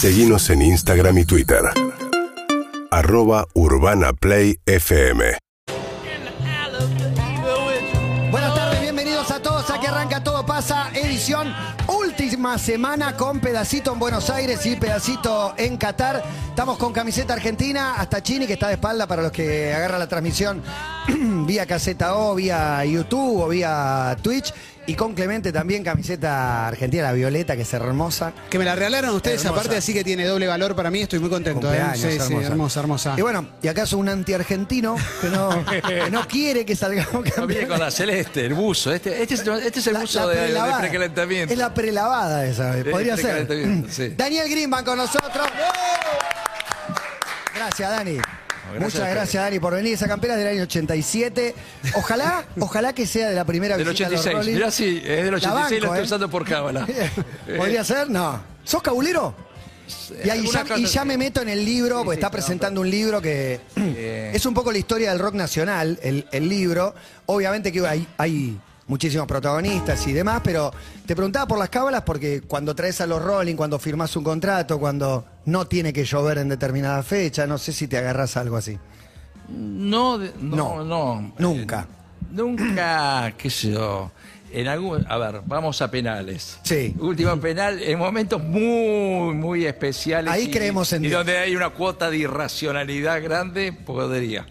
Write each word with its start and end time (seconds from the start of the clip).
Seguimos 0.00 0.48
en 0.50 0.62
Instagram 0.62 1.18
y 1.18 1.24
Twitter. 1.24 1.58
Arroba 2.88 3.48
Urbana 3.54 4.12
Play 4.12 4.60
FM. 4.64 5.38
Buenas 8.30 8.54
tardes, 8.54 8.80
bienvenidos 8.80 9.28
a 9.32 9.42
todos. 9.42 9.68
Aquí 9.70 9.86
arranca 9.86 10.22
Todo 10.22 10.46
Pasa, 10.46 10.90
edición 10.94 11.52
última 11.88 12.58
semana 12.58 13.16
con 13.16 13.40
pedacito 13.40 13.92
en 13.92 13.98
Buenos 13.98 14.30
Aires 14.30 14.64
y 14.66 14.76
pedacito 14.76 15.54
en 15.56 15.76
Qatar. 15.76 16.22
Estamos 16.48 16.78
con 16.78 16.92
camiseta 16.92 17.32
argentina, 17.34 17.94
hasta 17.96 18.22
Chini 18.22 18.46
que 18.46 18.52
está 18.52 18.68
de 18.68 18.74
espalda 18.74 19.08
para 19.08 19.22
los 19.22 19.32
que 19.32 19.74
agarran 19.74 19.98
la 19.98 20.08
transmisión 20.08 20.62
vía 21.44 21.66
caseta 21.66 22.14
O, 22.14 22.36
vía 22.36 22.84
YouTube 22.84 23.42
o 23.42 23.48
vía 23.48 24.16
Twitch. 24.22 24.54
Y 24.88 24.94
con 24.94 25.12
Clemente 25.14 25.52
también 25.52 25.84
camiseta 25.84 26.66
argentina, 26.66 27.02
la 27.02 27.12
violeta, 27.12 27.54
que 27.54 27.60
es 27.62 27.74
hermosa. 27.74 28.32
Que 28.48 28.58
me 28.58 28.64
la 28.64 28.74
regalaron 28.74 29.14
ustedes, 29.14 29.44
Hermosa. 29.44 29.60
aparte, 29.60 29.76
así 29.76 29.92
que 29.92 30.02
tiene 30.02 30.24
doble 30.24 30.46
valor 30.46 30.74
para 30.74 30.90
mí. 30.90 31.02
Estoy 31.02 31.18
muy 31.18 31.28
contento. 31.28 31.70
¿eh? 31.72 31.82
Sí, 31.94 32.00
sí, 32.00 32.16
hermosa. 32.16 32.46
hermosa, 32.46 32.80
hermosa. 32.80 33.14
Y 33.18 33.20
bueno, 33.20 33.46
y 33.62 33.68
acaso 33.68 33.98
un 33.98 34.08
anti-argentino 34.08 34.96
que 35.20 35.28
no, 35.28 35.62
que 35.86 36.10
no 36.10 36.26
quiere 36.26 36.64
que 36.64 36.74
salgamos 36.74 37.12
No, 37.12 37.20
viene 37.20 37.34
campeones. 37.34 37.68
con 37.68 37.78
la 37.80 37.90
celeste, 37.90 38.46
el 38.46 38.54
buzo. 38.54 38.90
Este, 38.90 39.20
este, 39.22 39.34
es, 39.34 39.40
este 39.46 39.80
es 39.80 39.86
el 39.88 39.92
La- 39.92 40.00
buzo 40.00 40.20
la 40.20 40.26
de, 40.28 40.36
de 40.40 40.42
prelavada. 40.46 40.78
precalentamiento. 40.80 41.52
Es 41.52 41.58
la 41.58 41.74
prelavada 41.74 42.46
esa, 42.46 42.74
podría 42.90 43.16
ser. 43.18 43.46
sí. 43.90 44.14
Daniel 44.16 44.48
Grimban 44.48 44.86
con 44.86 44.96
nosotros. 44.96 45.46
Gracias, 47.54 47.90
Dani. 47.90 48.16
Gracias 48.74 48.94
Muchas 48.94 49.10
gracias, 49.14 49.42
Dani, 49.42 49.58
por 49.58 49.74
venir. 49.74 49.94
Esa 49.94 50.08
campera 50.08 50.34
es 50.34 50.40
del 50.40 50.48
año 50.48 50.62
87. 50.62 51.54
Ojalá, 51.94 52.44
ojalá 52.60 52.92
que 52.92 53.06
sea 53.06 53.28
de 53.28 53.34
la 53.34 53.44
primera 53.44 53.76
Del 53.76 53.88
visita 53.88 54.08
a 54.08 54.10
los 54.10 54.20
86. 54.20 54.36
Rolling. 54.36 54.54
Mirá, 54.54 54.70
sí, 54.70 55.02
es 55.04 55.24
del 55.24 55.34
86 55.34 55.42
y 55.42 55.46
banco, 55.46 55.70
lo 55.70 55.86
estoy 55.86 56.00
¿eh? 56.00 56.04
usando 56.04 56.30
por 56.30 56.44
cábala. 56.44 56.86
¿Podría 57.56 57.84
ser? 57.84 58.10
No. 58.10 58.40
¿Sos 58.64 58.82
cabulero? 58.82 59.34
Y 60.24 60.28
ahí 60.28 60.46
ya, 60.46 61.02
y 61.02 61.06
me 61.06 61.16
meto 61.16 61.40
en 61.40 61.48
el 61.48 61.64
libro, 61.64 62.04
porque 62.04 62.16
está 62.16 62.30
presentando 62.30 62.80
un 62.80 62.90
libro 62.90 63.22
que 63.22 63.60
es 64.34 64.44
un 64.44 64.54
poco 64.54 64.70
la 64.72 64.78
historia 64.78 65.10
del 65.10 65.18
rock 65.18 65.34
nacional, 65.34 65.98
el, 66.02 66.26
el 66.30 66.48
libro. 66.48 66.94
Obviamente 67.26 67.72
que 67.72 67.86
hay, 67.86 68.06
hay 68.18 68.58
muchísimos 68.88 69.26
protagonistas 69.26 70.06
y 70.06 70.12
demás, 70.12 70.40
pero 70.42 70.72
te 71.06 71.14
preguntaba 71.14 71.46
por 71.46 71.58
las 71.58 71.68
cábalas 71.68 72.02
porque 72.02 72.40
cuando 72.40 72.74
traes 72.74 73.00
a 73.00 73.06
los 73.06 73.22
Rolling, 73.22 73.54
cuando 73.54 73.78
firmás 73.78 74.16
un 74.16 74.24
contrato, 74.24 74.78
cuando 74.80 75.24
no 75.44 75.66
tiene 75.66 75.92
que 75.92 76.04
llover 76.04 76.38
en 76.38 76.48
determinada 76.48 77.02
fecha, 77.02 77.46
no 77.46 77.58
sé 77.58 77.72
si 77.72 77.86
te 77.86 77.98
agarras 77.98 78.36
algo 78.36 78.56
así. 78.56 78.76
No, 79.48 80.18
de- 80.18 80.32
no, 80.40 80.82
No, 80.82 80.84
no. 80.84 81.32
nunca. 81.38 81.86
Eh, 81.88 82.26
nunca, 82.32 83.32
qué 83.38 83.48
sé 83.50 83.72
yo. 83.72 84.10
En 84.50 84.66
algún, 84.66 85.04
a 85.08 85.18
ver, 85.18 85.42
vamos 85.44 85.82
a 85.82 85.90
penales. 85.90 86.58
Sí. 86.62 86.94
Último 86.98 87.38
penal, 87.38 87.82
en 87.82 87.98
momentos 87.98 88.42
muy, 88.42 89.34
muy 89.34 89.66
especiales. 89.66 90.32
Ahí 90.32 90.44
y- 90.44 90.50
creemos 90.50 90.90
en 90.94 91.04
Y 91.04 91.08
Dios. 91.08 91.20
donde 91.20 91.36
hay 91.38 91.54
una 91.54 91.68
cuota 91.70 92.10
de 92.10 92.16
irracionalidad 92.18 93.22
grande, 93.22 93.72
podría. 93.72 94.46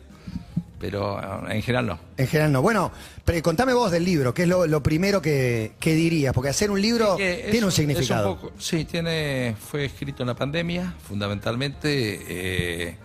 Pero 0.79 1.19
eh, 1.49 1.55
en 1.55 1.61
general 1.63 1.87
no. 1.87 1.99
En 2.17 2.27
general 2.27 2.51
no. 2.51 2.61
Bueno, 2.61 2.91
pero 3.25 3.41
contame 3.41 3.73
vos 3.73 3.89
del 3.91 4.03
libro, 4.05 4.33
¿qué 4.33 4.43
es 4.43 4.47
lo, 4.47 4.67
lo 4.67 4.83
primero 4.83 5.21
que, 5.21 5.71
que 5.79 5.93
dirías? 5.95 6.33
Porque 6.33 6.49
hacer 6.49 6.69
un 6.69 6.79
libro 6.81 7.17
es 7.19 7.49
tiene 7.49 7.65
un 7.65 7.71
significado. 7.71 8.35
poco- 8.37 8.53
sí, 8.59 8.85
tiene, 8.85 9.55
fue 9.59 9.85
escrito 9.85 10.21
en 10.23 10.27
la 10.27 10.35
pandemia, 10.35 10.93
fundamentalmente. 11.07 12.19
eh, 12.27 12.95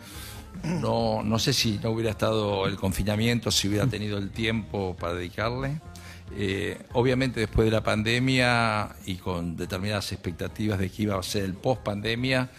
no, 0.65 1.23
no 1.25 1.39
sé 1.39 1.53
si 1.53 1.81
no 1.83 1.91
hubiera 1.91 2.11
estado 2.11 2.67
el 2.67 2.77
confinamiento, 2.77 3.51
si 3.51 3.69
hubiera 3.69 3.87
tenido 3.87 4.19
el 4.19 4.31
tiempo 4.31 4.95
para 4.99 5.15
dedicarle. 5.15 5.81
Eh, 6.37 6.79
obviamente 6.93 7.41
después 7.41 7.65
de 7.67 7.71
la 7.73 7.83
pandemia 7.83 8.91
y 9.05 9.17
con 9.17 9.57
determinadas 9.57 10.13
expectativas 10.13 10.79
de 10.79 10.89
que 10.91 11.03
iba 11.03 11.19
a 11.19 11.23
ser 11.23 11.45
el 11.45 11.55
post 11.55 11.83
pandemia, 11.83 12.51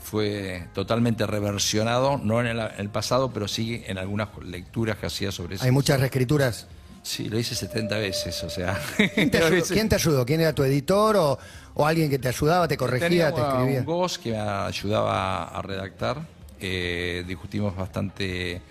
fue 0.00 0.68
totalmente 0.74 1.26
reversionado, 1.26 2.18
no 2.18 2.40
en 2.40 2.46
el, 2.46 2.60
el 2.78 2.88
pasado, 2.88 3.32
pero 3.32 3.48
sí 3.48 3.82
en 3.86 3.98
algunas 3.98 4.28
lecturas 4.44 4.96
que 4.96 5.06
hacía 5.06 5.32
sobre 5.32 5.56
eso. 5.56 5.64
Hay 5.64 5.70
muchas 5.70 5.98
reescrituras. 5.98 6.66
Sí, 7.02 7.28
lo 7.28 7.38
hice 7.38 7.54
70 7.56 7.98
veces, 7.98 8.42
o 8.44 8.50
sea. 8.50 8.80
¿Quién 9.14 9.30
te, 9.30 9.38
ayudó? 9.42 9.64
¿Quién 9.66 9.88
te 9.88 9.96
ayudó? 9.96 10.24
¿Quién 10.24 10.40
era 10.40 10.54
tu 10.54 10.62
editor 10.62 11.16
o, 11.16 11.38
o 11.74 11.86
alguien 11.86 12.08
que 12.08 12.18
te 12.18 12.28
ayudaba, 12.28 12.68
te 12.68 12.76
corregía, 12.76 13.34
te 13.34 13.40
escribía? 13.40 13.80
un 13.80 13.84
Goss 13.84 14.18
que 14.18 14.30
me 14.30 14.38
ayudaba 14.38 15.44
a 15.44 15.62
redactar. 15.62 16.22
Eh, 16.60 17.24
discutimos 17.26 17.74
bastante 17.74 18.62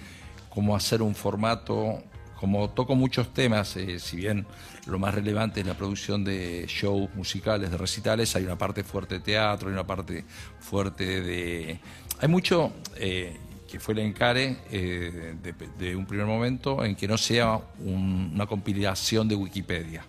cómo 0.49 0.75
hacer 0.75 1.01
un 1.01 1.13
formato. 1.13 2.01
Como 2.39 2.69
toco 2.69 2.95
muchos 2.95 3.33
temas, 3.33 3.75
eh, 3.75 3.99
si 3.99 4.15
bien 4.15 4.47
lo 4.87 4.97
más 4.99 5.13
relevante 5.13 5.61
es 5.61 5.67
la 5.67 5.75
producción 5.75 6.23
de 6.23 6.65
shows 6.67 7.09
musicales, 7.15 7.69
de 7.71 7.77
recitales, 7.77 8.35
hay 8.35 8.43
una 8.45 8.57
parte 8.57 8.83
fuerte 8.83 9.15
de 9.15 9.21
teatro, 9.21 9.67
hay 9.69 9.73
una 9.73 9.85
parte 9.87 10.25
fuerte 10.59 11.21
de... 11.21 11.79
Hay 12.19 12.27
mucho 12.27 12.71
eh, 12.95 13.37
que 13.69 13.79
fue 13.79 13.93
el 13.93 13.99
encare 14.01 14.57
eh, 14.71 15.35
de, 15.41 15.53
de 15.79 15.95
un 15.95 16.05
primer 16.05 16.25
momento 16.25 16.83
en 16.83 16.95
que 16.95 17.07
no 17.07 17.17
sea 17.17 17.59
un- 17.79 18.31
una 18.33 18.45
compilación 18.47 19.27
de 19.27 19.35
Wikipedia 19.35 20.03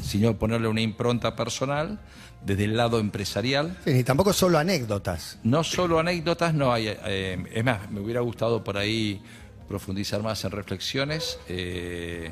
sino 0.00 0.36
ponerle 0.36 0.68
una 0.68 0.80
impronta 0.80 1.34
personal 1.34 1.98
desde 2.44 2.64
el 2.66 2.76
lado 2.76 3.00
empresarial. 3.00 3.76
Sí, 3.84 3.92
ni 3.92 4.04
tampoco 4.04 4.32
solo 4.32 4.56
anécdotas. 4.56 5.40
No 5.42 5.64
solo 5.64 5.98
anécdotas, 5.98 6.54
no 6.54 6.72
hay. 6.72 6.86
eh, 7.04 7.36
es 7.52 7.64
más, 7.64 7.90
me 7.90 7.98
hubiera 7.98 8.20
gustado 8.20 8.62
por 8.62 8.78
ahí 8.78 9.20
profundizar 9.66 10.22
más 10.22 10.44
en 10.44 10.52
reflexiones. 10.52 11.40
eh, 11.48 12.30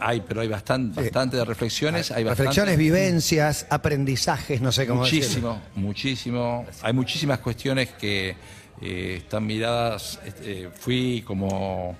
hay, 0.00 0.20
pero 0.20 0.40
hay 0.40 0.48
bastante, 0.48 1.00
bastante 1.00 1.36
de 1.36 1.44
reflexiones. 1.44 2.10
Hay 2.10 2.24
Reflexiones, 2.24 2.76
vivencias, 2.78 3.66
aprendizajes, 3.70 4.60
no 4.60 4.72
sé 4.72 4.86
cómo 4.86 5.04
decirlo. 5.04 5.54
Muchísimo, 5.54 5.62
muchísimo. 5.74 6.66
Hay 6.82 6.92
muchísimas 6.92 7.38
cuestiones 7.40 7.90
que 7.90 8.36
eh, 8.80 9.14
están 9.18 9.46
miradas. 9.46 10.20
este, 10.24 10.70
fui 10.70 11.22
como. 11.26 11.96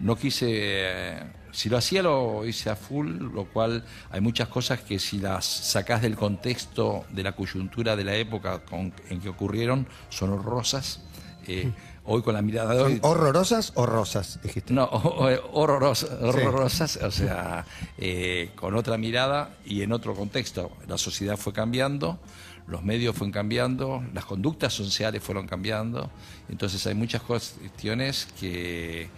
No 0.00 0.16
quise. 0.16 0.46
eh, 0.50 1.22
si 1.52 1.68
lo 1.68 1.76
hacía, 1.78 2.00
lo 2.02 2.46
hice 2.46 2.70
a 2.70 2.76
full, 2.76 3.08
lo 3.34 3.44
cual 3.46 3.84
hay 4.10 4.20
muchas 4.20 4.46
cosas 4.46 4.80
que 4.82 5.00
si 5.00 5.18
las 5.18 5.44
sacás 5.44 6.00
del 6.00 6.14
contexto 6.14 7.04
de 7.10 7.24
la 7.24 7.32
coyuntura 7.32 7.96
de 7.96 8.04
la 8.04 8.14
época 8.14 8.60
con- 8.60 8.92
en 9.08 9.20
que 9.20 9.28
ocurrieron, 9.28 9.88
son 10.10 10.30
horrorosas. 10.30 11.00
Eh, 11.48 11.72
hoy 12.04 12.22
con 12.22 12.34
la 12.34 12.42
mirada 12.42 12.74
de 12.74 12.80
¿Son 12.80 12.92
hoy. 12.92 12.98
horrorosas 13.02 13.72
o 13.76 13.86
rosas, 13.86 14.40
dijiste? 14.42 14.72
No, 14.72 14.84
o- 14.92 15.28
horrorosas, 15.52 16.10
horrorosas, 16.22 16.96
o 16.96 17.10
sea, 17.10 17.64
eh, 17.98 18.50
con 18.56 18.74
otra 18.74 18.96
mirada 18.98 19.56
y 19.64 19.82
en 19.82 19.92
otro 19.92 20.14
contexto. 20.14 20.70
La 20.88 20.98
sociedad 20.98 21.36
fue 21.36 21.52
cambiando, 21.52 22.18
los 22.66 22.82
medios 22.82 23.14
fueron 23.16 23.32
cambiando, 23.32 24.02
las 24.14 24.24
conductas 24.24 24.72
sociales 24.72 25.22
fueron 25.22 25.46
cambiando, 25.46 26.10
entonces 26.48 26.86
hay 26.86 26.94
muchas 26.94 27.22
cuestiones 27.22 28.28
que, 28.38 29.02
eh, 29.02 29.08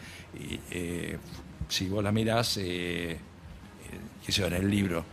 eh, 0.71 1.19
si 1.69 1.89
vos 1.89 2.03
las 2.03 2.13
mirás, 2.13 2.57
eh, 2.59 3.13
eh, 3.13 3.19
sé 4.27 4.33
yo, 4.33 4.47
en 4.47 4.55
el 4.55 4.71
libro, 4.71 5.05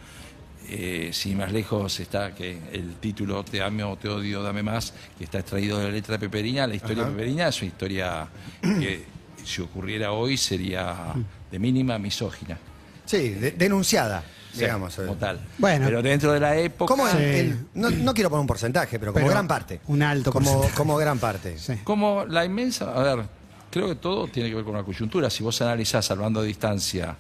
eh, 0.72 1.10
sin 1.14 1.38
más 1.38 1.52
lejos 1.52 2.00
está 2.00 2.34
que 2.36 2.58
el 2.72 2.96
título 2.96 3.44
Te 3.44 3.62
amo, 3.62 3.98
te 3.98 4.08
odio, 4.10 4.44
dame 4.44 4.62
más, 4.64 4.94
que 5.18 5.24
está 5.24 5.40
extraído 5.40 5.78
de 5.80 5.86
la 5.86 5.90
letra 5.92 6.14
de 6.14 6.20
Peperina. 6.20 6.68
La 6.68 6.76
historia 6.76 7.04
de 7.06 7.12
Peperina 7.12 7.48
es 7.48 7.62
una 7.62 7.68
historia 7.68 8.28
que 8.62 9.04
si 9.44 9.62
ocurriera 9.62 10.12
hoy 10.12 10.38
sería 10.38 11.14
de 11.52 11.60
mínima 11.60 11.98
misógina. 11.98 12.58
Sí, 13.06 13.30
de- 13.30 13.52
denunciada, 13.52 14.24
Sí, 14.54 14.60
digamos. 14.62 14.96
como 14.96 15.16
tal. 15.16 15.40
Bueno. 15.58 15.86
Pero 15.86 16.02
dentro 16.04 16.32
de 16.34 16.40
la 16.40 16.56
época. 16.58 16.88
¿Cómo 16.94 17.08
el- 17.08 17.18
Sí. 17.18 17.24
el- 17.24 17.58
no, 17.74 17.90
no 17.90 18.14
quiero 18.14 18.30
poner 18.30 18.42
un 18.42 18.48
porcentaje, 18.48 19.00
pero 19.00 19.12
como 19.14 19.26
Pero 19.26 19.34
gran 19.34 19.48
parte. 19.48 19.82
un 19.88 20.04
alto 20.04 20.32
como, 20.32 20.46
porcentaje. 20.46 20.76
como 20.78 20.98
gran 20.98 21.18
parte. 21.18 21.58
Sí. 21.58 21.74
Como 21.84 22.26
la 22.26 22.46
inmensa, 22.46 22.94
a 22.94 23.16
ver, 23.16 23.26
creo 23.72 23.88
que 23.88 23.96
todo 23.96 24.28
tiene 24.28 24.50
que 24.50 24.56
ver 24.56 24.64
con 24.66 24.76
la 24.76 24.84
coyuntura. 24.84 25.30
Si 25.32 25.42
vos 25.44 25.60
analizás, 25.64 26.12
hablando 26.12 26.42
a 26.42 26.44
distancia, 26.44 27.16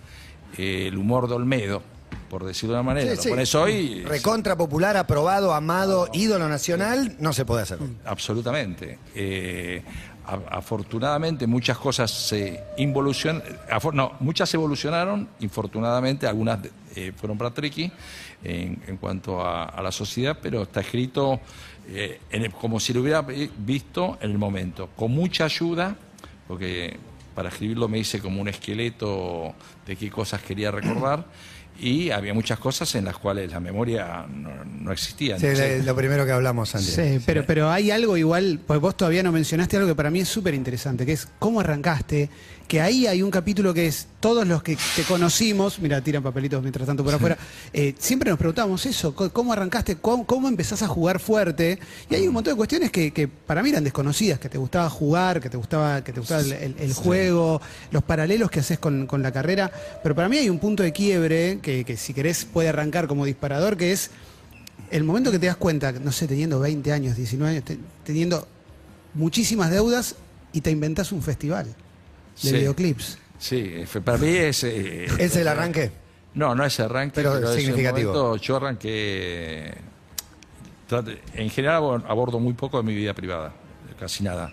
eh, 0.57 0.85
el 0.87 0.97
humor 0.97 1.27
de 1.27 1.33
Olmedo, 1.35 1.81
por 2.29 2.45
decirlo 2.45 2.75
de 2.75 2.81
una 2.81 2.83
manera, 2.93 3.09
Sí, 3.11 3.15
lo 3.17 3.23
sí. 3.23 3.29
pones 3.29 3.55
hoy. 3.55 4.03
Recontra 4.05 4.55
popular, 4.55 4.95
aprobado, 4.97 5.53
amado, 5.53 6.07
ídolo 6.13 6.47
nacional, 6.47 7.15
no 7.19 7.33
se 7.33 7.43
puede 7.45 7.63
hacer. 7.63 7.79
Absolutamente. 8.05 8.99
Eh, 9.15 9.83
afortunadamente 10.51 11.47
muchas 11.47 11.77
cosas 11.77 12.11
se 12.11 12.63
involucionan, 12.77 13.41
no, 13.93 14.13
muchas 14.19 14.53
evolucionaron, 14.53 15.27
infortunadamente 15.39 16.27
algunas 16.27 16.59
eh, 16.95 17.11
fueron 17.15 17.37
para 17.37 17.51
tricky 17.51 17.91
en, 18.43 18.81
en 18.87 18.97
cuanto 18.97 19.41
a, 19.41 19.65
a 19.65 19.81
la 19.81 19.91
sociedad, 19.91 20.37
pero 20.41 20.63
está 20.63 20.81
escrito 20.81 21.39
eh, 21.87 22.19
en 22.29 22.43
el- 22.43 22.51
como 22.51 22.79
si 22.79 22.93
lo 22.93 23.01
hubiera 23.01 23.21
vi- 23.23 23.49
visto 23.57 24.17
en 24.21 24.31
el 24.31 24.37
momento, 24.37 24.89
con 24.95 25.11
mucha 25.11 25.45
ayuda, 25.45 25.95
porque 26.47 26.97
para 27.35 27.49
escribirlo 27.49 27.87
me 27.87 27.97
hice 27.99 28.19
como 28.19 28.41
un 28.41 28.49
esqueleto 28.49 29.53
de 29.85 29.95
qué 29.95 30.09
cosas 30.09 30.41
quería 30.41 30.71
recordar. 30.71 31.25
Y 31.79 32.11
había 32.11 32.33
muchas 32.33 32.59
cosas 32.59 32.93
en 32.95 33.05
las 33.05 33.17
cuales 33.17 33.51
la 33.51 33.59
memoria 33.59 34.25
no, 34.33 34.65
no 34.65 34.91
existía. 34.91 35.37
Sí, 35.39 35.47
lo 35.85 35.95
primero 35.95 36.25
que 36.25 36.31
hablamos 36.31 36.75
antes. 36.75 36.93
Sí, 36.93 37.23
pero, 37.25 37.45
pero 37.45 37.69
hay 37.71 37.91
algo 37.91 38.17
igual, 38.17 38.59
pues 38.65 38.79
vos 38.79 38.95
todavía 38.97 39.23
no 39.23 39.31
mencionaste 39.31 39.77
algo 39.77 39.87
que 39.89 39.95
para 39.95 40.09
mí 40.11 40.19
es 40.19 40.27
súper 40.29 40.53
interesante, 40.53 41.05
que 41.05 41.13
es 41.13 41.27
cómo 41.39 41.59
arrancaste, 41.59 42.29
que 42.67 42.81
ahí 42.81 43.07
hay 43.07 43.23
un 43.23 43.31
capítulo 43.31 43.73
que 43.73 43.87
es 43.87 44.07
todos 44.19 44.45
los 44.47 44.61
que 44.61 44.77
te 44.95 45.03
conocimos, 45.03 45.79
mira, 45.79 46.01
tiran 46.01 46.21
papelitos 46.21 46.61
mientras 46.61 46.85
tanto 46.85 47.03
por 47.03 47.15
afuera, 47.15 47.35
eh, 47.73 47.95
siempre 47.97 48.29
nos 48.29 48.37
preguntamos 48.37 48.85
eso, 48.85 49.15
cómo 49.15 49.53
arrancaste, 49.53 49.95
cómo, 49.95 50.25
cómo 50.27 50.47
empezás 50.47 50.83
a 50.83 50.87
jugar 50.87 51.19
fuerte, 51.19 51.79
y 52.11 52.15
hay 52.15 52.27
un 52.27 52.33
montón 52.33 52.53
de 52.53 52.57
cuestiones 52.57 52.91
que, 52.91 53.11
que 53.11 53.27
para 53.27 53.63
mí 53.63 53.69
eran 53.69 53.83
desconocidas, 53.83 54.37
que 54.39 54.49
te 54.49 54.57
gustaba 54.59 54.87
jugar, 54.89 55.39
que 55.41 55.49
te 55.49 55.57
gustaba, 55.57 56.03
que 56.03 56.13
te 56.13 56.19
gustaba 56.19 56.41
el, 56.41 56.51
el- 56.53 56.75
el 56.79 56.93
juego, 56.93 57.59
los 57.91 58.03
paralelos 58.03 58.51
que 58.51 58.59
haces 58.59 58.77
con, 58.77 59.07
con 59.07 59.23
la 59.23 59.31
carrera, 59.31 59.71
pero 60.03 60.13
para 60.13 60.29
mí 60.29 60.37
hay 60.37 60.49
un 60.49 60.59
punto 60.59 60.83
de 60.83 60.91
quiebre 60.91 61.57
que, 61.63 61.68
que 61.85 61.97
si 61.97 62.13
querés 62.13 62.45
puede 62.45 62.69
arrancar 62.69 63.07
como 63.07 63.25
disparador, 63.25 63.77
que 63.77 63.91
es 63.91 64.11
el 64.91 65.03
momento 65.03 65.31
que 65.31 65.39
te 65.39 65.47
das 65.47 65.57
cuenta, 65.57 65.91
no 65.91 66.11
sé, 66.11 66.27
teniendo 66.27 66.59
20 66.59 66.91
años, 66.91 67.15
19 67.15 67.51
años, 67.51 67.65
te- 67.65 67.77
teniendo 68.03 68.47
muchísimas 69.13 69.69
deudas 69.71 70.15
y 70.53 70.61
te 70.61 70.71
inventás 70.71 71.11
un 71.11 71.21
festival 71.21 71.65
de 71.67 71.73
Sí. 72.35 72.51
videoclips. 72.53 73.17
sí, 73.37 73.73
para 74.03 74.17
mí 74.17 74.29
es... 74.29 74.63
eh, 74.63 75.05
¿Es 75.19 75.35
el 75.35 75.47
arranque? 75.47 75.91
No, 76.33 76.53
no 76.55 76.63
es 76.65 76.79
arranque, 76.79 77.13
Pero 77.15 77.33
pero, 77.33 77.53
significativo. 77.53 78.13
momento, 78.13 78.37
yo 78.37 78.55
arranqué. 78.57 79.73
trate- 80.87 81.19
En 81.33 81.49
general 81.49 81.77
abo- 81.81 82.03
abordo 82.07 82.39
muy 82.39 82.53
poco 82.53 82.77
de 82.77 82.83
mi 82.83 82.95
vida 82.95 83.13
privada, 83.13 83.51
casi 83.99 84.23
nada. 84.23 84.51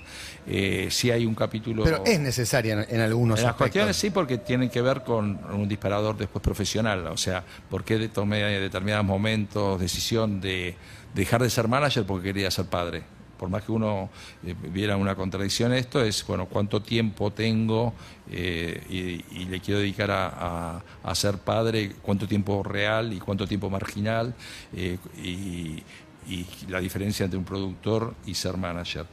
Eh, 0.49 0.89
sí 0.91 1.11
hay 1.11 1.27
un 1.27 1.35
capítulo. 1.35 1.83
Pero 1.85 2.05
es 2.05 2.21
necesaria 2.21 2.75
en, 2.75 2.87
en 2.97 3.01
algunos 3.01 3.39
En 3.39 3.45
las 3.45 3.51
aspectos. 3.53 3.57
cuestiones 3.73 3.97
sí, 3.97 4.11
porque 4.11 4.39
tienen 4.39 4.71
que 4.71 4.81
ver 4.81 5.03
con 5.03 5.39
un 5.53 5.69
disparador 5.69 6.17
después 6.17 6.43
profesional. 6.43 7.07
O 7.09 7.17
sea, 7.17 7.45
por 7.69 7.83
qué 7.85 8.09
tomé 8.09 8.39
determinados 8.61 9.05
momentos 9.05 9.81
decisión 9.81 10.41
de 10.41 10.77
dejar 11.15 11.43
de 11.43 11.51
ser 11.51 11.67
manager 11.69 12.05
porque 12.07 12.29
quería 12.33 12.51
ser 12.51 12.67
padre. 12.67 13.03
Por 13.37 13.51
más 13.51 13.65
que 13.65 13.73
uno 13.73 14.09
eh, 14.47 14.55
viera 14.73 14.97
una 14.97 15.15
contradicción 15.15 15.73
en 15.73 15.79
esto, 15.79 16.01
es, 16.03 16.27
bueno, 16.27 16.47
cuánto 16.47 16.81
tiempo 16.81 17.31
tengo 17.33 17.93
eh, 18.31 18.83
y, 18.89 19.41
y 19.43 19.45
le 19.47 19.61
quiero 19.61 19.81
dedicar 19.81 20.11
a, 20.11 20.29
a- 20.77 20.83
a 21.03 21.15
ser 21.15 21.37
padre, 21.39 21.93
cuánto 22.01 22.27
tiempo 22.27 22.63
real 22.63 23.13
y 23.13 23.19
cuánto 23.19 23.47
tiempo 23.47 23.69
marginal. 23.69 24.33
eh, 24.75 24.97
y, 25.23 25.83
y 26.29 26.45
la 26.69 26.81
diferencia 26.81 27.23
entre 27.25 27.39
un 27.39 27.45
productor 27.45 28.15
y 28.27 28.35
ser 28.35 28.57
manager. 28.57 29.07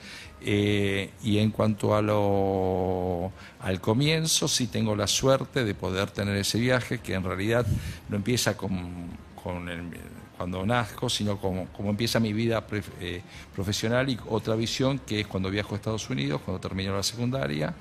Eh, 0.45 1.09
y 1.23 1.37
en 1.37 1.51
cuanto 1.51 1.95
a 1.95 2.01
lo, 2.01 3.31
al 3.61 3.79
comienzo, 3.79 4.47
sí 4.47 4.67
tengo 4.67 4.95
la 4.95 5.07
suerte 5.07 5.63
de 5.63 5.73
poder 5.73 6.11
tener 6.11 6.35
ese 6.35 6.59
viaje, 6.59 6.99
que 6.99 7.13
en 7.13 7.23
realidad 7.23 7.65
no 8.09 8.17
empieza 8.17 8.57
con, 8.57 9.07
con 9.41 9.69
cuando 10.37 10.65
nazco, 10.65 11.09
sino 11.09 11.37
como, 11.37 11.67
como 11.67 11.91
empieza 11.91 12.19
mi 12.19 12.33
vida 12.33 12.67
pre- 12.67 12.83
eh, 12.99 13.21
profesional 13.55 14.09
y 14.09 14.19
otra 14.27 14.55
visión, 14.55 14.99
que 14.99 15.21
es 15.21 15.27
cuando 15.27 15.49
viajo 15.49 15.75
a 15.75 15.77
Estados 15.77 16.09
Unidos, 16.09 16.41
cuando 16.43 16.59
termino 16.59 16.93
la 16.93 17.03
secundaria, 17.03 17.73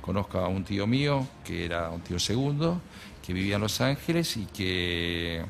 conozco 0.00 0.38
a 0.38 0.48
un 0.48 0.64
tío 0.64 0.86
mío, 0.86 1.26
que 1.44 1.66
era 1.66 1.90
un 1.90 2.00
tío 2.00 2.18
segundo, 2.18 2.80
que 3.26 3.34
vivía 3.34 3.56
en 3.56 3.60
Los 3.62 3.80
Ángeles 3.80 4.36
y 4.36 4.46
que 4.46 5.44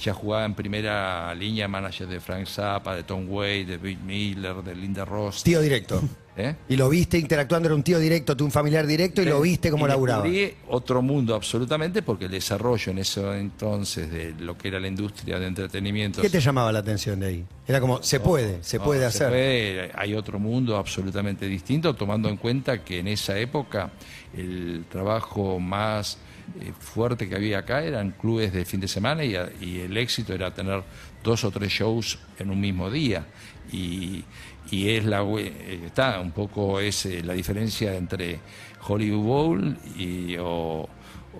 ya 0.00 0.14
jugaba 0.14 0.44
en 0.44 0.54
primera 0.54 1.34
línea, 1.34 1.68
manager 1.68 2.06
de 2.06 2.20
Frank 2.20 2.46
Zappa, 2.46 2.94
de 2.94 3.02
Tom 3.02 3.26
Waits, 3.28 3.68
de 3.68 3.76
Bill 3.78 3.98
Miller, 3.98 4.56
de 4.56 4.74
Linda 4.74 5.04
Ross. 5.04 5.42
Tío 5.42 5.60
directo. 5.60 6.00
¿Eh? 6.40 6.54
Y 6.68 6.76
lo 6.76 6.88
viste 6.88 7.18
interactuando, 7.18 7.66
era 7.66 7.74
un 7.74 7.82
tío 7.82 7.98
directo, 7.98 8.36
tú 8.36 8.44
un 8.44 8.52
familiar 8.52 8.86
directo, 8.86 9.20
y 9.20 9.24
lo 9.24 9.40
viste 9.40 9.72
como 9.72 9.86
Y 9.86 9.88
laburaba. 9.88 10.24
otro 10.68 11.02
mundo 11.02 11.34
absolutamente 11.34 12.00
porque 12.02 12.26
el 12.26 12.30
desarrollo 12.30 12.92
en 12.92 12.98
ese 12.98 13.20
entonces 13.40 14.08
de 14.08 14.34
lo 14.38 14.56
que 14.56 14.68
era 14.68 14.78
la 14.78 14.86
industria 14.86 15.40
de 15.40 15.48
entretenimiento. 15.48 16.22
¿Qué 16.22 16.30
te 16.30 16.38
llamaba 16.38 16.70
la 16.70 16.78
atención 16.78 17.18
de 17.18 17.26
ahí? 17.26 17.44
Era 17.66 17.80
como, 17.80 18.04
se 18.04 18.20
puede, 18.20 18.62
se 18.62 18.78
No, 18.78 18.84
puede 18.84 19.04
hacer. 19.04 19.30
puede, 19.30 19.90
hay 19.96 20.14
otro 20.14 20.38
mundo 20.38 20.76
absolutamente 20.76 21.44
distinto, 21.46 21.96
tomando 21.96 22.28
en 22.28 22.36
cuenta 22.36 22.84
que 22.84 23.00
en 23.00 23.08
esa 23.08 23.36
época 23.36 23.90
el 24.36 24.84
trabajo 24.88 25.58
más 25.58 26.18
eh, 26.60 26.72
fuerte 26.78 27.28
que 27.28 27.34
había 27.36 27.58
acá 27.58 27.82
eran 27.82 28.10
clubes 28.12 28.52
de 28.52 28.64
fin 28.64 28.80
de 28.80 28.88
semana 28.88 29.24
y, 29.24 29.34
a- 29.36 29.50
y 29.60 29.80
el 29.80 29.96
éxito 29.96 30.32
era 30.34 30.52
tener 30.52 30.82
dos 31.22 31.44
o 31.44 31.50
tres 31.50 31.70
shows 31.72 32.18
en 32.38 32.50
un 32.50 32.60
mismo 32.60 32.90
día. 32.90 33.26
Y, 33.72 34.24
y 34.70 34.90
es 34.90 35.04
la 35.04 35.22
eh, 35.38 35.80
está 35.86 36.20
un 36.20 36.32
poco 36.32 36.80
es 36.80 37.06
eh, 37.06 37.22
la 37.22 37.34
diferencia 37.34 37.94
entre 37.94 38.40
Hollywood 38.86 39.24
Bowl 39.24 39.76
y 39.96 40.36
o, 40.38 40.88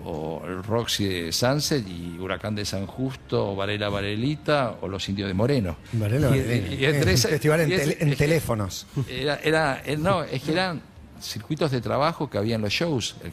o 0.05 0.41
el 0.47 0.63
Roxy 0.63 1.05
de 1.05 1.31
Sunset 1.31 1.85
y 1.87 2.17
Huracán 2.19 2.55
de 2.55 2.65
San 2.65 2.85
Justo 2.85 3.51
o 3.51 3.55
Varela 3.55 3.89
Varelita 3.89 4.75
o 4.81 4.87
Los 4.87 5.09
Indios 5.09 5.27
de 5.27 5.33
Moreno. 5.33 5.77
Varela 5.93 6.35
Y- 6.35 6.85
entre 6.85 7.13
Es 7.13 7.19
esa- 7.19 7.29
festival 7.29 7.61
en 7.61 7.69
y 7.71 7.73
es- 7.73 8.01
en 8.01 8.15
teléfonos. 8.15 8.85
Era, 9.09 9.39
era, 9.43 9.81
no, 9.97 10.23
es 10.23 10.41
que 10.43 10.51
eran 10.51 10.81
circuitos 11.21 11.71
de 11.71 11.81
trabajo 11.81 12.29
que 12.29 12.37
había 12.37 12.55
en 12.55 12.61
los 12.61 12.73
shows, 12.73 13.15
el 13.23 13.31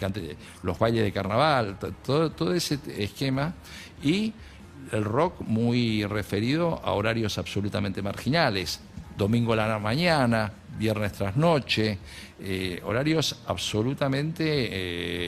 los 0.62 0.78
bailes 0.78 1.02
de 1.04 1.12
carnaval, 1.12 1.78
to- 1.78 1.92
todo, 2.04 2.30
todo 2.30 2.54
ese 2.54 2.78
esquema 2.98 3.54
y 4.02 4.32
el 4.92 5.04
rock 5.04 5.40
muy 5.40 6.04
referido 6.04 6.80
a 6.84 6.92
horarios 6.92 7.38
absolutamente 7.38 8.02
marginales, 8.02 8.80
domingo 9.16 9.52
a 9.54 9.56
la 9.56 9.78
mañana, 9.78 10.52
viernes 10.78 11.12
tras 11.12 11.36
noche, 11.36 11.98
eh, 12.40 12.80
horarios 12.84 13.40
absolutamente 13.46 14.44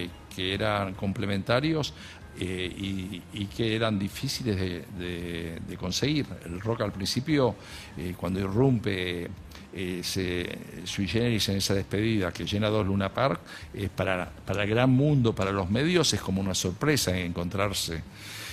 eh, 0.05 0.11
que 0.39 0.55
eran 0.55 0.95
complementarios 0.95 1.93
eh, 2.39 3.21
y, 3.33 3.47
que 3.47 3.75
eran 3.75 3.99
difíciles 3.99 4.57
de, 4.57 5.77
conseguir. 5.77 6.27
El 6.45 6.61
rock 6.61 6.83
al 6.83 6.93
principio, 6.93 7.57
eh, 7.97 8.15
cuando 8.17 8.39
irrumpe 8.39 9.29
eh, 9.73 10.01
se, 10.05 10.85
sui 10.85 11.11
en 11.13 11.57
esa 11.57 11.75
despedida 11.75 12.33
que 12.33 12.45
llena 12.45 12.69
dos 12.69 12.87
Luna 12.87 13.13
Park, 13.13 13.41
eh, 13.75 13.89
para, 13.95 14.31
para 14.31 14.63
el 14.63 14.71
gran 14.71 14.91
mundo, 14.91 15.35
para 15.35 15.51
los 15.51 15.69
medios, 15.69 16.15
es 16.15 16.21
como 16.21 16.41
una 16.41 16.55
sorpresa 16.55 17.19
encontrarse. 17.19 18.01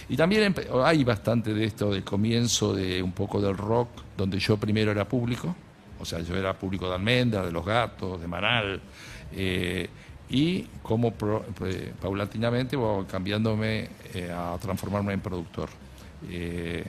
Y 0.09 0.17
también 0.17 0.55
hay 0.83 1.03
bastante 1.03 1.53
de 1.53 1.65
esto 1.65 1.91
del 1.91 2.03
comienzo 2.03 2.73
de 2.73 3.03
un 3.03 3.11
poco 3.11 3.39
del 3.39 3.55
rock, 3.55 3.89
donde 4.17 4.39
yo 4.39 4.57
primero 4.57 4.91
era 4.91 5.07
público, 5.07 5.55
o 5.99 6.05
sea, 6.05 6.19
yo 6.21 6.35
era 6.35 6.57
público 6.57 6.89
de 6.89 6.95
Almendra, 6.95 7.45
de 7.45 7.51
Los 7.51 7.65
Gatos, 7.65 8.19
de 8.19 8.27
Manal, 8.27 8.81
eh, 9.33 9.89
y 10.29 10.65
pro- 11.11 11.45
eh, 11.65 11.93
paulatinamente 12.01 12.75
voy 12.75 13.05
cambiándome 13.05 13.89
eh, 14.13 14.31
a 14.35 14.57
transformarme 14.59 15.13
en 15.13 15.21
productor. 15.21 15.69
Eh, 16.29 16.83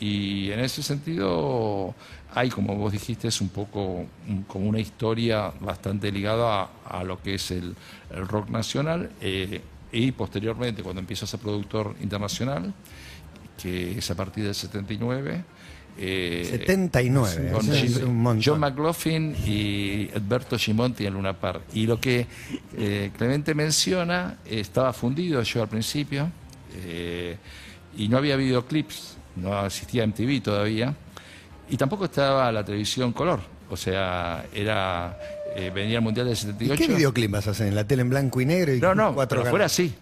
y 0.00 0.50
en 0.52 0.60
ese 0.60 0.82
sentido 0.82 1.94
hay, 2.34 2.50
como 2.50 2.76
vos 2.76 2.92
dijiste, 2.92 3.26
es 3.28 3.40
un 3.40 3.48
poco 3.48 4.06
un- 4.28 4.44
como 4.46 4.68
una 4.68 4.78
historia 4.78 5.52
bastante 5.60 6.12
ligada 6.12 6.68
a, 6.88 7.02
lo 7.02 7.20
que 7.20 7.34
es 7.34 7.50
el, 7.50 7.74
el 8.14 8.28
rock 8.28 8.48
nacional 8.50 9.10
y 9.90 10.12
posteriormente 10.12 10.82
cuando 10.82 11.00
empiezo 11.00 11.24
a 11.24 11.28
ser 11.28 11.40
productor 11.40 11.96
internacional, 12.00 12.72
que 13.60 13.98
es 13.98 14.10
a 14.10 14.14
partir 14.14 14.44
del 14.44 14.54
79. 14.54 15.42
Eh, 15.98 16.46
79, 16.48 17.50
con 17.52 17.72
es 17.72 17.96
un. 17.96 18.42
John 18.42 18.60
McLaughlin 18.60 19.34
y 19.44 20.08
Alberto 20.14 20.56
Gimonti 20.56 21.06
en 21.06 21.14
Luna 21.14 21.32
Park. 21.32 21.62
Y 21.74 21.86
lo 21.86 22.00
que 22.00 22.26
eh, 22.76 23.10
Clemente 23.16 23.54
menciona, 23.54 24.38
eh, 24.46 24.60
estaba 24.60 24.92
fundido 24.92 25.42
yo 25.42 25.62
al 25.62 25.68
principio 25.68 26.30
eh, 26.84 27.36
y 27.96 28.08
no 28.08 28.18
había 28.18 28.36
videoclips, 28.36 29.16
no 29.36 29.66
existía 29.66 30.06
MTV 30.06 30.42
todavía 30.42 30.94
y 31.68 31.76
tampoco 31.76 32.06
estaba 32.06 32.50
la 32.52 32.64
televisión 32.64 33.12
color. 33.12 33.40
O 33.70 33.76
sea, 33.76 34.46
era 34.54 35.18
eh, 35.54 35.70
venía 35.74 35.98
el 35.98 36.04
Mundial 36.04 36.26
del 36.26 36.34
¿Y 36.34 36.40
78. 36.40 36.74
qué 36.80 36.94
videoclip 36.94 37.30
vas 37.30 37.48
a 37.48 37.50
hacer? 37.50 37.68
¿En 37.68 37.74
la 37.74 37.86
tele 37.86 38.02
en 38.02 38.10
blanco 38.10 38.40
y 38.40 38.46
negro 38.46 38.74
y 38.74 38.80
No, 38.80 38.94
no, 38.94 39.14
cuatro 39.14 39.38
pero 39.40 39.48
afuera 39.48 39.68
sí. 39.68 39.94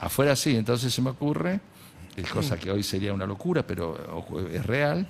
Afuera 0.00 0.34
sí. 0.34 0.56
Entonces 0.56 0.92
se 0.92 1.00
me 1.00 1.10
ocurre, 1.10 1.60
es 2.16 2.28
cosa 2.28 2.56
que 2.56 2.70
hoy 2.70 2.82
sería 2.82 3.12
una 3.12 3.26
locura, 3.26 3.66
pero 3.66 3.96
es 4.52 4.66
real, 4.66 5.06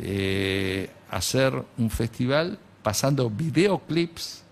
eh, 0.00 0.90
hacer 1.10 1.52
un 1.78 1.90
festival 1.90 2.58
pasando 2.82 3.28
videoclips 3.30 4.42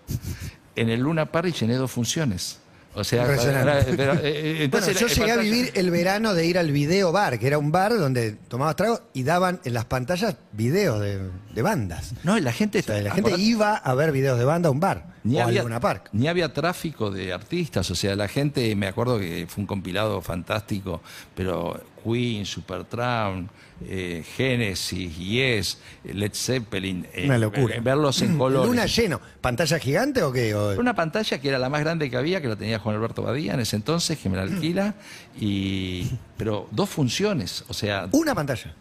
en 0.75 0.89
el 0.89 0.99
Luna 1.01 1.25
Park 1.31 1.47
y 1.49 1.51
llené 1.53 1.75
dos 1.75 1.91
funciones. 1.91 2.59
O 2.93 3.03
sea, 3.03 3.25
era- 3.31 3.79
eh, 3.79 3.85
eh, 3.87 4.67
Bueno, 4.71 4.87
entonces 4.87 4.99
yo 4.99 5.05
era- 5.05 5.15
llegué 5.15 5.31
a 5.31 5.37
vivir 5.37 5.71
el 5.75 5.91
verano 5.91 6.33
de 6.33 6.47
ir 6.47 6.57
al 6.57 6.71
video 6.71 7.11
bar, 7.11 7.37
que 7.37 7.45
era 7.45 7.59
un 7.59 7.71
bar 7.71 7.95
donde 7.95 8.31
tomabas 8.31 8.75
trago 8.75 8.99
y 9.13 9.21
daban 9.21 9.59
en 9.65 9.73
las 9.75 9.85
pantallas 9.85 10.35
videos 10.53 10.99
de, 10.99 11.29
de 11.53 11.61
bandas. 11.61 12.13
No, 12.23 12.39
la 12.39 12.51
gente, 12.51 12.79
O 12.79 12.81
sea, 12.81 12.99
la 13.01 13.11
gente 13.13 13.35
iba 13.37 13.75
a 13.75 13.93
ver 13.93 14.11
videos 14.11 14.39
de 14.39 14.45
banda 14.45 14.69
a 14.69 14.71
un 14.71 14.79
bar 14.79 15.13
ni 15.23 15.37
o 15.37 15.41
a 15.41 15.43
había, 15.43 15.61
Luna 15.61 15.79
Park. 15.79 16.09
ni 16.11 16.27
había 16.27 16.51
tráfico 16.51 17.11
de 17.11 17.33
artistas, 17.33 17.91
o 17.91 17.95
sea, 17.95 18.15
la 18.15 18.27
gente, 18.27 18.75
me 18.75 18.87
acuerdo 18.87 19.19
que 19.19 19.45
fue 19.47 19.61
un 19.61 19.67
compilado 19.67 20.19
fantástico, 20.21 21.03
pero 21.35 21.79
Queen, 22.07 22.45
Supertramp, 22.45 23.49
eh, 23.85 24.23
Genesis, 24.35 25.17
Yes, 25.17 25.77
Led 26.03 26.31
Zeppelin. 26.33 27.05
eh, 27.13 27.25
Una 27.25 27.37
locura. 27.37 27.75
eh, 27.75 27.79
Verlos 27.81 28.21
en 28.21 28.37
colores. 28.37 28.67
Luna 28.69 28.85
lleno. 28.85 29.19
¿Pantalla 29.41 29.77
gigante 29.79 30.23
o 30.23 30.31
qué? 30.31 30.55
O- 30.55 30.79
Una 30.79 30.95
pantalla 30.95 31.39
que 31.41 31.49
era 31.49 31.59
la 31.59 31.69
más 31.69 31.81
grande 31.81 32.09
que 32.09 32.17
había, 32.17 32.41
que 32.41 32.47
la 32.47 32.55
tenía 32.55 32.79
Juan 32.79 32.95
Alberto 32.95 33.21
Badía 33.23 33.53
en 33.55 33.59
ese 33.59 33.75
entonces, 33.75 34.17
que 34.17 34.29
me 34.29 34.37
la 34.37 34.43
alquila, 34.51 34.95
y 35.39 36.07
pero 36.37 36.67
dos 36.71 36.89
funciones, 36.89 37.63
o 37.67 37.73
sea, 37.73 38.07
Una 38.11 38.33
pantalla. 38.35 38.73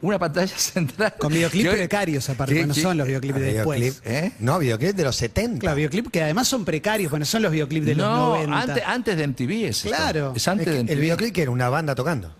una 0.00 0.18
pantalla 0.18 0.46
central. 0.56 1.14
Con 1.18 1.32
videoclip 1.32 1.62
que 1.64 1.68
hoy- 1.70 1.76
precarios 1.76 2.28
aparte, 2.30 2.54
Sí, 2.60 2.66
no 2.66 2.74
sí. 2.74 2.80
son 2.82 2.96
los 2.96 3.06
videoclips 3.06 3.40
de 3.40 3.52
después. 3.54 3.80
Videoclip, 3.80 4.06
¿eh? 4.06 4.32
No, 4.38 4.58
videoclip 4.58 4.94
de 4.96 5.04
los 5.04 5.16
70. 5.16 5.58
Claro, 5.60 5.76
videoclip 5.76 6.08
que 6.10 6.22
además 6.22 6.48
son 6.48 6.64
precarios, 6.64 7.10
bueno, 7.10 7.26
son 7.26 7.42
los 7.42 7.52
videoclips 7.52 7.86
de 7.86 7.94
los 7.96 8.06
no, 8.06 8.28
90. 8.36 8.60
antes, 8.62 8.82
antes 8.86 9.16
de 9.16 9.26
MTV 9.26 9.50
es 9.68 9.84
esto. 9.84 9.88
Claro. 9.96 10.32
Es 10.36 10.46
antes 10.48 10.66
Es 10.66 10.72
que 10.72 10.76
de 10.76 10.82
MTV. 10.84 10.92
el 10.92 11.00
videoclip 11.00 11.34
que 11.34 11.42
era 11.42 11.50
una 11.50 11.68
banda 11.68 11.94
tocando. 11.94 12.34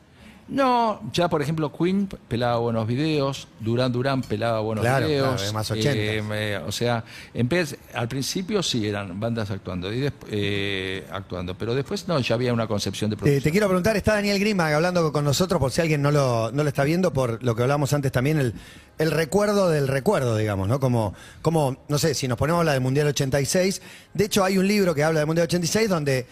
No, 0.48 1.00
ya 1.12 1.28
por 1.28 1.42
ejemplo 1.42 1.70
Queen 1.70 2.08
pelaba 2.26 2.56
buenos 2.58 2.86
videos, 2.86 3.48
Durán 3.60 3.92
Durán 3.92 4.22
pelaba 4.22 4.60
buenos 4.60 4.82
Claro, 4.82 5.06
videos. 5.06 5.36
claro, 5.36 5.52
más 5.52 5.70
80. 5.70 5.92
eh, 5.94 6.22
me- 6.22 6.56
o 6.56 6.72
sea, 6.72 7.04
en 7.34 7.48
vez- 7.50 7.76
al 7.92 8.08
principio 8.08 8.62
sí 8.62 8.86
eran 8.88 9.20
bandas 9.20 9.50
actuando, 9.50 9.92
y 9.92 10.10
eh, 10.30 11.06
actuando, 11.12 11.54
pero 11.54 11.74
después 11.74 12.08
no, 12.08 12.18
ya 12.20 12.34
había 12.34 12.54
una 12.54 12.66
concepción 12.66 13.10
de 13.10 13.16
Te, 13.16 13.20
producción. 13.20 13.42
te 13.42 13.50
quiero 13.50 13.66
preguntar, 13.66 13.96
está 13.98 14.14
Daniel 14.14 14.38
Grima 14.40 14.74
hablando 14.74 15.12
con 15.12 15.22
nosotros, 15.22 15.60
por 15.60 15.70
si 15.70 15.82
alguien 15.82 16.00
no 16.00 16.10
lo, 16.10 16.50
no 16.50 16.62
lo 16.62 16.68
está 16.70 16.84
viendo, 16.84 17.12
por 17.12 17.42
lo 17.44 17.54
que 17.54 17.62
hablamos 17.62 17.92
antes 17.92 18.10
también, 18.10 18.38
el, 18.38 18.54
el 18.96 19.10
recuerdo 19.10 19.68
del 19.68 19.86
recuerdo, 19.86 20.34
digamos, 20.34 20.66
¿no? 20.66 20.80
Como, 20.80 21.12
como, 21.42 21.76
no 21.88 21.98
sé, 21.98 22.14
si 22.14 22.26
nos 22.26 22.38
ponemos 22.38 22.56
a 22.56 22.60
hablar 22.60 22.72
del 22.74 22.82
Mundial 22.82 23.06
86, 23.08 23.82
de 24.14 24.24
hecho 24.24 24.44
hay 24.44 24.56
un 24.56 24.66
libro 24.66 24.94
que 24.94 25.04
habla 25.04 25.20
del 25.20 25.26
Mundial 25.26 25.44
86 25.44 25.90
donde 25.90 26.26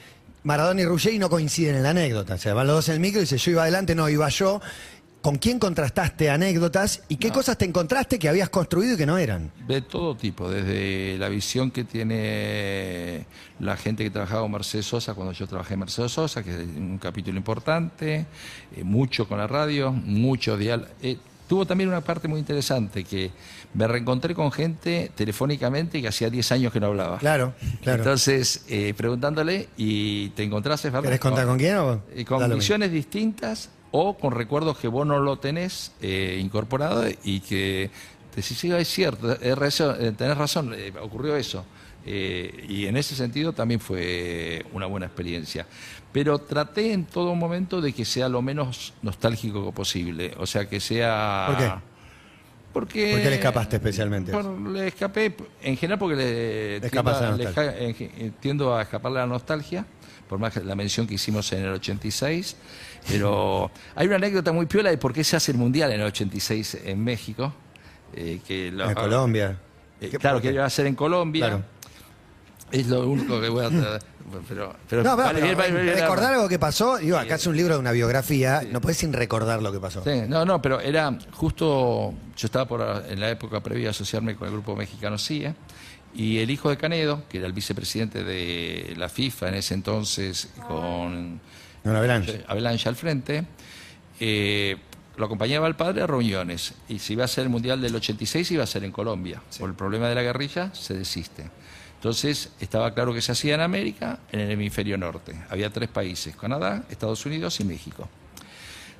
Maradona 0.46 0.80
y 0.80 0.84
Ruggeri 0.84 1.18
no 1.18 1.28
coinciden 1.28 1.74
en 1.74 1.82
la 1.82 1.90
anécdota, 1.90 2.34
o 2.34 2.38
sea, 2.38 2.54
van 2.54 2.68
los 2.68 2.76
dos 2.76 2.88
en 2.90 2.94
el 2.94 3.00
micro 3.00 3.18
y 3.18 3.24
dice, 3.24 3.36
yo 3.36 3.50
iba 3.50 3.62
adelante, 3.62 3.96
no, 3.96 4.08
iba 4.08 4.28
yo. 4.28 4.60
¿Con 5.20 5.38
quién 5.38 5.58
contrastaste 5.58 6.30
anécdotas 6.30 7.02
y 7.08 7.16
qué 7.16 7.32
cosas 7.32 7.58
te 7.58 7.64
encontraste 7.64 8.16
que 8.16 8.28
habías 8.28 8.48
construido 8.48 8.94
y 8.94 8.96
que 8.96 9.06
no 9.06 9.18
eran? 9.18 9.50
De 9.66 9.80
todo 9.82 10.16
tipo, 10.16 10.48
desde 10.48 11.18
la 11.18 11.28
visión 11.28 11.72
que 11.72 11.82
tiene 11.82 13.26
la 13.58 13.76
gente 13.76 14.04
que 14.04 14.10
trabajaba 14.10 14.42
con 14.42 14.52
Mercedes 14.52 14.86
Sosa 14.86 15.14
cuando 15.14 15.32
yo 15.32 15.48
trabajé 15.48 15.74
en 15.74 15.80
Mercedes 15.80 16.12
Sosa, 16.12 16.44
que 16.44 16.50
es 16.50 16.58
un 16.76 16.98
capítulo 16.98 17.36
importante, 17.36 18.26
eh, 18.76 18.84
mucho 18.84 19.26
con 19.26 19.38
la 19.38 19.48
radio, 19.48 19.90
mucho 19.90 20.56
dial. 20.56 20.86
eh, 21.02 21.16
tuvo 21.48 21.66
también 21.66 21.88
una 21.88 22.00
parte 22.00 22.28
muy 22.28 22.40
interesante, 22.40 23.04
que 23.04 23.30
me 23.74 23.86
reencontré 23.86 24.34
con 24.34 24.50
gente 24.52 25.10
telefónicamente 25.14 26.00
que 26.00 26.08
hacía 26.08 26.30
10 26.30 26.52
años 26.52 26.72
que 26.72 26.80
no 26.80 26.86
hablaba. 26.86 27.18
Claro, 27.18 27.54
claro. 27.82 28.02
Entonces, 28.02 28.64
eh, 28.68 28.94
preguntándole, 28.96 29.68
¿y 29.76 30.30
te 30.30 30.42
encontraste, 30.42 30.88
Fernando? 30.88 31.08
¿Querés 31.08 31.20
contar 31.20 31.46
con 31.46 31.58
quién 31.58 31.76
o? 31.76 32.02
Eh, 32.14 32.24
con 32.24 32.52
visiones 32.54 32.90
distintas 32.90 33.70
o 33.90 34.14
con 34.14 34.32
recuerdos 34.32 34.78
que 34.78 34.88
vos 34.88 35.06
no 35.06 35.18
lo 35.18 35.38
tenés 35.38 35.92
eh, 36.02 36.38
incorporado 36.40 37.04
y 37.24 37.40
que 37.40 37.90
decís, 38.34 38.58
sí, 38.58 38.70
es 38.72 38.88
cierto, 38.88 39.32
es 39.40 39.56
razón, 39.56 39.96
eh, 39.98 40.12
tenés 40.16 40.36
razón, 40.36 40.74
eh, 40.76 40.92
ocurrió 41.00 41.36
eso. 41.36 41.64
Eh, 42.08 42.64
y 42.68 42.86
en 42.86 42.96
ese 42.96 43.16
sentido 43.16 43.52
también 43.52 43.80
fue 43.80 44.64
una 44.72 44.86
buena 44.86 45.06
experiencia. 45.06 45.66
Pero 46.12 46.38
traté 46.38 46.92
en 46.92 47.04
todo 47.04 47.34
momento 47.34 47.80
de 47.80 47.92
que 47.92 48.04
sea 48.04 48.28
lo 48.28 48.40
menos 48.42 48.94
nostálgico 49.02 49.72
posible. 49.72 50.32
O 50.38 50.46
sea, 50.46 50.68
que 50.68 50.78
sea... 50.80 51.46
¿Por 51.48 51.58
qué? 51.58 51.72
Porque, 52.72 53.10
¿Por 53.12 53.20
qué 53.22 53.30
le 53.30 53.34
escapaste 53.36 53.76
especialmente? 53.76 54.32
Por- 54.32 54.60
le 54.70 54.88
escapé, 54.88 55.34
en 55.62 55.76
general 55.78 55.98
porque 55.98 56.14
le, 56.16 56.80
Le 56.80 56.86
a 56.86 56.90
tiendo, 56.90 57.36
le 57.36 57.94
ge- 57.94 58.14
eh, 58.18 58.32
tiendo 58.38 58.76
a 58.76 58.82
escaparle 58.82 59.18
a 59.18 59.22
la 59.22 59.26
nostalgia, 59.28 59.86
por 60.28 60.38
más 60.38 60.52
que 60.52 60.60
la 60.62 60.74
mención 60.74 61.06
que 61.06 61.14
hicimos 61.14 61.50
en 61.54 61.64
el 61.64 61.70
86. 61.72 62.54
Pero 63.08 63.70
hay 63.96 64.06
una 64.06 64.16
anécdota 64.16 64.52
muy 64.52 64.66
piola 64.66 64.90
de 64.90 64.98
por 64.98 65.14
qué 65.14 65.24
se 65.24 65.36
hace 65.36 65.52
el 65.52 65.58
Mundial 65.58 65.90
en 65.92 66.00
el 66.00 66.06
86 66.06 66.78
en 66.84 67.02
México. 67.02 67.52
eh, 68.14 68.40
que 68.46 68.70
lo- 68.70 68.88
En 68.90 68.94
Colombia. 68.94 69.58
eh, 70.00 70.08
¿Qué- 70.10 70.18
claro, 70.18 70.40
que 70.42 70.52
iba 70.52 70.64
a 70.66 70.70
ser 70.70 70.86
en 70.86 70.94
Colombia. 70.94 71.46
Claro. 71.48 71.64
Es 72.72 72.86
lo 72.88 73.08
único 73.08 73.40
que 73.40 73.48
voy 73.48 73.64
a 73.64 73.70
tratar. 73.70 74.02
Pero, 74.48 74.74
pero 74.88 75.02
No, 75.04 75.16
pero, 75.16 75.28
vale 75.28 75.34
pero, 75.34 75.46
bien, 75.46 75.58
vale 75.58 75.82
bien, 75.84 75.98
recordar 75.98 76.34
algo 76.34 76.48
que 76.48 76.58
pasó, 76.58 76.96
digo, 76.98 77.16
acá 77.16 77.36
es 77.36 77.46
un 77.46 77.56
libro 77.56 77.74
de 77.74 77.80
una 77.80 77.92
biografía, 77.92 78.62
no 78.70 78.80
puedes 78.80 78.98
sin 78.98 79.12
recordar 79.12 79.62
lo 79.62 79.70
que 79.70 79.78
pasó. 79.78 80.02
Sí, 80.02 80.22
no, 80.26 80.44
no, 80.44 80.60
pero 80.60 80.80
era 80.80 81.16
justo, 81.32 82.12
yo 82.36 82.46
estaba 82.46 82.66
por, 82.66 83.04
en 83.08 83.20
la 83.20 83.30
época 83.30 83.62
previa 83.62 83.88
a 83.88 83.90
asociarme 83.90 84.34
con 84.34 84.48
el 84.48 84.52
grupo 84.52 84.74
mexicano 84.74 85.16
CIA, 85.16 85.54
y 86.12 86.38
el 86.38 86.50
hijo 86.50 86.70
de 86.70 86.76
Canedo, 86.76 87.22
que 87.28 87.38
era 87.38 87.46
el 87.46 87.52
vicepresidente 87.52 88.24
de 88.24 88.94
la 88.96 89.08
FIFA 89.08 89.48
en 89.48 89.54
ese 89.54 89.74
entonces, 89.74 90.48
con 90.66 91.34
No, 91.84 91.92
no, 91.92 91.98
Avalanche. 91.98 92.44
Avalanche 92.48 92.88
al 92.88 92.96
frente, 92.96 93.44
eh, 94.18 94.76
lo 95.16 95.26
acompañaba 95.26 95.68
el 95.68 95.76
padre 95.76 96.02
a 96.02 96.06
reuniones, 96.08 96.74
y 96.88 96.98
si 96.98 97.12
iba 97.12 97.24
a 97.24 97.28
ser 97.28 97.44
el 97.44 97.50
Mundial 97.50 97.80
del 97.80 97.94
86 97.94 98.50
iba 98.50 98.64
a 98.64 98.66
ser 98.66 98.82
en 98.82 98.90
Colombia, 98.90 99.40
por 99.60 99.68
el 99.68 99.76
problema 99.76 100.08
de 100.08 100.16
la 100.16 100.22
guerrilla 100.22 100.74
se 100.74 100.94
desiste. 100.94 101.48
Entonces 101.96 102.52
estaba 102.60 102.92
claro 102.94 103.12
que 103.12 103.20
se 103.20 103.32
hacía 103.32 103.54
en 103.54 103.60
América, 103.60 104.20
en 104.30 104.40
el 104.40 104.50
hemisferio 104.52 104.96
norte. 104.96 105.34
Había 105.48 105.70
tres 105.70 105.88
países, 105.88 106.36
Canadá, 106.36 106.84
Estados 106.88 107.24
Unidos 107.26 107.58
y 107.60 107.64
México. 107.64 108.08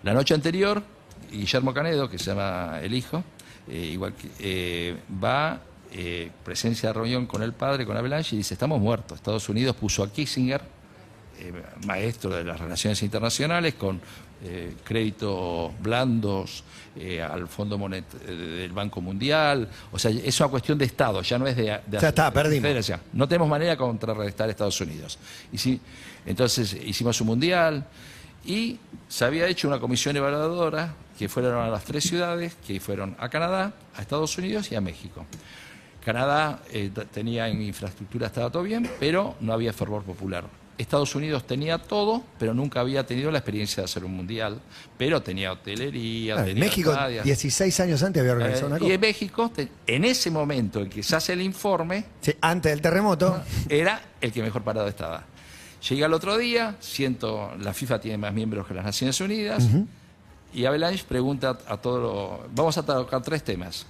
La 0.03 0.12
noche 0.12 0.35
anterior, 0.35 0.83
Guillermo 1.31 1.73
Canedo, 1.73 2.09
que 2.09 2.19
se 2.19 2.26
llama 2.26 2.81
el 2.83 2.95
hijo, 2.95 3.23
eh, 3.69 3.91
igual 3.93 4.15
que, 4.15 4.29
eh, 4.38 4.97
va, 5.23 5.61
eh, 5.93 6.31
presencia 6.45 6.91
de 6.91 6.93
reunión 6.95 7.26
con 7.26 7.43
el 7.43 7.53
padre, 7.53 7.85
con 7.87 7.97
Avalanche, 7.97 8.35
y 8.35 8.38
dice, 8.38 8.55
estamos 8.55 8.81
muertos. 8.81 9.19
Estados 9.19 9.49
Unidos 9.49 9.76
puso 9.76 10.03
a 10.03 10.12
Kissinger, 10.12 10.62
eh, 11.38 11.52
maestro 11.87 12.31
de 12.31 12.45
las 12.45 12.59
relaciones 12.59 13.02
internacionales, 13.02 13.75
con 13.75 14.00
eh, 14.45 14.75
créditos 14.85 15.73
blandos 15.81 16.62
eh, 16.95 17.23
al 17.23 17.49
Fondo 17.49 17.78
Monet 17.78 18.05
eh, 18.26 18.33
del 18.33 18.73
Banco 18.73 19.00
Mundial. 19.00 19.69
O 19.90 19.99
sea, 19.99 20.11
es 20.11 20.38
una 20.40 20.50
cuestión 20.50 20.76
de 20.76 20.85
Estado, 20.85 21.23
ya 21.23 21.38
no 21.38 21.47
es 21.47 21.57
de... 21.57 21.62
de 21.87 21.99
Ya 21.99 22.09
está, 22.09 22.31
perdimos. 22.31 22.93
No 23.14 23.26
tenemos 23.26 23.49
manera 23.49 23.71
de 23.73 23.76
contrarrestar 23.78 24.49
a 24.49 24.50
Estados 24.50 24.78
Unidos. 24.81 25.19
Y 25.52 25.59
sí, 25.59 25.81
entonces 26.26 26.75
hicimos 26.75 27.19
un 27.23 27.28
mundial 27.28 27.87
y 28.45 28.78
se 29.09 29.25
había 29.25 29.47
hecho 29.47 29.69
una 29.69 29.81
comisión 29.81 30.16
evaluadora 30.16 30.95
que 31.19 31.28
fueron 31.28 31.59
a 31.64 31.69
las 31.69 31.85
tres 31.85 32.05
ciudades, 32.05 32.57
que 32.66 32.78
fueron 32.78 33.16
a 33.19 33.28
Canadá, 33.28 33.73
a 33.97 34.02
Estados 34.02 34.37
Unidos 34.37 34.71
y 34.71 34.75
a 34.75 34.81
México. 34.81 35.25
Canadá 36.05 36.61
eh, 36.71 36.90
tenía 37.12 37.49
en 37.49 37.62
infraestructura, 37.62 38.26
estaba 38.26 38.50
todo 38.50 38.62
bien, 38.62 38.88
pero 39.00 39.35
no 39.40 39.52
había 39.52 39.73
fervor 39.73 40.02
popular. 40.02 40.45
Estados 40.78 41.14
Unidos 41.14 41.47
tenía 41.47 41.78
todo, 41.78 42.23
pero 42.38 42.52
nunca 42.52 42.80
había 42.80 43.06
tenido 43.06 43.30
la 43.30 43.38
experiencia 43.38 43.83
de 43.83 43.85
hacer 43.87 44.04
un 44.04 44.14
mundial, 44.14 44.61
pero 44.99 45.23
tenía 45.23 45.52
hotelería, 45.52 46.35
Claro, 46.35 46.49
tenía 46.49 46.64
México, 46.64 46.90
estadios. 46.90 47.25
16 47.25 47.80
años 47.80 48.02
antes 48.02 48.21
había 48.21 48.33
Eh, 48.33 48.37
organizado 48.37 48.66
una 48.68 48.76
y 48.76 48.80
cosa. 48.80 48.92
en 48.95 49.00
México, 49.00 49.52
en 49.87 50.04
ese 50.04 50.30
momento 50.30 50.80
en 50.83 50.90
que 50.90 51.02
se 51.02 51.16
hace 51.16 51.33
el 51.33 51.40
informe, 51.42 52.04
Sí, 52.21 52.35
antes 52.40 52.71
del 52.73 52.80
terremoto. 52.83 53.42
era 53.68 54.02
el 54.21 54.33
que 54.33 54.42
mejor 54.42 54.62
parado 54.62 54.87
estaba. 54.88 55.25
Llega 55.88 56.06
el 56.06 56.12
otro 56.12 56.37
día, 56.37 56.76
siento, 56.80 57.52
la 57.61 57.73
FIFA 57.73 58.00
tiene 58.00 58.18
más 58.18 58.33
miembros 58.35 58.66
que 58.66 58.75
las 58.75 58.85
Naciones 58.85 59.21
Unidas, 59.21 59.68
y 60.52 60.64
Avalanche 60.64 61.04
pregunta 61.09 61.59
a 61.68 61.76
todos 61.76 62.00
los... 62.40 62.54
Vamos 62.54 62.76
a 62.78 62.85
tocar 62.85 63.23
tres 63.23 63.42
temas. 63.45 63.87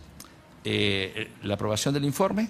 Eh, 0.65 1.31
la 1.45 1.55
aprobación 1.55 1.95
del 1.95 2.05
informe, 2.05 2.49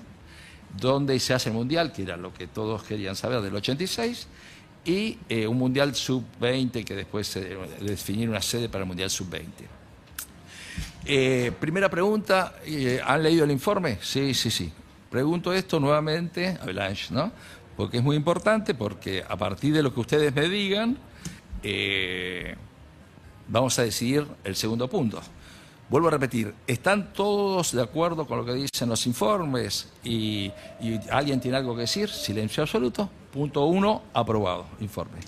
dónde 0.78 1.18
se 1.21 1.35
hace 1.35 1.50
el 1.50 1.54
Mundial, 1.54 1.92
que 1.92 2.02
era 2.02 2.16
lo 2.16 2.33
que 2.33 2.47
todos 2.47 2.83
querían 2.83 3.16
saber 3.16 3.40
del 3.40 3.54
86, 3.54 4.26
y 4.85 5.18
eh, 5.28 5.47
un 5.47 5.59
Mundial 5.59 5.95
sub-20, 5.95 6.85
que 6.85 6.95
después 6.95 7.26
se 7.26 7.56
definir 7.80 8.28
una 8.28 8.42
sede 8.42 8.68
para 8.68 8.83
el 8.83 8.88
Mundial 8.88 9.11
sub-20. 9.11 9.45
Eh, 11.09 11.52
primera 11.61 11.88
pregunta, 11.88 12.56
eh, 12.64 13.00
¿han 13.04 13.23
leído 13.23 13.45
el 13.45 13.52
informe? 13.52 13.99
Sí, 14.02 14.35
sí, 14.35 14.50
sí. 14.50 14.73
Pregunto 15.09 15.52
esto 15.52 15.78
nuevamente, 15.78 16.59
Avalanche, 16.61 17.14
¿no? 17.14 17.30
Porque 17.76 17.99
es 17.99 18.02
muy 18.02 18.16
importante, 18.16 18.75
porque 18.75 19.25
a 19.26 19.37
partir 19.37 19.73
de 19.73 19.85
lo 19.85 19.95
que 19.95 20.00
ustedes 20.00 20.35
me 20.35 20.49
digan, 20.49 20.99
eh, 21.62 22.56
vamos 23.47 23.78
a 23.78 23.83
decidir 23.83 24.26
el 24.42 24.56
segundo 24.56 24.88
punto. 24.88 25.21
Vuelvo 25.88 26.09
a 26.09 26.11
repetir, 26.11 26.52
¿están 26.66 27.12
todos 27.12 27.71
de 27.71 27.81
acuerdo 27.81 28.26
con 28.26 28.38
lo 28.38 28.45
que 28.45 28.55
dicen 28.55 28.88
los 28.88 29.07
informes 29.07 29.93
y, 30.02 30.50
y 30.81 31.00
alguien 31.11 31.38
tiene 31.38 31.57
algo 31.57 31.76
que 31.76 31.83
decir? 31.83 32.09
Silencio 32.09 32.64
absoluto. 32.64 33.09
Punto 33.33 33.66
uno, 33.66 34.02
aprobado, 34.12 34.66
informe. 34.81 35.19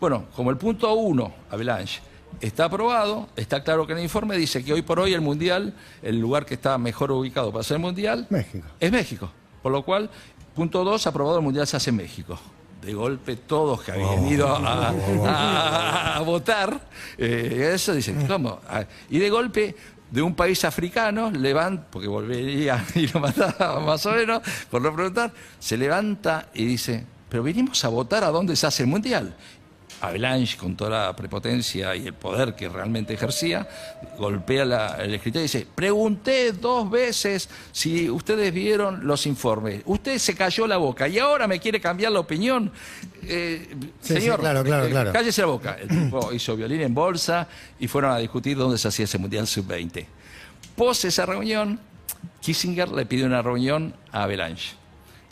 Bueno, 0.00 0.24
como 0.34 0.50
el 0.50 0.56
punto 0.56 0.92
uno, 0.94 1.32
Avalanche, 1.48 2.00
está 2.40 2.64
aprobado, 2.64 3.28
está 3.36 3.62
claro 3.62 3.86
que 3.86 3.92
en 3.92 3.98
el 3.98 4.04
informe 4.04 4.36
dice 4.36 4.64
que 4.64 4.72
hoy 4.72 4.82
por 4.82 4.98
hoy 4.98 5.14
el 5.14 5.20
Mundial, 5.20 5.74
el 6.02 6.18
lugar 6.18 6.44
que 6.44 6.54
está 6.54 6.76
mejor 6.76 7.12
ubicado 7.12 7.52
para 7.52 7.60
hacer 7.60 7.76
el 7.76 7.82
Mundial, 7.82 8.26
México. 8.30 8.66
es 8.80 8.90
México. 8.90 9.30
Por 9.62 9.70
lo 9.70 9.84
cual, 9.84 10.10
punto 10.56 10.82
dos, 10.82 11.06
aprobado 11.06 11.38
el 11.38 11.44
Mundial 11.44 11.68
se 11.68 11.76
hace 11.76 11.90
en 11.90 11.96
México. 11.96 12.36
De 12.84 12.92
golpe 12.94 13.36
todos 13.36 13.82
que 13.82 13.92
habían 13.92 14.26
ido 14.28 14.46
a, 14.48 14.88
a- 15.26 16.16
a 16.16 16.20
votar, 16.20 16.80
eh, 17.18 17.72
eso 17.74 17.94
dicen, 17.94 18.26
¿cómo? 18.26 18.60
Ah, 18.68 18.84
Y 19.10 19.18
de 19.18 19.30
golpe, 19.30 19.74
de 20.10 20.22
un 20.22 20.34
país 20.34 20.64
africano, 20.64 21.30
levanta, 21.30 21.86
porque 21.90 22.08
volvería 22.08 22.84
y 22.94 23.06
lo 23.08 23.20
mataba 23.20 23.80
más 23.80 24.04
o 24.06 24.12
menos, 24.12 24.42
por 24.70 24.82
no 24.82 24.94
preguntar, 24.94 25.32
se 25.58 25.76
levanta 25.76 26.48
y 26.54 26.64
dice, 26.66 27.04
pero 27.28 27.42
vinimos 27.42 27.84
a 27.84 27.88
votar 27.88 28.22
a 28.24 28.28
dónde 28.28 28.54
se 28.54 28.66
hace 28.66 28.82
el 28.82 28.88
Mundial. 28.88 29.34
Avalanche, 30.08 30.56
con 30.56 30.76
toda 30.76 31.06
la 31.06 31.16
prepotencia 31.16 31.94
y 31.96 32.06
el 32.06 32.14
poder 32.14 32.54
que 32.54 32.68
realmente 32.68 33.14
ejercía, 33.14 33.66
golpea 34.18 34.64
la- 34.64 34.96
el 35.02 35.14
escritorio 35.14 35.42
y 35.42 35.44
dice, 35.44 35.66
pregunté 35.74 36.52
dos 36.52 36.90
veces 36.90 37.48
si 37.72 38.08
ustedes 38.10 38.52
vieron 38.52 39.06
los 39.06 39.26
informes. 39.26 39.82
Usted 39.86 40.18
se 40.18 40.34
cayó 40.34 40.66
la 40.66 40.76
boca 40.76 41.08
y 41.08 41.18
ahora 41.18 41.46
me 41.46 41.58
quiere 41.60 41.80
cambiar 41.80 42.12
la 42.12 42.20
opinión. 42.20 42.70
Eh, 43.22 43.68
Sí, 44.00 44.14
sí, 44.14 44.20
señor, 44.20 44.40
claro, 44.40 44.62
claro, 44.62 44.86
eh, 44.86 44.90
claro. 44.90 45.12
cállese 45.12 45.40
la 45.40 45.46
boca. 45.48 45.76
El 45.80 45.88
tipo 45.88 46.32
hizo 46.32 46.56
violín 46.56 46.82
en 46.82 46.94
bolsa 46.94 47.48
y 47.78 47.88
fueron 47.88 48.12
a 48.12 48.18
discutir 48.18 48.56
dónde 48.56 48.78
se 48.78 48.88
hacía 48.88 49.04
ese 49.04 49.18
Mundial 49.18 49.46
Sub-20. 49.46 50.04
Pos 50.76 51.04
esa 51.04 51.24
reunión, 51.26 51.78
Kissinger 52.40 52.88
le 52.90 53.06
pide 53.06 53.24
una 53.24 53.42
reunión 53.42 53.94
a 54.12 54.24
Avalanche. 54.24 54.72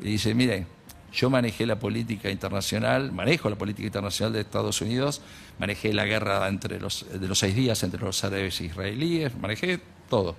Y 0.01 0.05
dice, 0.05 0.35
mire, 0.35 0.67
yo 1.13 1.29
manejé 1.31 1.67
la 1.67 1.79
política 1.79 2.31
internacional, 2.31 3.13
manejo 3.13 3.51
la 3.51 3.57
política 3.57 3.87
internacional 3.87 4.33
de 4.33 4.41
Estados 4.41 4.81
Unidos, 4.81 5.21
manejé 5.59 5.93
la 5.93 6.05
guerra 6.07 6.49
entre 6.49 6.81
los, 6.81 7.07
de 7.13 7.29
los 7.29 7.39
seis 7.39 7.55
días 7.55 7.83
entre 7.83 8.01
los 8.01 8.23
árabes 8.25 8.61
e 8.61 8.65
israelíes, 8.65 9.37
manejé 9.37 9.81
todo. 10.09 10.37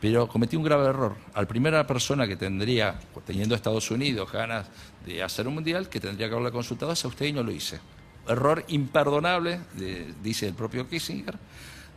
Pero 0.00 0.26
cometí 0.28 0.56
un 0.56 0.62
grave 0.62 0.86
error. 0.88 1.16
Al 1.34 1.46
primera 1.46 1.86
persona 1.86 2.26
que 2.26 2.36
tendría, 2.36 2.98
teniendo 3.26 3.54
Estados 3.54 3.90
Unidos 3.90 4.32
ganas 4.32 4.66
de 5.04 5.22
hacer 5.22 5.46
un 5.46 5.54
mundial, 5.54 5.90
que 5.90 6.00
tendría 6.00 6.26
que 6.28 6.32
haberla 6.34 6.50
consultado 6.50 6.92
es 6.92 7.04
a 7.04 7.08
usted 7.08 7.26
y 7.26 7.32
no 7.34 7.42
lo 7.42 7.52
hice. 7.52 7.78
Error 8.26 8.64
imperdonable, 8.68 9.60
de- 9.74 10.14
dice 10.22 10.46
el 10.48 10.54
propio 10.54 10.88
Kissinger, 10.88 11.36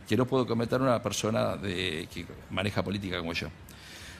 que 0.06 0.16
no 0.18 0.26
puedo 0.26 0.46
cometer 0.46 0.82
una 0.82 1.00
persona 1.02 1.56
de- 1.56 2.06
que 2.12 2.26
maneja 2.50 2.82
política 2.82 3.18
como 3.18 3.32
yo. 3.32 3.48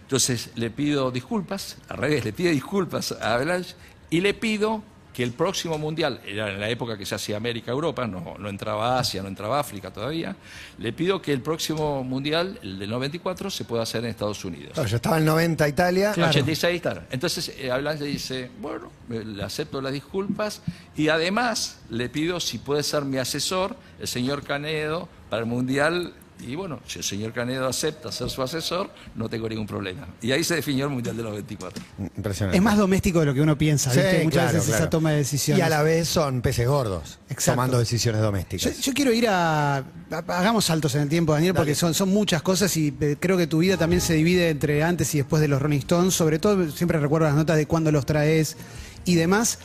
Entonces 0.04 0.50
le 0.54 0.70
pido 0.70 1.10
disculpas, 1.10 1.76
al 1.88 1.96
revés, 1.96 2.24
le 2.24 2.32
pido 2.32 2.50
disculpas 2.50 3.12
a 3.12 3.34
Avalanche 3.34 3.74
y 4.10 4.20
le 4.20 4.34
pido 4.34 4.82
que 5.14 5.22
el 5.22 5.32
próximo 5.32 5.78
mundial, 5.78 6.20
era 6.26 6.50
en 6.52 6.60
la 6.60 6.68
época 6.68 6.98
que 6.98 7.06
se 7.06 7.14
hacía 7.14 7.36
América-Europa, 7.36 8.06
no, 8.06 8.34
no 8.36 8.48
entraba 8.48 8.98
Asia, 8.98 9.22
no 9.22 9.28
entraba 9.28 9.60
África 9.60 9.92
todavía, 9.92 10.34
le 10.76 10.92
pido 10.92 11.22
que 11.22 11.32
el 11.32 11.40
próximo 11.40 12.02
mundial, 12.02 12.58
el 12.62 12.80
del 12.80 12.90
94, 12.90 13.48
se 13.48 13.64
pueda 13.64 13.84
hacer 13.84 14.02
en 14.04 14.10
Estados 14.10 14.44
Unidos. 14.44 14.72
Claro, 14.74 14.88
yo 14.88 14.96
estaba 14.96 15.18
en 15.18 15.24
90 15.24 15.68
Italia. 15.68 16.12
Claro. 16.12 16.30
86, 16.30 16.82
claro. 16.82 17.02
Entonces, 17.12 17.54
eh, 17.56 17.70
Avalanche 17.70 18.04
le 18.04 18.10
dice, 18.10 18.50
bueno, 18.60 18.90
eh, 19.08 19.22
le 19.24 19.42
acepto 19.44 19.80
las 19.80 19.92
disculpas 19.92 20.62
y 20.96 21.08
además 21.08 21.78
le 21.90 22.08
pido 22.08 22.40
si 22.40 22.58
puede 22.58 22.82
ser 22.82 23.04
mi 23.04 23.18
asesor, 23.18 23.76
el 24.00 24.08
señor 24.08 24.42
Canedo, 24.42 25.08
para 25.30 25.40
el 25.40 25.46
Mundial. 25.46 26.12
Y 26.46 26.54
bueno, 26.56 26.80
si 26.86 26.98
el 26.98 27.04
señor 27.04 27.32
Canedo 27.32 27.66
acepta 27.66 28.12
ser 28.12 28.28
su 28.28 28.42
asesor, 28.42 28.90
no 29.14 29.28
tengo 29.28 29.48
ningún 29.48 29.66
problema. 29.66 30.06
Y 30.20 30.30
ahí 30.32 30.44
se 30.44 30.54
definió 30.56 30.84
el 30.84 30.90
Mundial 30.90 31.16
del 31.16 31.24
94. 31.26 31.82
Impresionante. 32.16 32.56
Es 32.58 32.62
más 32.62 32.76
doméstico 32.76 33.20
de 33.20 33.26
lo 33.26 33.34
que 33.34 33.40
uno 33.40 33.56
piensa, 33.56 33.90
Sí, 33.90 33.98
¿viste? 34.00 34.24
Muchas 34.24 34.32
claro, 34.42 34.52
veces 34.52 34.66
claro. 34.68 34.82
esa 34.84 34.90
toma 34.90 35.10
de 35.12 35.16
decisiones. 35.16 35.58
Y 35.58 35.62
a 35.62 35.68
la 35.68 35.82
vez 35.82 36.08
son 36.08 36.42
peces 36.42 36.68
gordos, 36.68 37.18
Exacto. 37.30 37.52
tomando 37.52 37.78
decisiones 37.78 38.20
domésticas. 38.20 38.78
yo 38.80 38.92
quiero 38.92 39.12
ir 39.12 39.28
a, 39.28 39.78
a- 39.78 39.84
Hagamos 40.28 40.66
saltos 40.66 40.94
en 40.94 41.02
el 41.02 41.08
tiempo, 41.08 41.32
Daniel, 41.32 41.54
porque 41.54 41.74
son, 41.74 41.94
son 41.94 42.10
muchas 42.10 42.42
cosas 42.42 42.76
y 42.76 42.94
eh, 43.00 43.16
creo 43.18 43.36
que 43.38 43.46
tu 43.46 43.58
vida 43.58 43.76
también 43.76 44.00
se 44.00 44.14
divide 44.14 44.50
entre 44.50 44.82
antes 44.82 45.14
y 45.14 45.18
después 45.18 45.40
de 45.40 45.48
los 45.48 45.60
Rolling 45.62 45.78
Stones. 45.78 46.14
Sobre 46.14 46.38
todo, 46.38 46.70
siempre 46.70 46.98
recuerdo 46.98 47.26
las 47.26 47.36
notas 47.36 47.56
de 47.56 47.66
cuándo 47.66 47.90
los 47.90 48.04
traes 48.06 48.56
y 49.04 49.14
demás. 49.14 49.58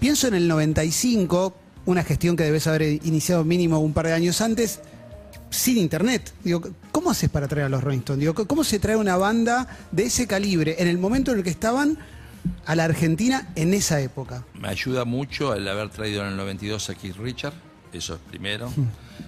Pienso 0.00 0.28
en 0.28 0.34
el 0.34 0.48
95, 0.48 1.54
una 1.86 2.04
gestión 2.04 2.36
que 2.36 2.44
debes 2.44 2.66
haber 2.66 2.82
iniciado 2.82 3.44
mínimo 3.44 3.78
un 3.78 3.92
par 3.92 4.06
de 4.06 4.12
años 4.12 4.40
antes, 4.40 4.80
sin 5.50 5.78
internet. 5.78 6.32
Digo, 6.44 6.62
¿cómo 6.92 7.10
haces 7.10 7.30
para 7.30 7.48
traer 7.48 7.66
a 7.66 7.68
los 7.68 7.82
Rolling 7.82 7.98
Stones? 7.98 8.20
Digo, 8.20 8.34
¿cómo 8.46 8.64
se 8.64 8.78
trae 8.78 8.96
una 8.96 9.16
banda 9.16 9.66
de 9.92 10.04
ese 10.04 10.26
calibre 10.26 10.76
en 10.78 10.88
el 10.88 10.98
momento 10.98 11.32
en 11.32 11.38
el 11.38 11.44
que 11.44 11.50
estaban 11.50 11.98
a 12.66 12.74
la 12.76 12.84
Argentina 12.84 13.48
en 13.56 13.74
esa 13.74 14.00
época? 14.00 14.44
Me 14.54 14.68
ayuda 14.68 15.04
mucho 15.04 15.54
el 15.54 15.66
haber 15.68 15.88
traído 15.90 16.22
en 16.22 16.28
el 16.28 16.36
92 16.36 16.90
a 16.90 16.94
Keith 16.94 17.16
Richard, 17.16 17.54
eso 17.92 18.14
es 18.14 18.20
primero. 18.28 18.70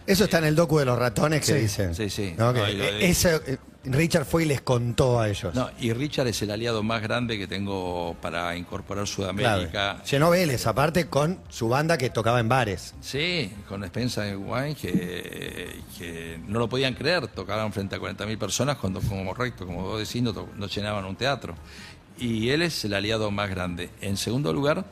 Eso 0.06 0.24
está 0.24 0.38
en 0.38 0.44
el 0.44 0.54
docu 0.54 0.78
de 0.78 0.84
los 0.84 0.98
ratones 0.98 1.40
que 1.44 1.54
Sí, 1.54 1.58
dicen. 1.60 1.94
sí, 1.94 2.10
sí. 2.10 2.34
¿no? 2.38 2.52
Que, 2.52 2.60
No, 2.60 2.66
lo 2.66 2.84
eso, 2.84 3.28
eh, 3.46 3.58
Richard 3.84 4.26
fue 4.26 4.42
y 4.42 4.46
les 4.46 4.60
contó 4.60 5.20
a 5.20 5.28
ellos. 5.28 5.54
No, 5.54 5.70
y 5.78 5.92
Richard 5.92 6.26
es 6.26 6.42
el 6.42 6.50
aliado 6.50 6.82
más 6.82 7.00
grande 7.00 7.38
que 7.38 7.46
tengo 7.46 8.14
para 8.20 8.54
incorporar. 8.56 9.06
Sudamérica. 9.06 10.02
Llenó 10.04 10.30
Vélez, 10.30 10.66
aparte 10.66 11.06
con 11.06 11.38
su 11.48 11.68
banda 11.68 11.96
que 11.96 12.10
tocaba 12.10 12.40
en 12.40 12.48
bares. 12.48 12.94
Sí, 13.00 13.50
con 13.68 13.82
Spencer 13.84 14.36
Wine 14.36 14.74
que, 14.74 15.80
que 15.98 16.38
no 16.46 16.58
lo 16.58 16.68
podían 16.68 16.94
creer, 16.94 17.28
tocaban 17.28 17.72
frente 17.72 17.96
a 17.96 17.98
40.000 17.98 18.38
personas 18.38 18.76
cuando, 18.76 19.00
como 19.00 19.32
recto, 19.32 19.64
como 19.64 19.82
vos 19.82 19.98
decís, 19.98 20.22
no 20.22 20.66
llenaban 20.66 21.04
un 21.06 21.16
teatro. 21.16 21.54
Y 22.18 22.50
él 22.50 22.60
es 22.62 22.84
el 22.84 22.92
aliado 22.92 23.30
más 23.30 23.48
grande. 23.48 23.88
En 24.02 24.18
segundo 24.18 24.52
lugar, 24.52 24.84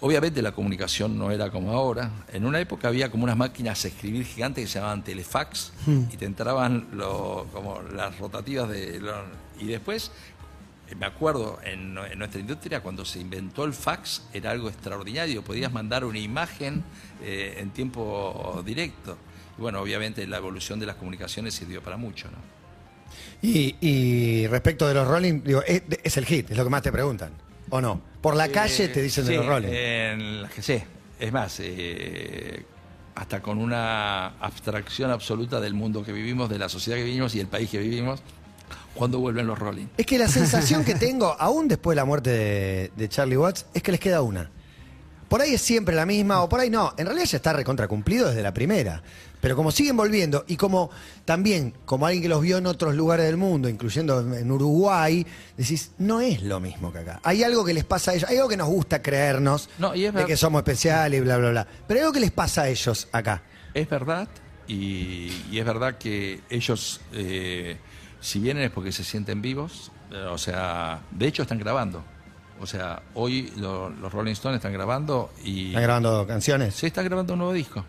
obviamente 0.00 0.42
la 0.42 0.52
comunicación 0.52 1.18
no 1.18 1.30
era 1.30 1.50
como 1.50 1.72
ahora. 1.72 2.10
En 2.32 2.44
una 2.44 2.60
época 2.60 2.88
había 2.88 3.10
como 3.10 3.24
unas 3.24 3.36
máquinas 3.36 3.84
a 3.84 3.88
escribir 3.88 4.24
gigantes 4.24 4.64
que 4.64 4.68
se 4.68 4.78
llamaban 4.78 5.02
telefax 5.04 5.72
y 6.10 6.16
te 6.16 6.24
entraban 6.26 6.88
lo- 6.92 7.46
como 7.52 7.80
las 7.94 8.18
rotativas 8.18 8.68
de... 8.68 9.00
lo- 9.00 9.24
y 9.60 9.66
después 9.66 10.10
me 10.98 11.06
acuerdo, 11.06 11.58
en, 11.64 11.96
en 11.98 12.18
nuestra 12.18 12.40
industria, 12.40 12.80
cuando 12.80 13.04
se 13.04 13.18
inventó 13.18 13.64
el 13.64 13.72
fax, 13.72 14.22
era 14.34 14.50
algo 14.50 14.68
extraordinario. 14.68 15.42
Podías 15.42 15.72
mandar 15.72 16.04
una 16.04 16.18
imagen 16.18 16.84
eh, 17.22 17.56
en 17.58 17.70
tiempo 17.70 18.62
directo. 18.66 19.16
Y 19.58 19.62
bueno, 19.62 19.80
obviamente 19.80 20.26
la 20.26 20.36
evolución 20.36 20.78
de 20.78 20.86
las 20.86 20.96
comunicaciones 20.96 21.54
sirvió 21.54 21.82
para 21.82 21.96
mucho, 21.96 22.28
¿no? 22.30 22.36
Y, 23.42 23.76
y 23.80 24.46
respecto 24.48 24.86
de 24.86 24.94
los 24.94 25.06
Rolling, 25.08 25.42
digo, 25.42 25.62
es, 25.66 25.82
es 26.02 26.16
el 26.16 26.26
hit, 26.26 26.50
es 26.50 26.56
lo 26.56 26.64
que 26.64 26.70
más 26.70 26.82
te 26.82 26.92
preguntan. 26.92 27.32
¿O 27.74 27.80
no? 27.80 28.00
Por 28.20 28.36
la 28.36 28.50
calle 28.50 28.86
te 28.86 29.02
dicen 29.02 29.26
de 29.26 29.34
los. 29.34 29.64
En 29.64 30.42
las 30.42 30.52
que 30.52 30.62
sé. 30.62 30.86
Es 31.18 31.32
más, 31.32 31.58
eh, 31.58 32.64
hasta 33.16 33.42
con 33.42 33.58
una 33.58 34.28
abstracción 34.38 35.10
absoluta 35.10 35.60
del 35.60 35.74
mundo 35.74 36.04
que 36.04 36.12
vivimos, 36.12 36.48
de 36.48 36.56
la 36.56 36.68
sociedad 36.68 36.98
que 36.98 37.02
vivimos 37.02 37.34
y 37.34 37.40
el 37.40 37.48
país 37.48 37.68
que 37.68 37.78
vivimos, 37.78 38.22
cuando 38.94 39.18
vuelven 39.18 39.48
los 39.48 39.58
Rolling. 39.58 39.86
Es 39.96 40.06
que 40.06 40.18
la 40.18 40.28
sensación 40.28 40.84
que 40.84 40.94
tengo, 41.06 41.34
aún 41.36 41.66
después 41.66 41.96
de 41.96 42.00
la 42.00 42.04
muerte 42.04 42.30
de, 42.30 42.92
de 42.94 43.08
Charlie 43.08 43.36
Watts, 43.36 43.66
es 43.74 43.82
que 43.82 43.90
les 43.90 43.98
queda 43.98 44.22
una. 44.22 44.52
Por 45.28 45.40
ahí 45.40 45.54
es 45.54 45.60
siempre 45.60 45.96
la 45.96 46.06
misma, 46.06 46.44
o 46.44 46.48
por 46.48 46.60
ahí 46.60 46.70
no. 46.70 46.94
En 46.96 47.06
realidad 47.06 47.26
ya 47.26 47.38
está 47.38 47.52
recontra 47.52 47.88
cumplido 47.88 48.28
desde 48.28 48.42
la 48.42 48.54
primera. 48.54 49.02
Pero 49.44 49.54
como 49.56 49.70
siguen 49.70 49.96
volviendo, 49.96 50.44
y 50.48 50.56
como 50.56 50.90
también, 51.24 51.74
como 51.84 52.06
alguien 52.06 52.22
que 52.22 52.28
los 52.28 52.40
vio 52.40 52.56
en 52.58 52.66
otros 52.66 52.94
lugares 52.94 53.26
del 53.26 53.36
mundo, 53.36 53.68
incluyendo 53.68 54.20
en- 54.34 54.50
Uruguay, 54.50 55.26
decís, 55.56 55.92
no 55.98 56.20
es 56.20 56.42
lo 56.42 56.58
mismo 56.60 56.92
que 56.92 56.98
acá. 57.00 57.20
Hay 57.22 57.44
algo 57.44 57.64
que 57.64 57.74
les 57.74 57.84
pasa 57.84 58.10
a 58.10 58.14
ellos, 58.14 58.28
hay 58.28 58.36
algo 58.38 58.48
que 58.48 58.56
nos 58.56 58.68
gusta 58.68 59.02
creernos, 59.02 59.68
No, 59.78 59.94
y 59.94 60.06
es 60.06 60.14
de 60.14 60.24
que 60.24 60.36
somos 60.36 60.60
especiales 60.60 61.20
y 61.20 61.22
bla, 61.22 61.36
bla, 61.36 61.50
bla. 61.50 61.66
Pero 61.86 61.98
hay 61.98 62.02
algo 62.02 62.12
que 62.14 62.20
les 62.20 62.30
pasa 62.32 62.62
a 62.62 62.68
ellos 62.68 63.06
acá. 63.12 63.42
Es 63.74 63.88
verdad, 63.88 64.28
y, 64.66 65.30
y 65.50 65.58
es 65.58 65.64
verdad 65.64 65.98
que 65.98 66.40
ellos, 66.50 67.00
eh, 67.12 67.76
si 68.20 68.38
vienen 68.40 68.64
es 68.64 68.70
porque 68.70 68.92
se 68.92 69.04
sienten 69.04 69.42
vivos, 69.42 69.92
eh, 70.10 70.16
o 70.30 70.38
sea, 70.38 71.02
de 71.10 71.26
hecho 71.26 71.42
están 71.42 71.58
grabando. 71.58 72.02
O 72.60 72.66
sea, 72.66 73.02
hoy 73.14 73.52
lo- 73.56 73.90
los 73.90 74.12
Rolling 74.12 74.32
Stones 74.32 74.56
están 74.56 74.72
grabando 74.72 75.30
y... 75.44 75.68
¿Están 75.68 75.82
grabando 75.82 76.26
canciones? 76.26 76.74
Se 76.74 76.86
está 76.86 77.02
grabando 77.02 77.32
un 77.34 77.40
nuevo 77.40 77.52
disco. 77.52 77.84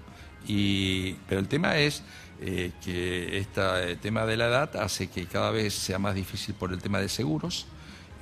Y, 0.47 1.13
pero 1.27 1.39
el 1.41 1.47
tema 1.47 1.77
es 1.77 2.03
eh, 2.41 2.71
que 2.84 3.38
este 3.38 3.95
tema 3.97 4.25
de 4.25 4.38
la 4.38 4.47
edad 4.47 4.75
hace 4.77 5.08
que 5.08 5.25
cada 5.25 5.51
vez 5.51 5.73
sea 5.73 5.99
más 5.99 6.15
difícil 6.15 6.55
por 6.55 6.71
el 6.73 6.81
tema 6.81 6.99
de 6.99 7.10
seguros. 7.10 7.67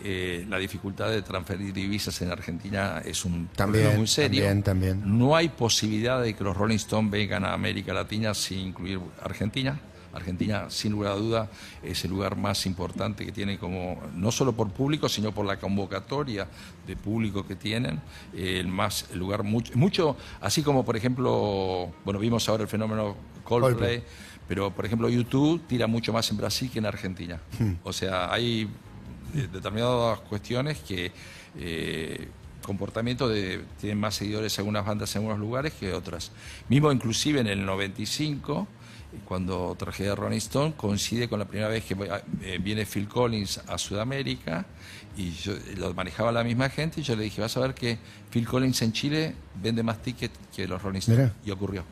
Eh, 0.05 0.45
la 0.49 0.57
dificultad 0.57 1.09
de 1.09 1.21
transferir 1.21 1.71
divisas 1.73 2.21
en 2.21 2.29
Argentina 2.31 3.01
es 3.05 3.23
un 3.23 3.47
También, 3.55 3.83
problema 3.83 3.97
muy 3.99 4.07
serio. 4.07 4.43
también, 4.43 4.63
también. 4.63 5.17
No 5.17 5.35
hay 5.35 5.47
posibilidad 5.49 6.21
de 6.21 6.33
que 6.33 6.43
los 6.43 6.57
Rolling 6.57 6.75
Stones 6.75 7.09
vengan 7.09 7.45
a 7.45 7.53
América 7.53 7.93
Latina 7.93 8.33
sin 8.33 8.59
incluir 8.59 8.99
Argentina. 9.23 9.79
Argentina, 10.13 10.69
sin 10.69 10.91
lugar 10.91 11.13
a 11.13 11.15
duda, 11.15 11.49
es 11.81 12.03
el 12.05 12.11
lugar 12.11 12.35
más 12.35 12.65
importante 12.65 13.25
que 13.25 13.31
tiene 13.31 13.57
como, 13.57 14.01
no 14.15 14.31
solo 14.31 14.53
por 14.53 14.69
público, 14.69 15.09
sino 15.09 15.31
por 15.31 15.45
la 15.45 15.59
convocatoria 15.59 16.47
de 16.85 16.95
público 16.95 17.45
que 17.45 17.55
tienen, 17.55 18.01
eh, 18.33 18.59
el 18.59 18.67
más, 18.67 19.07
el 19.11 19.19
lugar 19.19 19.43
mucho, 19.43 19.73
mucho, 19.75 20.17
así 20.41 20.61
como 20.61 20.85
por 20.85 20.95
ejemplo, 20.95 21.91
bueno, 22.05 22.19
vimos 22.19 22.47
ahora 22.49 22.63
el 22.63 22.69
fenómeno 22.69 23.15
Coldplay, 23.43 23.73
Coldplay. 23.73 24.03
pero 24.47 24.71
por 24.71 24.85
ejemplo 24.85 25.09
YouTube 25.09 25.61
tira 25.67 25.87
mucho 25.87 26.13
más 26.13 26.29
en 26.31 26.37
Brasil 26.37 26.69
que 26.71 26.79
en 26.79 26.85
Argentina. 26.85 27.39
O 27.83 27.91
sea, 27.91 28.31
hay 28.31 28.69
determinadas 29.33 30.19
cuestiones 30.21 30.79
que 30.79 31.11
eh, 31.57 32.27
comportamiento 32.63 33.27
de 33.27 33.63
tienen 33.79 33.99
más 33.99 34.15
seguidores 34.15 34.57
algunas 34.57 34.85
bandas 34.85 35.15
en 35.15 35.21
algunos 35.21 35.39
lugares 35.39 35.73
que 35.73 35.93
otras. 35.93 36.31
Mismo 36.69 36.91
inclusive 36.91 37.41
en 37.41 37.47
el 37.47 37.65
95 37.65 38.67
cuando 39.25 39.75
traje 39.77 40.09
a 40.09 40.15
Rolling 40.15 40.37
Stone 40.37 40.73
coincide 40.75 41.27
con 41.27 41.39
la 41.39 41.45
primera 41.45 41.69
vez 41.69 41.83
que 41.85 41.95
eh, 42.41 42.59
viene 42.61 42.85
Phil 42.85 43.07
Collins 43.07 43.61
a 43.67 43.77
Sudamérica 43.77 44.65
y 45.15 45.31
yo, 45.31 45.53
lo 45.77 45.93
manejaba 45.93 46.31
la 46.31 46.43
misma 46.43 46.69
gente 46.69 47.01
y 47.01 47.03
yo 47.03 47.15
le 47.15 47.23
dije, 47.23 47.41
vas 47.41 47.55
a 47.57 47.59
ver 47.59 47.73
que 47.73 47.97
Phil 48.31 48.47
Collins 48.47 48.81
en 48.81 48.93
Chile 48.93 49.35
vende 49.61 49.83
más 49.83 50.01
tickets 50.01 50.37
que 50.55 50.67
los 50.67 50.81
Rolling 50.81 50.99
Stones. 50.99 51.31
Y 51.45 51.51
ocurrió. 51.51 51.83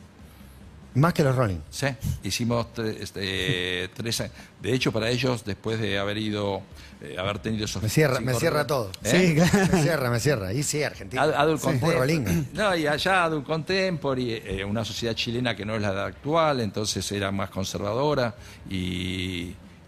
Más 0.94 1.14
que 1.14 1.22
los 1.24 1.34
Rolling. 1.34 1.60
Sí, 1.70 1.86
hicimos 2.22 2.66
tre- 2.74 2.96
este, 3.00 3.88
tres 3.94 4.20
años. 4.20 4.32
De 4.60 4.72
hecho, 4.74 4.92
para 4.92 5.08
ellos, 5.10 5.44
después 5.44 5.80
de 5.80 5.98
haber 5.98 6.18
ido, 6.18 6.62
eh, 7.00 7.16
haber 7.18 7.38
tenido 7.38 7.64
esos... 7.64 7.82
Me 7.82 7.88
cierra, 7.88 8.20
me 8.20 8.34
cierra 8.34 8.66
todo. 8.66 8.90
¿Eh? 9.02 9.46
Sí. 9.50 9.58
Me 9.72 9.82
cierra, 9.82 10.10
me 10.10 10.20
cierra. 10.20 10.52
Y 10.52 10.62
sí, 10.62 10.82
Argentina. 10.82 11.22
Ad- 11.22 11.34
Adult 11.34 11.60
Sí, 11.60 11.66
Contemporary. 11.66 12.46
No, 12.52 12.76
y 12.76 12.86
allá 12.86 13.24
Adult 13.24 13.46
Contemporary, 13.46 14.32
eh, 14.44 14.64
una 14.64 14.84
sociedad 14.84 15.14
chilena 15.14 15.56
que 15.56 15.64
no 15.64 15.74
es 15.76 15.80
la 15.82 15.92
de 15.94 16.02
actual, 16.02 16.60
entonces 16.60 17.10
era 17.12 17.32
más 17.32 17.48
conservadora 17.50 18.34
y, 18.68 18.76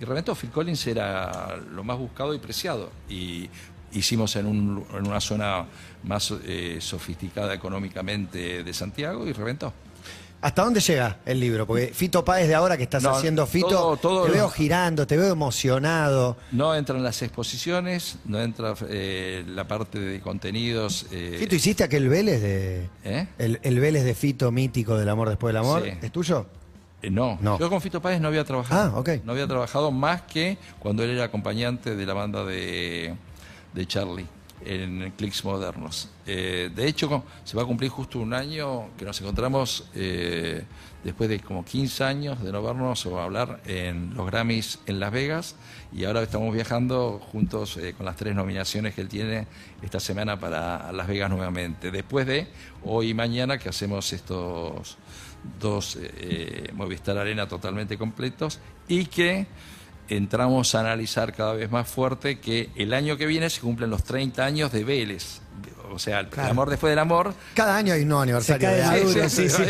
y 0.01 0.05
realmente 0.05 0.33
Phil 0.35 0.51
Collins 0.51 0.87
era 0.87 1.57
lo 1.71 1.85
más 1.85 1.99
buscado 1.99 2.33
y 2.35 2.39
preciado. 2.39 2.91
Y 3.09 3.49
hicimos 3.93 4.35
en, 4.37 4.47
un- 4.47 4.87
en 4.95 5.07
una 5.07 5.21
zona 5.21 5.67
más 6.03 6.33
eh, 6.47 6.79
sofisticada 6.81 7.53
económicamente 7.55 8.65
de 8.65 8.73
Santiago 8.75 9.27
y 9.29 9.33
reventó. 9.33 9.73
¿Hasta 10.45 10.63
dónde 10.63 10.81
llega 10.81 11.17
el 11.25 11.41
libro? 11.41 11.67
Porque 11.67 11.87
Fito 11.95 12.23
Páez 12.25 12.47
de 12.49 12.55
ahora 12.55 12.77
que 12.77 12.83
estás 12.83 13.03
No, 13.03 13.11
haciendo 13.17 13.47
Fito, 13.47 13.69
todo- 13.69 13.97
todo 13.97 14.25
te 14.27 14.33
veo 14.33 14.51
girando, 14.51 15.07
te 15.07 15.17
veo 15.17 15.33
emocionado. 15.33 16.37
No 16.53 16.75
entran 16.75 17.03
las 17.03 17.23
exposiciones, 17.23 18.19
no 18.27 18.39
entra 18.41 18.75
eh, 18.89 19.43
la 19.49 19.67
parte 19.67 19.99
de 19.99 20.21
contenidos. 20.21 21.07
eh, 21.11 21.37
Fito, 21.39 21.55
¿hiciste 21.55 21.83
aquel 21.85 22.09
Vélez 22.11 22.43
de... 22.43 22.89
¿eh? 23.05 23.27
El, 23.39 23.59
el 23.63 23.81
Vélez 23.81 24.05
de 24.05 24.15
Fito 24.15 24.53
mítico 24.53 24.99
del 24.99 25.09
amor 25.09 25.31
después 25.31 25.55
del 25.55 25.63
amor? 25.63 25.83
Sí. 25.83 25.93
¿Es 26.03 26.13
tuyo? 26.13 26.47
No. 27.11 27.39
No. 27.41 27.59
yo 27.59 27.69
con 27.71 27.81
Fito 27.81 28.01
Páez 28.03 28.21
no 28.21 28.29
había 28.29 28.45
trabajado. 28.45 28.93
Ah, 28.97 28.99
ok. 29.01 29.09
No 29.25 29.33
había 29.33 29.47
trabajado 29.47 29.91
más 29.91 30.23
que 30.23 30.59
cuando 30.79 31.03
él 31.05 31.11
era 31.11 31.25
acompañante 31.25 31.97
de 31.97 32.07
la 32.07 32.15
banda 32.15 32.45
de, 32.45 33.15
de 33.73 33.87
Charlie 33.87 34.27
en 34.65 35.13
Clicks 35.17 35.45
Modernos. 35.45 36.09
Eh, 36.27 36.71
de 36.75 36.87
hecho, 36.89 37.25
se 37.45 37.57
va 37.57 37.63
a 37.63 37.67
cumplir 37.67 37.91
justo 37.91 38.19
un 38.19 38.33
año 38.33 38.89
que 38.97 39.05
nos 39.05 39.21
encontramos 39.21 39.89
eh, 39.95 40.65
después 41.03 41.29
de 41.29 41.41
como 41.41 41.65
15 41.65 42.05
años 42.05 42.43
de 42.43 42.51
no 42.51 42.63
vernos 42.63 43.05
o 43.07 43.21
hablar 43.21 43.61
en 43.67 44.15
los 44.15 44.27
Grammys 44.27 44.81
en 44.87 45.01
Las 45.01 45.13
Vegas 45.13 45.57
y 45.93 46.05
ahora 46.05 46.23
estamos 46.23 46.53
viajando 46.55 47.21
juntos 47.31 47.77
eh, 47.77 47.95
con 47.95 48.07
las 48.07 48.17
tres 48.17 48.35
nominaciones 48.35 48.95
que 48.95 49.03
él 49.03 49.09
tiene 49.09 49.47
esta 49.83 50.01
semana 50.01 50.39
para 50.39 50.93
Las 50.93 51.07
Vegas 51.07 51.31
nuevamente. 51.31 51.91
Después 51.91 52.27
de 52.27 52.49
hoy 52.85 53.11
y 53.11 53.15
mañana 53.15 53.59
que 53.59 53.69
hacemos 53.69 54.13
estos 54.13 54.97
dos 55.61 55.99
Movistar 56.73 57.19
Arena 57.19 57.47
totalmente 57.47 57.99
completos 57.99 58.61
y 58.89 59.05
que 59.05 59.47
entramos 60.09 60.75
a 60.75 60.81
analizar 60.81 61.33
cada 61.33 61.55
vez 61.55 61.71
más 61.71 61.89
fuerte 61.89 62.39
que 62.39 62.71
el 62.77 62.93
año 62.95 63.17
que 63.17 63.27
viene 63.27 63.51
se 63.51 63.61
cumplen 63.61 63.91
los 63.91 64.05
30 64.05 64.45
años 64.45 64.73
de 64.73 64.85
Vélez. 64.85 65.41
O 65.93 65.99
sea, 65.99 66.21
el, 66.21 66.29
amor 66.41 66.71
después 66.71 66.91
del 66.91 66.99
amor. 66.99 67.35
Cada 67.55 67.77
año 67.77 67.95
hay 67.95 68.03
un 68.03 68.09
nuevo 68.09 68.23
aniversario 68.23 68.67
cae 68.67 68.77
de 68.77 68.83
algo. 68.83 69.07
maduro, 69.07 69.29
sí, 69.29 69.49
sí. 69.49 69.63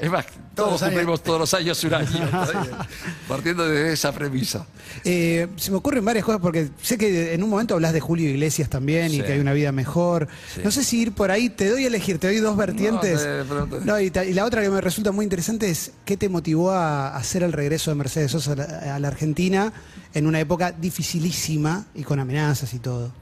Es 0.00 0.10
más, 0.10 0.26
Todos 0.56 0.82
cumplimos 0.82 1.22
todos 1.22 1.38
los 1.38 1.54
años 1.54 1.84
un 1.84 1.94
año. 1.94 2.08
partiendo 3.28 3.66
de 3.68 3.92
esa 3.92 4.10
premisa. 4.12 4.66
Eh, 5.04 5.46
se 5.56 5.70
me 5.70 5.76
ocurren 5.76 6.04
varias 6.04 6.24
cosas 6.24 6.40
porque 6.40 6.68
sé 6.82 6.96
que 6.98 7.34
en 7.34 7.42
un 7.42 7.50
momento 7.50 7.74
hablas 7.74 7.92
de 7.92 8.00
Julio 8.00 8.28
Iglesias 8.30 8.68
también 8.68 9.12
y 9.12 9.20
que 9.20 9.32
hay 9.34 9.38
una 9.38 9.52
vida 9.52 9.70
mejor. 9.72 10.28
Sí. 10.54 10.62
No 10.64 10.70
sé 10.70 10.82
si 10.84 11.00
ir 11.02 11.12
por 11.12 11.30
ahí, 11.30 11.50
te 11.50 11.68
doy 11.68 11.84
a 11.84 11.86
elegir, 11.88 12.18
te 12.18 12.26
doy 12.28 12.38
dos 12.38 12.56
vertientes. 12.56 13.22
de 13.22 13.44
pronto. 13.44 13.80
No, 13.84 14.00
y, 14.00 14.10
ta- 14.10 14.24
y 14.24 14.32
la 14.32 14.44
otra 14.44 14.62
que 14.62 14.70
me 14.70 14.80
resulta 14.80 15.12
muy 15.12 15.24
interesante 15.24 15.68
es 15.70 15.92
qué 16.04 16.16
te 16.16 16.28
motivó 16.28 16.70
a 16.72 17.14
hacer 17.16 17.42
el 17.42 17.52
regreso 17.52 17.90
de 17.90 17.94
Mercedes 17.96 18.30
Sosa 18.32 18.52
a 18.52 18.56
la, 18.56 18.64
a 18.94 18.98
la 18.98 19.08
Argentina 19.08 19.72
en 20.14 20.26
una 20.26 20.40
época 20.40 20.72
dificilísima 20.72 21.84
y 21.94 22.02
con 22.02 22.18
amenazas 22.18 22.72
y 22.74 22.78
todo. 22.78 23.12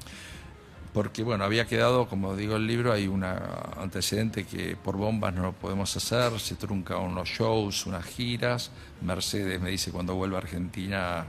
Porque, 0.95 1.25
bueno, 1.25 1.43
había 1.45 1.67
quedado, 1.67 2.07
como 2.07 2.37
digo 2.37 2.55
el 2.55 2.69
libro, 2.69 2.93
hay 2.93 3.09
un 3.09 3.25
antecedente 3.25 4.45
que 4.45 4.77
por 4.77 4.97
bombas 4.97 5.35
no 5.35 5.43
lo 5.43 5.53
podemos 5.53 5.95
hacer, 5.97 6.39
se 6.39 6.55
truncan 6.55 6.99
unos 7.01 7.29
shows, 7.29 7.85
unas 7.87 8.05
giras. 8.07 8.71
Mercedes 9.03 9.61
me 9.61 9.71
dice 9.71 9.91
cuando 9.91 10.15
vuelva 10.15 10.39
a 10.39 10.43
Argentina, 10.43 11.25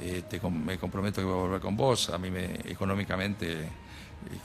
eh, 0.00 0.22
te 0.28 0.40
me 0.40 0.78
comprometo 0.78 1.20
que 1.20 1.26
voy 1.26 1.34
a 1.34 1.42
volver 1.42 1.60
con 1.60 1.76
vos. 1.76 2.08
A 2.08 2.16
mí 2.16 2.30
me, 2.30 2.54
económicamente 2.64 3.64
eh, 3.64 3.68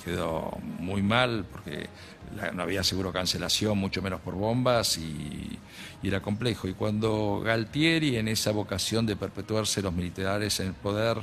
quedó 0.04 0.52
muy 0.80 1.02
mal 1.02 1.46
porque 1.50 1.88
la- 2.36 2.52
no 2.52 2.64
había 2.64 2.84
seguro 2.84 3.14
cancelación, 3.14 3.78
mucho 3.78 4.02
menos 4.02 4.20
por 4.20 4.34
bombas 4.36 4.98
y, 4.98 5.58
y 6.04 6.08
era 6.10 6.20
complejo. 6.22 6.68
Y 6.68 6.74
cuando 6.74 7.40
Galtieri, 7.42 8.18
en 8.18 8.28
esa 8.28 8.52
vocación 8.52 9.06
de 9.06 9.16
perpetuarse 9.16 9.82
los 9.82 9.94
militares 9.94 10.60
en 10.60 10.68
el 10.68 10.74
poder, 10.74 11.20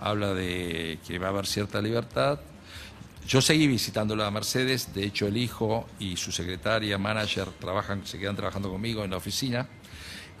habla 0.00 0.32
de 0.32 1.00
que 1.04 1.18
va 1.18 1.26
a 1.26 1.30
haber 1.30 1.46
cierta 1.46 1.82
libertad, 1.82 2.38
yo 3.26 3.40
seguí 3.40 3.66
visitando 3.66 4.14
la 4.16 4.30
Mercedes, 4.30 4.94
de 4.94 5.04
hecho 5.04 5.26
el 5.26 5.36
hijo 5.36 5.86
y 5.98 6.16
su 6.16 6.32
secretaria, 6.32 6.98
manager, 6.98 7.48
trabajan, 7.60 8.06
se 8.06 8.18
quedan 8.18 8.36
trabajando 8.36 8.70
conmigo 8.70 9.04
en 9.04 9.10
la 9.10 9.16
oficina. 9.16 9.66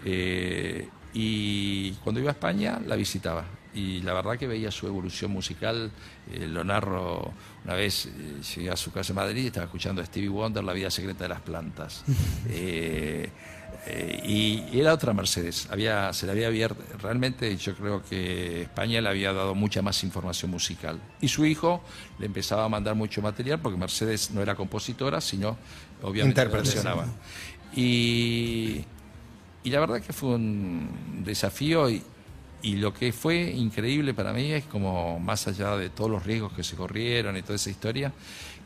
eh, 0.04 0.88
y 1.14 1.92
cuando 2.02 2.20
iba 2.20 2.30
a 2.30 2.32
España 2.32 2.80
la 2.84 2.96
visitaba. 2.96 3.44
Y 3.72 4.00
la 4.02 4.12
verdad 4.14 4.36
que 4.36 4.46
veía 4.46 4.70
su 4.70 4.86
evolución 4.86 5.30
musical, 5.30 5.90
eh, 6.32 6.46
lo 6.46 6.62
narro, 6.62 7.32
una 7.64 7.74
vez 7.74 8.06
eh, 8.06 8.10
llegué 8.54 8.70
a 8.70 8.76
su 8.76 8.92
casa 8.92 9.12
en 9.12 9.16
Madrid 9.16 9.44
y 9.44 9.46
estaba 9.46 9.64
escuchando 9.64 10.02
a 10.02 10.06
Stevie 10.06 10.28
Wonder, 10.28 10.62
La 10.62 10.72
vida 10.72 10.90
secreta 10.90 11.24
de 11.24 11.28
las 11.28 11.40
plantas. 11.40 12.04
Eh, 12.50 13.30
eh, 13.86 14.22
y, 14.24 14.64
y 14.72 14.80
era 14.80 14.94
otra 14.94 15.12
Mercedes, 15.12 15.68
había, 15.70 16.12
se 16.12 16.24
le 16.26 16.32
había 16.32 16.46
abierto, 16.46 16.82
realmente 16.98 17.54
yo 17.56 17.74
creo 17.74 18.02
que 18.02 18.62
España 18.62 19.00
le 19.02 19.08
había 19.10 19.32
dado 19.32 19.54
mucha 19.54 19.82
más 19.82 20.02
información 20.04 20.50
musical. 20.50 20.98
Y 21.20 21.28
su 21.28 21.44
hijo 21.44 21.82
le 22.18 22.26
empezaba 22.26 22.64
a 22.64 22.68
mandar 22.68 22.94
mucho 22.94 23.20
material 23.20 23.60
porque 23.60 23.78
Mercedes 23.78 24.30
no 24.30 24.40
era 24.40 24.54
compositora, 24.54 25.20
sino 25.20 25.58
obviamente 26.02 26.40
Intérprete, 26.40 26.68
versionaba. 26.68 27.06
Y, 27.76 28.84
y 29.62 29.70
la 29.70 29.80
verdad 29.80 30.00
que 30.00 30.12
fue 30.12 30.30
un 30.30 31.22
desafío 31.24 31.90
y, 31.90 32.02
y 32.62 32.76
lo 32.76 32.94
que 32.94 33.12
fue 33.12 33.50
increíble 33.50 34.14
para 34.14 34.32
mí 34.32 34.50
es 34.52 34.64
como 34.64 35.20
más 35.20 35.46
allá 35.46 35.76
de 35.76 35.90
todos 35.90 36.10
los 36.10 36.24
riesgos 36.24 36.54
que 36.54 36.64
se 36.64 36.76
corrieron 36.76 37.36
y 37.36 37.42
toda 37.42 37.56
esa 37.56 37.68
historia, 37.68 38.12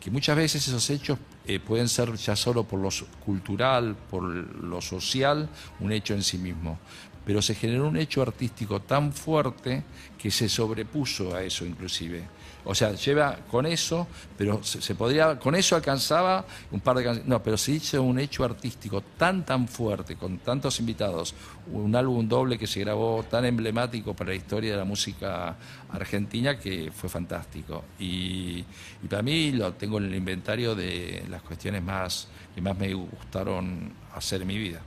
que 0.01 0.11
muchas 0.11 0.37
veces 0.37 0.67
esos 0.67 0.89
hechos 0.91 1.19
eh, 1.47 1.59
pueden 1.61 1.89
ser 1.89 2.15
ya 2.15 2.37
solo 2.37 2.65
por 2.65 2.81
lo 2.81 2.89
cultural, 3.25 3.97
por 4.11 4.23
lo 4.23 4.81
social, 4.81 5.49
un 5.81 5.93
hecho 5.93 6.15
en 6.15 6.23
sí 6.23 6.39
mismo. 6.39 6.79
Pero 7.25 7.43
se 7.43 7.55
generó 7.55 7.89
un 7.89 7.97
hecho 7.97 8.23
artístico 8.23 8.81
tan 8.81 9.13
fuerte 9.13 9.83
que 10.17 10.31
se 10.31 10.49
sobrepuso 10.49 11.35
a 11.35 11.43
eso 11.43 11.67
inclusive. 11.67 12.23
O 12.65 12.75
sea, 12.75 12.93
lleva 12.93 13.37
con 13.51 13.67
eso, 13.67 14.07
pero 14.37 14.63
se, 14.63 14.95
podría, 14.95 15.39
con 15.39 15.55
eso 15.55 15.77
alcanzaba 15.77 16.45
un 16.71 16.81
par 16.81 16.97
de 16.97 17.05
canciones. 17.05 17.29
No, 17.29 17.43
pero 17.43 17.57
se 17.57 17.73
hizo 17.73 18.03
un 18.03 18.19
hecho 18.19 18.45
artístico 18.45 19.01
tan, 19.01 19.45
tan 19.45 19.69
fuerte, 19.69 20.17
con 20.17 20.39
tantos 20.39 20.79
invitados, 20.81 21.35
un 21.73 21.95
álbum 21.97 22.29
doble 22.29 22.59
que 22.59 22.67
se 22.67 22.81
grabó 22.81 23.23
tan 23.23 23.45
emblemático 23.45 24.15
para 24.15 24.31
la 24.31 24.37
historia 24.37 24.73
de 24.73 24.77
la 24.77 24.85
música 24.85 25.57
argentina 25.91 26.59
que 26.59 26.93
fue 26.95 27.09
fantástico. 27.09 27.85
Y, 27.99 28.65
para 29.09 29.23
mí 29.23 29.53
lo 29.53 29.73
tengo 29.75 29.99
en 29.99 30.05
el 30.05 30.15
inventario 30.15 30.75
de 30.75 31.25
las 31.29 31.43
cuestiones 31.43 31.83
más 31.83 32.29
que 32.55 32.61
más 32.61 32.77
me 32.77 32.93
gustaron 32.93 33.93
hacer 34.15 34.43
en 34.43 34.49
mi 34.49 34.59
vida. 34.59 34.81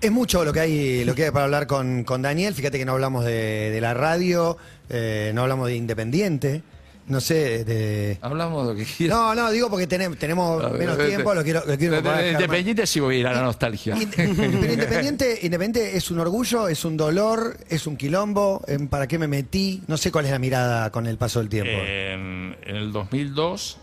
Es 0.00 0.12
mucho 0.12 0.44
lo 0.44 0.52
que 0.52 0.60
hay, 0.60 1.04
lo 1.04 1.14
que 1.14 1.24
hay 1.24 1.30
para 1.32 1.46
hablar 1.46 1.66
con, 1.66 2.04
con 2.04 2.22
Daniel. 2.22 2.54
Fíjate 2.54 2.78
que 2.78 2.84
no 2.84 2.92
hablamos 2.92 3.24
de, 3.24 3.70
de 3.70 3.80
la 3.80 3.94
radio, 3.94 4.56
eh, 4.88 5.32
no 5.34 5.42
hablamos 5.42 5.66
de 5.68 5.76
Independiente. 5.76 6.62
No 7.08 7.22
sé, 7.22 7.64
de. 7.64 8.18
Hablamos 8.20 8.66
de 8.68 8.72
lo 8.74 8.78
que 8.78 8.84
quieras. 8.84 9.16
No, 9.16 9.34
no, 9.34 9.50
digo 9.50 9.70
porque 9.70 9.86
tenemos, 9.86 10.18
tenemos 10.18 10.72
menos 10.78 10.98
de- 10.98 11.06
tiempo, 11.08 11.34
lo 11.34 11.42
quiero, 11.42 11.62
lo 11.66 11.78
quiero 11.78 12.02
de- 12.02 12.32
Independiente 12.32 12.86
sí 12.86 13.00
voy 13.00 13.16
a 13.16 13.18
ir 13.20 13.26
a 13.26 13.32
la 13.32 13.40
nostalgia. 13.42 13.96
Pero 14.14 14.28
Independiente, 14.44 15.38
Independiente 15.42 15.96
es 15.96 16.10
un 16.10 16.20
orgullo, 16.20 16.68
es 16.68 16.84
un 16.84 16.98
dolor, 16.98 17.56
es 17.70 17.86
un 17.86 17.96
quilombo. 17.96 18.62
¿En 18.68 18.88
¿Para 18.88 19.06
qué 19.08 19.18
me 19.18 19.26
metí? 19.26 19.82
No 19.86 19.96
sé 19.96 20.12
cuál 20.12 20.26
es 20.26 20.30
la 20.32 20.38
mirada 20.38 20.90
con 20.92 21.06
el 21.06 21.16
paso 21.16 21.38
del 21.40 21.48
tiempo. 21.48 21.72
En, 21.72 22.54
en 22.66 22.76
el 22.76 22.92
2002 22.92 23.78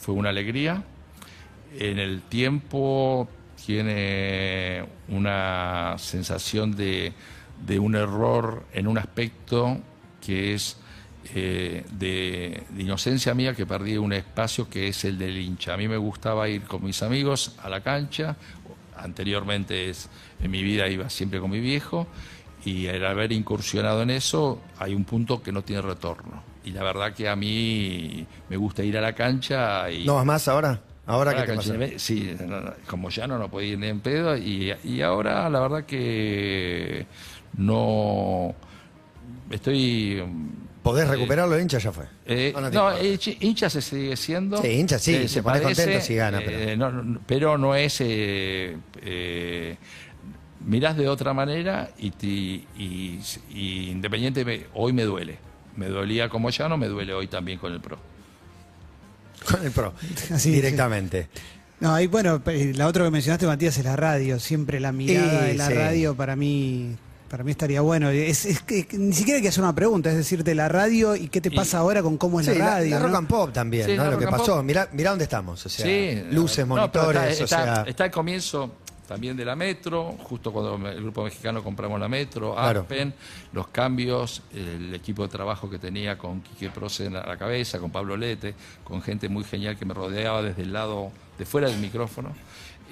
fue 0.00 0.14
una 0.14 0.28
alegría. 0.30 0.84
En 1.76 1.98
el 1.98 2.22
tiempo 2.22 3.28
tiene 3.70 4.84
una 5.10 5.94
sensación 5.96 6.74
de, 6.74 7.12
de 7.64 7.78
un 7.78 7.94
error 7.94 8.64
en 8.72 8.88
un 8.88 8.98
aspecto 8.98 9.78
que 10.20 10.54
es 10.54 10.76
eh, 11.36 11.84
de, 11.92 12.64
inocencia 12.76 13.32
mía 13.32 13.54
que 13.54 13.66
perdí 13.66 13.96
un 13.96 14.12
espacio 14.12 14.68
que 14.68 14.88
es 14.88 15.04
el 15.04 15.18
del 15.18 15.38
hincha. 15.38 15.74
A 15.74 15.76
mí 15.76 15.86
me 15.86 15.98
gustaba 15.98 16.48
ir 16.48 16.62
con 16.62 16.82
mis 16.82 17.00
amigos 17.04 17.54
a 17.62 17.68
la 17.68 17.80
cancha. 17.80 18.34
Anteriormente 18.96 19.88
es, 19.88 20.08
en 20.42 20.50
mi 20.50 20.64
vida 20.64 20.88
iba 20.88 21.08
siempre 21.08 21.38
con 21.38 21.52
mi 21.52 21.60
viejo 21.60 22.08
y 22.64 22.88
al 22.88 23.06
haber 23.06 23.30
incursionado 23.30 24.02
en 24.02 24.10
eso 24.10 24.60
hay 24.80 24.94
un 24.94 25.04
punto 25.04 25.44
que 25.44 25.52
no 25.52 25.62
tiene 25.62 25.82
retorno. 25.82 26.42
Y 26.64 26.72
la 26.72 26.82
verdad 26.82 27.14
que 27.14 27.28
a 27.28 27.36
mí 27.36 28.26
me 28.48 28.56
gusta 28.56 28.82
ir 28.82 28.98
a 28.98 29.00
la 29.00 29.14
cancha. 29.14 29.84
¿No 30.04 30.16
vas 30.16 30.26
más 30.26 30.48
ahora? 30.48 30.89
¿Ahora 31.10 31.32
Ahora 31.32 31.42
qué 31.46 31.52
te 31.52 31.56
pasa? 31.56 31.98
Sí, 31.98 32.36
no, 32.46 32.60
no, 32.60 32.72
como 32.86 33.10
ya 33.10 33.26
no, 33.26 33.38
no 33.38 33.50
podía 33.50 33.70
ir 33.72 33.78
ni 33.78 33.88
en 33.88 34.00
pedo. 34.00 34.36
Y, 34.36 34.72
y 34.84 35.00
ahora 35.02 35.48
la 35.50 35.60
verdad 35.60 35.84
que 35.84 37.06
no. 37.56 38.54
Estoy. 39.50 40.22
¿Podés 40.82 41.08
recuperarlo, 41.08 41.58
hincha? 41.58 41.78
Ya 41.78 41.92
fue. 41.92 42.04
Eh, 42.24 42.52
¿O 42.56 42.60
no 42.60 42.70
no, 42.70 42.96
eh, 42.96 43.18
hincha 43.40 43.68
se 43.68 43.82
sigue 43.82 44.16
siendo. 44.16 44.56
Sí, 44.58 44.68
hincha 44.68 44.98
sí, 44.98 45.28
se 45.28 45.42
pone 45.42 45.60
contento 45.60 46.00
si 46.00 46.14
gana, 46.14 46.40
eh, 46.42 46.76
no, 46.76 47.18
pero 47.26 47.58
no 47.58 47.74
es. 47.74 48.00
Eh, 48.00 48.76
eh, 49.02 49.76
mirás 50.64 50.96
de 50.96 51.08
otra 51.08 51.34
manera 51.34 51.90
y, 51.98 52.08
y, 52.22 53.20
y 53.50 53.90
Independiente 53.90 54.44
me- 54.44 54.66
hoy 54.74 54.92
me 54.92 55.02
duele. 55.04 55.38
Me 55.76 55.88
dolía 55.88 56.28
como 56.28 56.50
ya 56.50 56.68
no 56.68 56.76
me 56.76 56.88
duele 56.88 57.12
hoy 57.12 57.26
también 57.28 57.58
con 57.58 57.72
el 57.72 57.80
Pro. 57.80 57.98
Con 59.60 59.66
el 59.66 59.72
pro. 59.72 59.92
Directamente. 60.44 61.28
No, 61.80 61.98
y 62.00 62.06
bueno, 62.08 62.42
la 62.74 62.86
otra 62.86 63.04
que 63.04 63.10
mencionaste, 63.10 63.46
Matías, 63.46 63.76
es 63.78 63.84
la 63.84 63.96
radio. 63.96 64.38
Siempre 64.38 64.80
la 64.80 64.92
mirada 64.92 65.40
Sí, 65.42 65.46
de 65.46 65.54
la 65.54 65.66
sí. 65.68 65.72
radio 65.74 66.14
para 66.14 66.36
mí, 66.36 66.94
para 67.30 67.42
mí 67.42 67.50
estaría 67.52 67.80
bueno. 67.80 68.10
Es, 68.10 68.44
es 68.44 68.60
que 68.60 68.86
que 68.86 68.98
ni 68.98 69.14
siquiera 69.14 69.36
hay 69.38 69.42
que 69.42 69.48
hacer 69.48 69.62
una 69.64 69.74
pregunta, 69.74 70.10
es 70.10 70.16
decirte 70.16 70.54
la 70.54 70.68
radio 70.68 71.16
y 71.16 71.28
qué 71.28 71.40
te 71.40 71.48
Y- 71.48 71.56
pasa 71.56 71.78
ahora 71.78 72.02
con 72.02 72.18
cómo 72.18 72.38
es 72.40 72.46
Sí, 72.46 72.54
la 72.54 72.66
radio. 72.66 72.90
la 72.90 72.98
¿no? 73.00 73.06
rock 73.06 73.16
and 73.16 73.28
pop 73.28 73.52
también, 73.52 73.86
Sí, 73.86 73.96
¿no? 73.96 74.04
la 74.04 74.10
Lo 74.10 74.18
que 74.18 74.26
pasó. 74.26 74.62
Mirá, 74.62 74.88
mirá 74.92 75.10
dónde 75.10 75.24
estamos. 75.24 75.64
O 75.64 75.68
sea, 75.70 75.86
Sí, 75.86 76.22
luces, 76.30 76.66
no, 76.66 76.76
monitores, 76.76 77.32
está, 77.40 77.44
o 77.44 77.48
sea. 77.48 77.58
está, 77.78 77.82
está 77.88 78.04
el 78.04 78.10
comienzo 78.10 78.74
también 79.10 79.36
de 79.36 79.44
la 79.44 79.56
Metro, 79.56 80.12
justo 80.22 80.52
cuando 80.52 80.88
el 80.88 81.02
grupo 81.02 81.24
mexicano 81.24 81.64
compramos 81.64 81.98
la 81.98 82.08
Metro, 82.08 82.54
Claro. 82.54 82.82
Aspen, 82.82 83.12
los 83.52 83.66
cambios, 83.66 84.40
el 84.54 84.94
equipo 84.94 85.24
de 85.24 85.28
trabajo 85.28 85.68
que 85.68 85.80
tenía 85.80 86.16
con 86.16 86.40
Quique 86.42 86.70
Proce 86.70 87.06
en 87.06 87.14
la, 87.14 87.36
cabeza, 87.36 87.80
con 87.80 87.90
Pablo 87.90 88.16
Lete, 88.16 88.54
con 88.84 89.02
gente 89.02 89.28
muy 89.28 89.42
genial 89.42 89.76
que 89.76 89.84
me 89.84 89.94
rodeaba 89.94 90.42
desde 90.42 90.62
el 90.62 90.72
lado 90.72 91.10
de 91.36 91.44
fuera 91.44 91.68
del 91.68 91.80
micrófono, 91.80 92.32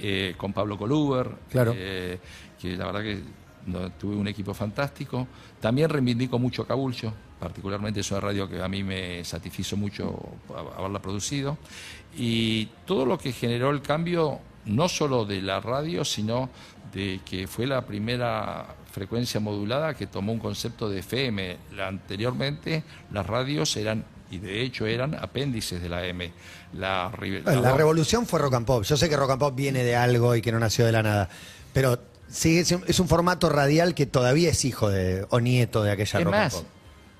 eh, 0.02 0.34
con 0.36 0.52
Pablo 0.52 0.76
Coluber, 0.76 1.30
Claro. 1.50 1.72
eh, 1.76 2.18
que 2.60 2.76
la 2.76 2.86
verdad 2.86 3.02
que 3.02 3.22
no, 3.66 3.92
tuve 3.92 4.16
un 4.16 4.26
equipo 4.26 4.52
fantástico. 4.54 5.24
También 5.60 5.88
reivindico 5.88 6.36
mucho 6.40 6.62
a 6.62 6.66
Cabulcho, 6.66 7.14
particularmente 7.38 8.00
es 8.00 8.10
una 8.10 8.18
radio 8.18 8.48
que 8.48 8.60
a 8.60 8.66
mí 8.66 8.82
me 8.82 9.24
satisfizo 9.24 9.76
mucho 9.76 10.18
haberla 10.76 11.00
producido. 11.00 11.58
Y 12.16 12.66
todo 12.86 13.06
lo 13.06 13.16
que 13.18 13.30
generó 13.30 13.70
el 13.70 13.82
cambio, 13.82 14.40
no 14.68 14.88
solo 14.88 15.24
de 15.24 15.42
la 15.42 15.60
radio, 15.60 16.04
sino 16.04 16.48
de 16.92 17.20
que 17.24 17.46
fue 17.46 17.66
la 17.66 17.82
primera 17.84 18.66
frecuencia 18.92 19.40
modulada 19.40 19.94
que 19.94 20.06
tomó 20.06 20.32
un 20.32 20.38
concepto 20.38 20.88
de 20.88 21.00
FM. 21.00 21.56
La- 21.76 21.88
anteriormente 21.88 22.82
las 23.12 23.26
radios 23.26 23.76
eran, 23.76 24.04
y 24.30 24.38
de 24.38 24.62
hecho 24.62 24.86
eran 24.86 25.14
apéndices 25.14 25.82
de 25.82 25.88
la 25.88 26.06
M. 26.06 26.32
La, 26.74 27.10
La, 27.44 27.54
la- 27.56 27.72
revolución 27.76 28.26
fue 28.26 28.38
rock 28.40 28.54
and 28.54 28.66
pop. 28.66 28.82
Yo 28.84 28.96
sé 28.96 29.08
que 29.08 29.16
rock 29.16 29.30
and 29.32 29.40
pop 29.40 29.54
viene 29.54 29.84
de 29.84 29.96
algo 29.96 30.34
y 30.36 30.42
que 30.42 30.52
no 30.52 30.58
nació 30.58 30.84
de 30.86 30.92
la 30.92 31.02
nada. 31.02 31.28
Pero 31.72 31.98
sí, 32.28 32.58
es 32.58 32.72
un, 32.72 32.82
es 32.86 32.98
un 33.00 33.08
formato 33.08 33.48
radial 33.50 33.94
que 33.94 34.06
todavía 34.06 34.50
es 34.50 34.64
hijo 34.64 34.88
de, 34.88 35.26
o 35.30 35.40
nieto 35.40 35.82
de 35.82 35.92
aquella 35.92 36.18
Es 36.18 36.24
rock 36.24 36.34
más, 36.34 36.54
and 36.54 36.62
pop. 36.64 36.72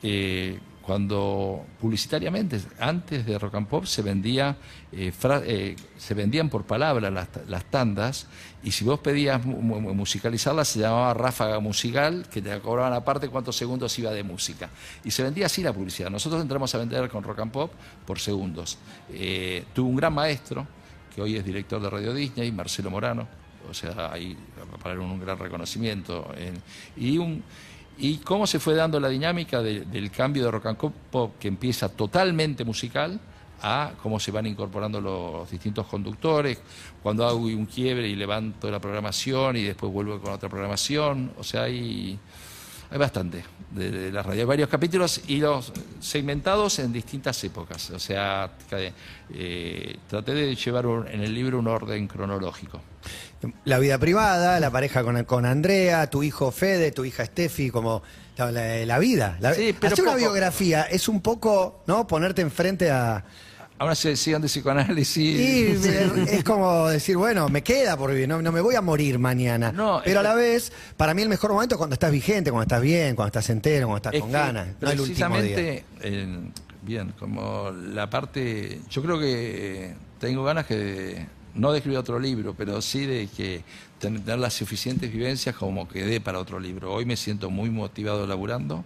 eh, 0.03 0.59
cuando 0.89 1.67
publicitariamente, 1.79 2.59
antes 2.81 3.27
de 3.27 3.39
Rock 3.39 3.57
and 3.57 3.67
Pop, 3.67 3.85
se 3.85 4.01
vendía, 4.01 4.57
eh, 4.91 5.13
eh, 5.45 5.77
se 5.99 6.15
vendían 6.15 6.49
por 6.49 6.65
palabra 6.65 7.11
las, 7.11 7.29
ta- 7.29 7.43
las 7.47 7.67
tandas, 7.67 8.27
y 8.65 8.71
si 8.71 8.87
vos 8.87 8.99
pedías 9.01 9.45
mu- 9.45 9.61
mu- 9.61 9.93
musicalizarlas, 9.93 10.67
se 10.69 10.79
llamaba 10.81 11.13
ráfaga 11.13 11.61
musical, 11.61 12.27
que 12.33 12.41
te 12.41 12.59
cobraban 12.61 12.95
aparte 12.95 13.29
cuántos 13.29 13.55
segundos 13.55 13.99
iba 13.99 14.11
de 14.13 14.23
música. 14.23 14.71
Y 15.05 15.11
se 15.11 15.23
vendía 15.23 15.45
así 15.45 15.63
la 15.63 15.75
publicidad. 15.75 16.09
Nosotros 16.09 16.41
entramos 16.41 16.75
a 16.75 16.79
vender 16.79 17.07
con 17.11 17.23
Rock 17.23 17.41
and 17.41 17.53
Pop 17.53 17.71
por 18.07 18.19
segundos. 18.19 18.79
Eh, 19.13 19.65
tuve 19.75 19.91
un 19.91 19.97
gran 19.97 20.15
maestro, 20.15 20.67
que 21.15 21.21
hoy 21.21 21.37
es 21.37 21.45
director 21.45 21.83
de 21.83 21.91
Radio 21.91 22.15
Disney, 22.15 22.51
Marcelo 22.51 22.91
Morano, 22.91 23.29
o 23.69 23.75
sea, 23.75 24.11
ahí 24.11 24.35
para 24.83 24.99
un 24.99 25.21
gran 25.21 25.39
reconocimiento. 25.39 26.33
en- 26.35 26.63
y 26.97 27.19
un 27.19 27.43
y 27.99 28.19
cómo 28.19 28.47
se 28.47 28.59
fue 28.61 28.75
dando 28.75 29.01
la 29.01 29.09
dinámica 29.09 29.61
de- 29.63 29.81
del 29.81 30.11
cambio 30.11 30.45
de 30.45 30.51
rock 30.51 30.67
and 30.67 30.79
pop 31.11 31.35
que 31.39 31.49
empieza 31.49 31.89
totalmente 31.89 32.65
musical 32.65 33.19
a 33.61 33.91
cómo 34.03 34.21
se 34.21 34.31
van 34.31 34.47
incorporando 34.47 35.01
los 35.01 35.51
distintos 35.51 35.85
conductores, 35.87 36.61
cuando 37.03 37.27
hago 37.27 37.39
un 37.39 37.67
quiebre 37.67 38.07
y 38.09 38.15
levanto 38.15 38.71
la 38.71 38.79
programación 38.79 39.57
y 39.57 39.65
después 39.65 39.93
vuelvo 39.93 40.21
con 40.21 40.33
otra 40.33 40.49
programación, 40.49 41.33
o 41.37 41.43
sea, 41.43 41.65
hay, 41.65 42.17
hay 42.91 42.99
bastante 42.99 43.45
de, 43.71 43.91
de 43.91 44.13
la 44.13 44.23
radio, 44.23 44.41
hay 44.43 44.47
varios 44.47 44.69
capítulos 44.69 45.21
y 45.29 45.39
los 45.39 45.73
segmentados 46.01 46.79
en 46.79 46.93
distintas 46.93 47.43
épocas, 47.45 47.91
o 47.91 47.99
sea, 47.99 48.51
eh, 49.35 49.97
traté 50.09 50.33
de 50.35 50.55
llevar 50.57 50.87
un- 50.87 51.07
en 51.09 51.21
el 51.23 51.35
libro 51.35 51.59
un 51.59 51.67
orden 51.69 52.07
cronológico. 52.09 52.81
La 53.65 53.79
vida 53.79 53.99
privada, 53.99 54.59
la 54.59 54.71
pareja 54.71 55.05
con, 55.05 55.23
con 55.25 55.47
Andrea, 55.47 56.09
tu 56.11 56.23
hijo 56.23 56.51
Fede, 56.51 56.91
tu 56.91 57.05
hija 57.05 57.25
Steffi, 57.25 57.71
como 57.71 58.03
la, 58.37 58.51
la- 58.51 58.85
la 58.85 58.99
vida. 58.99 59.37
La- 59.41 59.55
Sí, 59.55 59.75
pero 59.79 59.93
Hacer 59.93 60.05
una 60.05 60.13
biografía 60.17 60.83
es 60.83 61.09
un 61.09 61.21
poco, 61.21 61.83
¿no? 61.87 62.07
Ponerte 62.07 62.43
enfrente 62.43 62.91
a. 62.91 63.25
Ahora 63.81 63.95
se 63.95 64.11
decían 64.11 64.43
de 64.43 64.49
psicoanálisis. 64.49 65.39
Y 65.41 65.89
es 66.29 66.43
como 66.45 66.89
decir, 66.89 67.17
bueno, 67.17 67.49
me 67.49 67.63
queda 67.63 67.97
por 67.97 68.11
vivir, 68.11 68.29
no, 68.29 68.43
no 68.43 68.51
me 68.51 68.61
voy 68.61 68.75
a 68.75 68.81
morir 68.81 69.19
mañana. 69.19 69.71
No, 69.73 70.01
Pero 70.05 70.21
a 70.21 70.23
la 70.23 70.35
vez, 70.35 70.73
para 70.97 71.15
mí 71.15 71.23
el 71.23 71.29
mejor 71.29 71.53
momento 71.53 71.75
es 71.75 71.79
cuando 71.79 71.95
estás 71.95 72.11
vigente, 72.11 72.51
cuando 72.51 72.65
estás 72.65 72.83
bien, 72.83 73.15
cuando 73.15 73.29
estás 73.29 73.49
entero, 73.51 73.87
cuando 73.87 73.97
estás 73.99 74.15
Es 74.15 74.21
con 74.21 74.33
ganas. 74.33 74.69
No 74.81 74.91
el 74.91 75.01
último 75.01 75.41
día. 75.41 75.83
bien, 76.83 77.13
como 77.19 77.71
la 77.71 78.09
parte, 78.11 78.81
yo 78.91 79.03
creo 79.03 79.19
que 79.21 79.95
tengo 80.19 80.43
ganas 80.43 80.67
que 80.67 81.27
no 81.55 81.71
de 81.73 81.79
escribir 81.79 81.99
otro 81.99 82.19
libro, 82.19 82.55
pero 82.57 82.81
sí 82.83 83.05
de 83.07 83.29
que 83.37 83.63
ten- 83.99 84.23
tener 84.25 84.39
las 84.39 84.55
suficientes 84.55 85.13
vivencias 85.13 85.55
como 85.55 85.87
que 85.89 86.05
dé 86.05 86.21
para 86.21 86.39
otro 86.39 86.59
libro. 86.59 86.93
Hoy 86.93 87.05
me 87.05 87.17
siento 87.17 87.51
muy 87.51 87.71
motivado 87.71 88.27
laburando. 88.27 88.85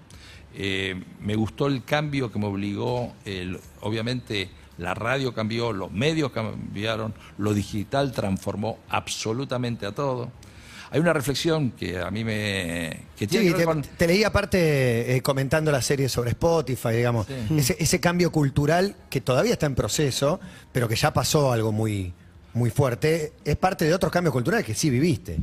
Eh, 0.54 1.02
me 1.20 1.34
gustó 1.34 1.66
el 1.66 1.82
cambio 1.84 2.30
que 2.30 2.38
me 2.38 2.46
obligó, 2.46 3.12
el- 3.24 3.58
obviamente 3.80 4.50
la 4.82 4.94
radio 4.94 5.32
cambió, 5.32 5.72
los 5.72 5.90
medios 5.92 6.32
cambiaron, 6.32 7.14
lo 7.38 7.54
digital 7.54 8.12
transformó 8.12 8.78
absolutamente 8.88 9.86
a 9.86 9.92
todo. 9.92 10.30
Hay 10.90 11.00
una 11.00 11.14
reflexión 11.14 11.70
que 11.70 11.98
a 11.98 12.10
mí 12.10 12.22
me... 12.22 13.04
que 13.16 13.26
tiene 13.26 13.46
Sí, 13.46 13.52
que 13.52 13.58
te, 13.60 13.64
con... 13.64 13.80
te 13.82 14.06
leí 14.06 14.24
aparte 14.24 15.16
eh, 15.16 15.22
comentando 15.22 15.72
la 15.72 15.80
serie 15.80 16.06
sobre 16.10 16.30
Spotify, 16.32 16.90
digamos, 16.90 17.26
Sí. 17.26 17.34
ese, 17.58 17.76
ese 17.78 17.98
cambio 17.98 18.30
cultural 18.30 18.94
que 19.08 19.22
todavía 19.22 19.54
está 19.54 19.64
en 19.64 19.74
proceso, 19.74 20.38
pero 20.70 20.88
que 20.88 20.96
ya 20.96 21.14
pasó 21.14 21.50
algo 21.50 21.72
muy, 21.72 22.12
muy 22.54 22.70
fuerte, 22.70 23.32
es 23.44 23.56
parte 23.56 23.84
de 23.86 23.94
otros 23.94 24.12
cambios 24.12 24.32
culturales 24.32 24.66
que 24.66 24.74
sí 24.74 24.90
viviste. 24.90 25.38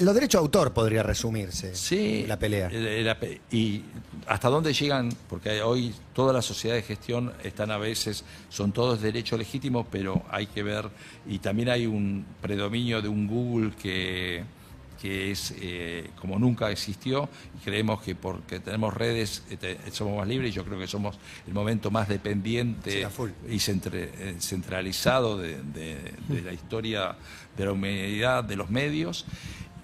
Los 0.00 0.14
derechos 0.14 0.40
de 0.40 0.44
autor 0.44 0.72
podría 0.74 1.02
resumirse 1.02 1.74
Sí, 1.74 2.24
la 2.28 2.38
pelea. 2.38 2.68
eh, 2.70 3.02
la 3.02 3.18
pe- 3.18 3.40
y 3.50 3.82
hasta 4.26 4.48
dónde 4.48 4.72
llegan, 4.74 5.08
porque 5.28 5.62
hoy 5.62 5.94
toda 6.12 6.32
la 6.32 6.42
sociedad 6.42 6.74
de 6.76 6.82
gestión 6.82 7.32
están 7.42 7.70
a 7.70 7.78
veces, 7.78 8.24
son 8.50 8.72
todos 8.72 9.00
derechos 9.00 9.38
legítimos, 9.38 9.86
pero 9.90 10.22
hay 10.30 10.46
que 10.46 10.62
ver, 10.62 10.90
y 11.26 11.38
también 11.38 11.70
hay 11.70 11.86
un 11.86 12.24
predominio 12.42 13.00
de 13.00 13.08
un 13.08 13.26
Google 13.26 13.72
que, 13.80 14.44
que 15.02 15.32
es 15.32 15.52
eh, 15.58 16.10
como 16.20 16.38
nunca 16.38 16.70
existió, 16.70 17.28
y 17.58 17.64
creemos 17.64 18.00
que 18.02 18.14
porque 18.14 18.60
tenemos 18.60 18.94
redes 18.94 19.42
eh, 19.50 19.56
te- 19.56 19.90
somos 19.90 20.16
más 20.16 20.28
libres, 20.28 20.50
y 20.50 20.52
yo 20.52 20.64
creo 20.64 20.78
que 20.78 20.86
somos 20.86 21.18
el 21.48 21.52
momento 21.52 21.90
más 21.90 22.06
dependiente 22.08 22.92
Sí, 22.92 23.04
y 23.48 23.56
centre- 23.58 24.10
eh, 24.16 24.36
centralizado 24.38 25.36
de, 25.38 25.60
de- 25.60 26.14
de 26.28 26.42
la 26.42 26.52
historia 26.52 27.16
de 27.56 27.64
la 27.64 27.72
humanidad, 27.72 28.44
de 28.44 28.54
los 28.54 28.70
medios. 28.70 29.26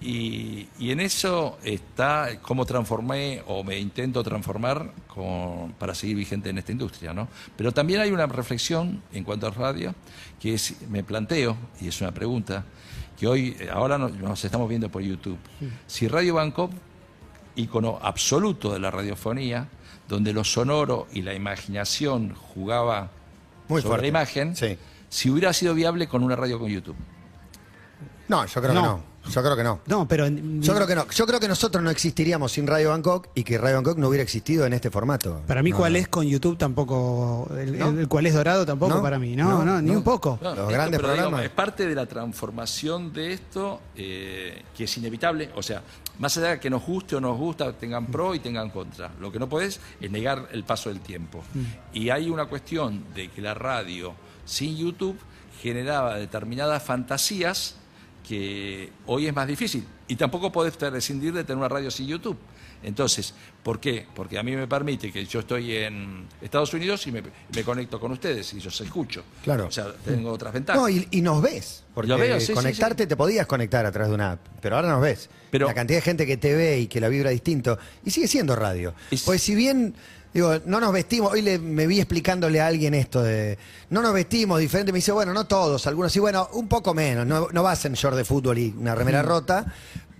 Y, 0.01 0.67
y 0.79 0.91
en 0.91 1.01
eso 1.01 1.57
está 1.61 2.39
cómo 2.41 2.65
transformé 2.65 3.43
o 3.47 3.65
me 3.65 3.77
intento 3.77 4.23
transformar 4.23 4.93
con- 5.07 5.73
para 5.73 5.93
seguir 5.93 6.15
vigente 6.15 6.49
en 6.49 6.57
esta 6.57 6.71
industria. 6.71 7.13
¿no? 7.13 7.27
Pero 7.57 7.73
también 7.73 7.99
hay 7.99 8.11
una 8.11 8.25
reflexión 8.25 9.01
en 9.11 9.25
cuanto 9.25 9.47
a 9.47 9.51
radio 9.51 9.93
que 10.39 10.53
es, 10.53 10.75
me 10.89 11.03
planteo, 11.03 11.57
y 11.81 11.89
es 11.89 11.99
una 11.99 12.13
pregunta, 12.13 12.63
que 13.19 13.27
hoy, 13.27 13.57
ahora 13.71 13.97
nos, 13.97 14.13
nos 14.13 14.43
estamos 14.45 14.69
viendo 14.69 14.89
por 14.89 15.01
YouTube. 15.01 15.37
Si 15.87 16.07
Radio 16.07 16.35
Bangkok 16.35 16.71
ícono 17.55 17.99
absoluto 18.01 18.71
de 18.71 18.79
la 18.79 18.89
radiofonía, 18.91 19.67
donde 20.07 20.31
lo 20.33 20.43
sonoro 20.43 21.07
y 21.11 21.21
la 21.21 21.33
imaginación 21.33 22.33
jugaba 22.33 23.11
Muy 23.67 23.81
sobre 23.81 23.89
fuerte. 23.89 24.01
la 24.03 24.07
imagen, 24.07 24.55
Sí. 24.55 24.77
si 25.09 25.29
hubiera 25.29 25.51
sido 25.53 25.73
viable 25.73 26.07
con 26.07 26.23
una 26.23 26.35
radio 26.35 26.57
con 26.59 26.69
YouTube. 26.69 26.95
No, 28.27 28.45
yo 28.45 28.61
creo 28.61 28.73
No. 28.73 28.81
que 28.81 28.87
no. 28.87 29.03
Yo 29.31 29.41
creo 29.43 29.55
que 29.55 29.63
no. 29.63 29.79
No, 29.85 30.07
pero. 30.07 30.27
Yo 30.27 30.73
creo 30.73 30.87
que 30.87 30.95
no. 30.95 31.07
Yo 31.09 31.25
creo 31.27 31.39
que 31.39 31.47
nosotros 31.47 31.83
no 31.83 31.89
existiríamos 31.89 32.51
sin 32.51 32.65
Radio 32.65 32.89
Bangkok 32.89 33.27
y 33.35 33.43
que 33.43 33.57
Radio 33.57 33.75
Bangkok 33.75 33.97
no 33.97 34.07
hubiera 34.07 34.23
existido 34.23 34.65
en 34.65 34.73
este 34.73 34.89
formato. 34.89 35.41
Para 35.45 35.61
mí, 35.61 35.71
No, 35.71 35.77
cuál 35.77 35.93
no. 35.93 35.99
es 35.99 36.07
con 36.07 36.25
YouTube 36.25 36.57
tampoco. 36.57 37.47
El, 37.57 37.77
¿No? 37.77 37.89
el 37.89 38.07
cuál 38.07 38.25
es 38.25 38.33
dorado 38.33 38.65
tampoco 38.65 38.95
¿No? 38.95 39.01
para 39.01 39.19
mí. 39.19 39.35
No, 39.35 39.49
No, 39.49 39.65
no, 39.65 39.81
ni 39.81 39.91
no. 39.91 39.97
un 39.97 40.03
poco. 40.03 40.39
No, 40.41 40.55
Los 40.55 40.69
grandes 40.69 40.99
pero, 40.99 41.11
digamos, 41.13 41.29
programas. 41.31 41.43
es 41.43 41.49
parte 41.51 41.85
de 41.87 41.95
la 41.95 42.05
transformación 42.05 43.13
de 43.13 43.33
esto, 43.33 43.81
eh, 43.95 44.63
que 44.75 44.85
es 44.85 44.97
inevitable. 44.97 45.49
O 45.55 45.61
sea, 45.61 45.83
más 46.17 46.35
allá 46.37 46.49
de 46.51 46.59
que 46.59 46.69
nos 46.69 46.83
guste 46.85 47.15
o 47.15 47.21
nos 47.21 47.37
gusta, 47.37 47.71
tengan 47.73 48.07
pro 48.07 48.33
y 48.33 48.39
tengan 48.39 48.69
contra. 48.69 49.11
Lo 49.19 49.31
que 49.31 49.37
no 49.39 49.47
podés 49.49 49.79
es 50.01 50.09
negar 50.11 50.47
el 50.51 50.63
paso 50.63 50.89
del 50.89 51.01
tiempo. 51.01 51.43
Y 51.93 52.09
hay 52.09 52.29
una 52.29 52.45
cuestión 52.45 53.03
de 53.13 53.29
que 53.29 53.41
la 53.41 53.53
radio 53.53 54.13
sin 54.45 54.75
YouTube 54.75 55.17
generaba 55.61 56.15
determinadas 56.15 56.81
fantasías 56.81 57.75
que 58.27 58.91
hoy 59.05 59.27
es 59.27 59.33
más 59.33 59.47
difícil. 59.47 59.85
Y 60.07 60.15
tampoco 60.15 60.51
podés 60.51 60.75
prescindir 60.75 61.33
de 61.33 61.43
tener 61.43 61.57
una 61.57 61.69
radio 61.69 61.91
sin 61.91 62.07
YouTube. 62.07 62.37
Entonces, 62.81 63.33
¿por 63.61 63.79
qué? 63.79 64.07
Porque 64.15 64.39
a 64.39 64.43
mí 64.43 64.55
me 64.55 64.65
permite 64.65 65.11
que 65.11 65.25
yo 65.25 65.41
estoy 65.41 65.75
en 65.75 66.25
Estados 66.41 66.73
Unidos 66.73 67.05
y 67.07 67.11
me, 67.11 67.21
me 67.53 67.63
conecto 67.63 67.99
con 67.99 68.11
ustedes 68.13 68.53
y 68.53 68.59
yo 68.59 68.69
os 68.69 68.79
escucho. 68.81 69.23
Claro. 69.43 69.67
O 69.67 69.71
sea, 69.71 69.93
tengo 70.05 70.31
otras 70.31 70.53
ventajas. 70.53 70.81
No, 70.81 70.87
y, 70.89 71.05
y 71.11 71.21
nos 71.21 71.41
ves. 71.41 71.83
Porque 71.93 72.13
veo, 72.15 72.39
sí, 72.39 72.47
sí, 72.47 72.53
conectarte 72.53 73.05
te 73.05 73.17
podías 73.17 73.45
conectar 73.47 73.85
a 73.85 73.91
través 73.91 74.09
de 74.09 74.15
una 74.15 74.31
app, 74.33 74.39
pero 74.61 74.77
ahora 74.77 74.87
nos 74.89 75.01
ves. 75.01 75.29
Pero- 75.51 75.67
la 75.67 75.73
cantidad 75.73 75.97
de 75.97 76.03
gente 76.03 76.25
que 76.25 76.37
te 76.37 76.55
ve 76.55 76.79
y 76.79 76.87
que 76.87 77.01
la 77.01 77.09
vibra 77.09 77.31
distinto. 77.31 77.77
Y 78.05 78.11
sigue 78.11 78.27
siendo 78.29 78.55
radio. 78.55 78.93
Pues 79.25 79.41
si 79.43 79.55
bien, 79.55 79.93
digo, 80.33 80.59
no 80.65 80.79
nos 80.79 80.93
vestimos, 80.93 81.31
hoy 81.31 81.41
le, 81.41 81.59
me 81.59 81.87
vi 81.87 81.99
explicándole 81.99 82.61
a 82.61 82.67
alguien 82.67 82.93
esto 82.93 83.23
de, 83.23 83.57
no 83.89 84.01
nos 84.01 84.13
vestimos 84.13 84.59
diferente, 84.59 84.91
me 84.91 84.97
dice, 84.97 85.11
bueno, 85.11 85.33
no 85.33 85.45
todos, 85.45 85.87
algunos 85.87 86.11
sí, 86.11 86.19
bueno, 86.19 86.49
un 86.53 86.67
poco 86.67 86.93
menos, 86.93 87.25
no, 87.25 87.47
no 87.51 87.63
vas 87.63 87.83
en 87.85 87.93
short 87.93 88.15
de 88.15 88.25
fútbol 88.25 88.57
y 88.57 88.73
una 88.77 88.95
remera 88.95 89.21
rota, 89.21 89.65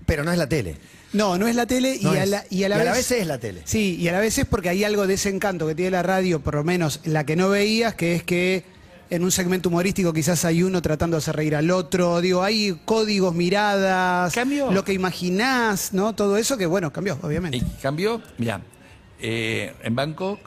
pero 0.05 0.23
no 0.23 0.31
es 0.31 0.37
la 0.37 0.47
tele. 0.47 0.77
No, 1.11 1.37
no 1.39 1.47
es 1.47 1.55
la 1.55 1.65
tele 1.65 1.97
y, 1.99 2.05
a 2.05 2.25
la, 2.25 2.45
y 2.51 2.63
a 2.63 2.69
la 2.69 2.75
Y 2.75 2.79
a 2.79 2.83
vez, 2.83 2.85
la 2.85 2.93
vez 2.93 3.11
es 3.11 3.27
la 3.27 3.39
tele. 3.39 3.61
Sí, 3.65 3.97
y 3.99 4.07
a 4.09 4.11
la 4.11 4.19
vez 4.19 4.37
es 4.37 4.45
porque 4.45 4.69
hay 4.69 4.83
algo 4.83 5.07
de 5.07 5.15
ese 5.15 5.29
encanto 5.29 5.65
que 5.65 5.73
tiene 5.73 5.91
la 5.91 6.03
radio, 6.03 6.39
por 6.39 6.55
lo 6.55 6.63
menos 6.63 6.99
la 7.05 7.25
que 7.25 7.35
no 7.35 7.49
veías, 7.49 7.95
que 7.95 8.15
es 8.15 8.23
que 8.23 8.63
en 9.09 9.23
un 9.23 9.31
segmento 9.31 9.69
humorístico 9.69 10.13
quizás 10.13 10.45
hay 10.45 10.61
uno 10.61 10.81
tratando 10.83 11.17
de 11.17 11.19
hacer 11.19 11.35
reír 11.35 11.55
al 11.55 11.71
otro. 11.71 12.21
Digo, 12.21 12.43
hay 12.43 12.79
códigos, 12.85 13.33
miradas, 13.33 14.33
Cambió. 14.33 14.71
lo 14.71 14.83
que 14.83 14.93
imaginás, 14.93 15.93
¿no? 15.93 16.13
Todo 16.13 16.37
eso 16.37 16.57
que, 16.57 16.67
bueno, 16.67 16.93
cambió, 16.93 17.17
obviamente. 17.23 17.57
Y 17.57 17.61
cambió, 17.81 18.21
mira, 18.37 18.61
eh, 19.19 19.73
en 19.83 19.95
Bangkok, 19.95 20.39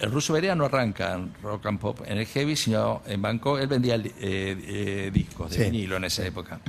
el 0.00 0.10
ruso 0.12 0.32
Berea 0.34 0.54
no 0.54 0.66
arranca 0.66 1.14
en 1.14 1.32
rock 1.42 1.66
and 1.66 1.78
pop 1.80 2.00
en 2.06 2.18
el 2.18 2.26
heavy, 2.26 2.54
sino 2.56 3.02
en 3.06 3.22
Bangkok 3.22 3.58
él 3.60 3.66
vendía 3.66 3.94
eh, 3.96 4.02
eh, 4.20 5.10
discos 5.12 5.50
de 5.50 5.56
Sí. 5.56 5.62
vinilo 5.70 5.96
en 5.96 6.04
esa 6.04 6.24
época. 6.26 6.60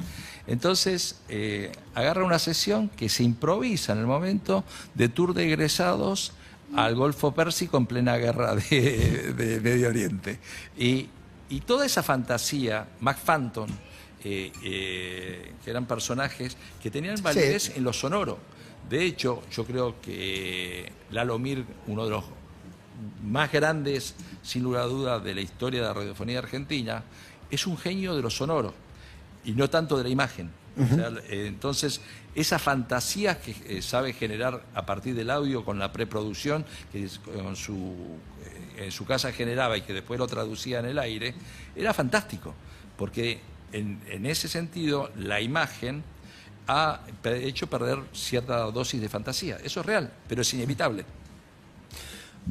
Entonces, 0.48 1.20
eh, 1.28 1.72
agarra 1.94 2.24
una 2.24 2.40
sesión 2.40 2.88
que 2.90 3.10
se 3.10 3.24
improvisa 3.24 3.92
en 3.92 4.00
el 4.00 4.06
momento 4.06 4.64
de 4.94 5.10
tour 5.10 5.34
de 5.34 5.46
egresados 5.46 6.32
al 6.74 6.96
Golfo 6.96 7.34
Pérsico 7.34 7.78
en 7.78 7.86
plena 7.86 8.16
guerra 8.18 8.56
de, 8.56 9.34
de 9.34 9.60
Medio 9.60 9.90
Oriente. 9.90 10.40
Y, 10.78 11.10
y 11.50 11.62
toda 11.62 11.86
esa 11.86 12.02
fantasía, 12.04 12.88
Mac 13.02 13.18
Phantom, 13.20 13.68
eh, 14.24 14.52
eh, 14.64 15.52
que 15.64 15.70
eran 15.70 15.86
personajes 15.86 16.56
que 16.82 16.92
tenían 16.92 17.22
validez 17.22 17.74
en 17.76 17.84
lo 17.84 17.92
sonoro. 17.92 18.40
De 18.90 19.04
hecho, 19.04 19.44
yo 19.52 19.66
creo 19.66 20.00
que 20.02 20.92
Lalo 21.12 21.38
Mir, 21.40 21.66
uno 21.88 22.06
de 22.06 22.12
los 22.12 22.24
más 23.24 23.52
grandes, 23.52 24.16
sin 24.42 24.64
lugar 24.64 24.84
a 24.84 24.86
duda, 24.88 25.20
de 25.20 25.36
la 25.36 25.42
historia 25.42 25.82
de 25.82 25.88
la 25.88 25.94
radiofonía 25.94 26.40
argentina, 26.40 27.04
es 27.52 27.68
un 27.68 27.78
genio 27.78 28.16
de 28.16 28.22
lo 28.22 28.30
sonoro 28.30 28.74
y 29.46 29.52
no 29.52 29.70
tanto 29.70 29.98
de 29.98 30.04
la 30.04 30.10
imagen. 30.10 30.50
O 30.80 30.96
sea, 30.96 31.10
eh, 31.30 31.48
entonces, 31.48 32.02
esas 32.36 32.62
fantasías 32.62 33.38
que 33.38 33.56
eh, 33.78 33.82
sabe 33.82 34.14
generar 34.14 34.64
a 34.76 34.86
partir 34.86 35.16
del 35.16 35.32
audio 35.32 35.66
con 35.66 35.80
la 35.80 35.92
preproducción, 35.92 36.66
que 36.92 37.04
es- 37.06 37.18
con 37.20 37.56
su, 37.56 37.96
eh, 38.78 38.86
en 38.86 38.92
su 38.92 39.04
casa 39.06 39.32
generaba 39.32 39.76
y 39.78 39.82
que 39.82 39.94
después 39.94 40.20
lo 40.20 40.28
traducía 40.28 40.80
en 40.80 40.86
el 40.86 41.00
aire, 41.00 41.34
era 41.76 41.94
fantástico, 41.96 42.54
porque 42.96 43.40
en, 43.72 44.00
en 44.08 44.28
ese 44.28 44.48
sentido 44.48 45.10
la 45.16 45.42
imagen 45.42 46.04
ha 46.68 47.02
hecho 47.24 47.68
perder 47.68 48.00
cierta 48.14 48.58
dosis 48.72 49.00
de 49.02 49.10
fantasía. 49.10 49.58
Eso 49.64 49.80
es 49.82 49.86
real, 49.86 50.12
pero 50.28 50.42
es 50.42 50.54
inevitable. 50.54 51.06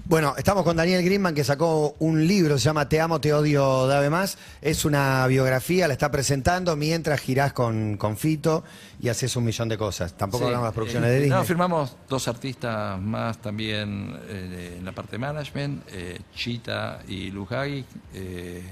Bueno, 0.05 0.35
estamos 0.37 0.63
con 0.63 0.77
Daniel 0.77 1.03
Greenman 1.03 1.35
que 1.35 1.43
sacó 1.43 1.97
un 2.01 2.27
libro, 2.27 2.59
se 2.59 2.65
llama 2.67 2.87
Te 2.87 3.01
amo, 3.01 3.19
te 3.19 3.33
odio, 3.33 3.87
dame 3.87 4.11
más. 4.11 4.37
Es 4.61 4.85
una 4.85 5.27
biografía, 5.27 5.89
la 5.89 5.95
está 5.95 6.11
presentando 6.11 6.77
mientras 6.77 7.19
girás 7.19 7.55
con, 7.55 7.97
con 7.97 8.19
Fito 8.19 8.63
y 9.01 9.09
haces 9.09 9.35
un 9.37 9.45
millón 9.45 9.71
de 9.71 9.79
cosas. 9.79 10.13
Tampoco 10.15 10.43
Sí, 10.43 10.45
hablamos 10.49 10.65
de 10.65 10.69
las 10.69 10.75
producciones 10.75 11.09
eh, 11.09 11.13
de 11.13 11.21
Disney. 11.21 11.39
No, 11.39 11.45
firmamos 11.47 11.97
dos 12.11 12.29
artistas 12.29 13.01
más 13.01 13.39
también 13.39 14.19
eh, 14.29 14.77
en 14.79 14.85
la 14.85 14.93
parte 14.93 15.13
de 15.13 15.19
management, 15.19 15.83
eh, 15.91 16.19
Chita 16.35 17.01
y 17.09 17.31
Lujagi. 17.31 17.83
eh, 18.13 18.63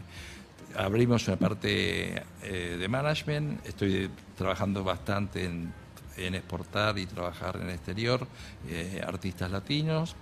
abrimos 0.77 1.27
una 1.29 1.37
parte 1.37 2.23
eh, 2.43 2.77
de 2.79 2.89
management, 2.89 3.67
estoy 3.67 4.11
trabajando 4.37 4.85
bastante 4.85 5.45
en, 5.45 5.73
exportar 6.17 6.97
y 6.99 7.07
trabajar 7.07 7.57
en 7.57 7.69
el 7.69 7.75
exterior, 7.75 8.27
eh, 8.69 9.03
artistas 9.05 9.51
latinos. 9.51 10.15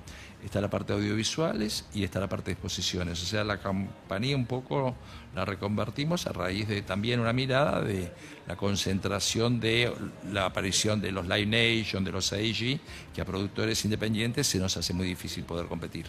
Está 0.43 0.61
la 0.61 0.71
parte 0.71 0.93
de 0.93 0.99
audiovisuales 0.99 1.85
y 1.95 2.03
está 2.03 2.19
la 2.19 2.29
parte 2.29 2.47
de 2.47 2.53
exposiciones. 2.53 3.23
O 3.23 3.27
sea, 3.27 3.45
la 3.45 3.59
compañía 3.59 4.35
un 4.35 4.47
poco 4.47 4.97
la 5.35 5.45
reconvertimos 5.45 6.27
a 6.27 6.33
raíz 6.33 6.67
de 6.67 6.83
también 6.83 7.21
una 7.21 7.33
mirada 7.33 7.81
de 7.83 8.11
la 8.49 8.57
concentración 8.57 9.61
de 9.61 9.93
la 10.33 10.47
aparición 10.47 11.01
de 11.01 11.13
los 11.13 11.29
Live 11.29 11.47
Nation, 11.47 12.03
de 12.03 12.11
los 12.11 12.33
AEG, 12.33 12.81
que 13.15 13.21
a 13.21 13.25
productores 13.25 13.85
independientes 13.85 14.47
se 14.49 14.59
nos 14.59 14.77
hace 14.77 14.93
muy 14.95 15.07
difícil 15.07 15.45
poder 15.45 15.67
competir. 15.67 16.07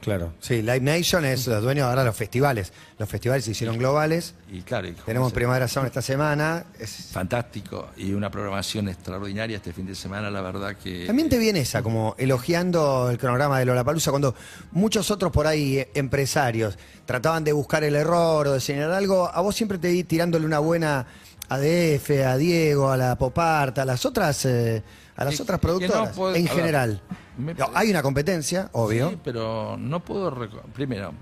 Claro. 0.00 0.32
Sí, 0.40 0.62
Live 0.62 0.80
Nation 0.80 1.24
es 1.24 1.46
los 1.48 1.62
dueños 1.62 1.86
ahora 1.86 2.02
de 2.02 2.06
los 2.06 2.16
festivales. 2.16 2.72
Los 2.98 3.08
festivales 3.08 3.44
se 3.44 3.50
hicieron 3.50 3.76
globales. 3.78 4.34
Y 4.50 4.62
claro, 4.62 4.86
y 4.88 4.92
Tenemos 4.92 5.32
Primavera 5.32 5.66
Sound 5.68 5.88
esta 5.88 6.02
semana. 6.02 6.64
Es- 6.78 7.08
fantástico 7.12 7.88
y 7.96 8.12
una 8.12 8.30
programación 8.30 8.88
extraordinaria 8.88 9.56
este 9.56 9.72
fin 9.72 9.86
de 9.86 9.94
semana, 9.94 10.30
la 10.30 10.40
verdad 10.40 10.76
que... 10.76 11.04
También 11.06 11.28
te 11.28 11.36
viene 11.38 11.60
esa, 11.60 11.82
como 11.82 12.14
elogiando 12.16 13.10
el 13.10 13.18
cronograma 13.18 13.58
de 13.58 13.64
Lollapalooza, 13.64 14.10
cuando 14.10 14.34
muchos 14.72 15.10
otros 15.10 15.32
por 15.32 15.46
ahí 15.46 15.78
eh, 15.78 15.90
empresarios 15.94 16.78
trataban 17.04 17.42
de 17.44 17.52
buscar 17.52 17.82
el 17.84 17.96
error 17.96 18.46
o 18.46 18.52
de 18.52 18.60
señalar 18.60 18.92
algo, 18.92 19.28
a 19.32 19.40
vos 19.40 19.56
siempre 19.56 19.78
te 19.78 19.88
vi 19.90 20.04
tirándole 20.04 20.46
una 20.46 20.60
buena 20.60 21.06
a 21.48 21.58
DF, 21.58 22.10
a 22.26 22.36
Diego, 22.36 22.90
a 22.90 22.96
la 22.96 23.16
Poparta, 23.16 23.82
a 23.82 23.84
las 23.84 24.04
otras, 24.04 24.44
eh, 24.44 24.82
a 25.16 25.24
las 25.24 25.34
Es 25.34 25.40
otras 25.40 25.58
no 25.58 25.60
productoras, 25.60 26.16
puedo- 26.16 26.34
en 26.34 26.44
ver, 26.44 26.52
general. 26.52 27.00
me- 27.38 27.54
hay 27.74 27.90
una 27.90 28.02
competencia, 28.02 28.68
obvio. 28.72 29.10
Sí, 29.10 29.18
pero 29.24 29.76
no 29.78 30.00
puedo... 30.00 30.30
Primero, 30.74 31.12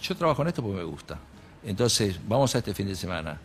yo 0.00 0.16
trabajo 0.16 0.42
en 0.42 0.48
esto 0.48 0.62
porque 0.62 0.78
me 0.78 0.84
gusta. 0.84 1.18
Entonces, 1.64 2.18
vamos 2.26 2.54
a 2.54 2.58
este 2.58 2.74
fin 2.74 2.86
de 2.88 2.96
semana. 2.96 3.38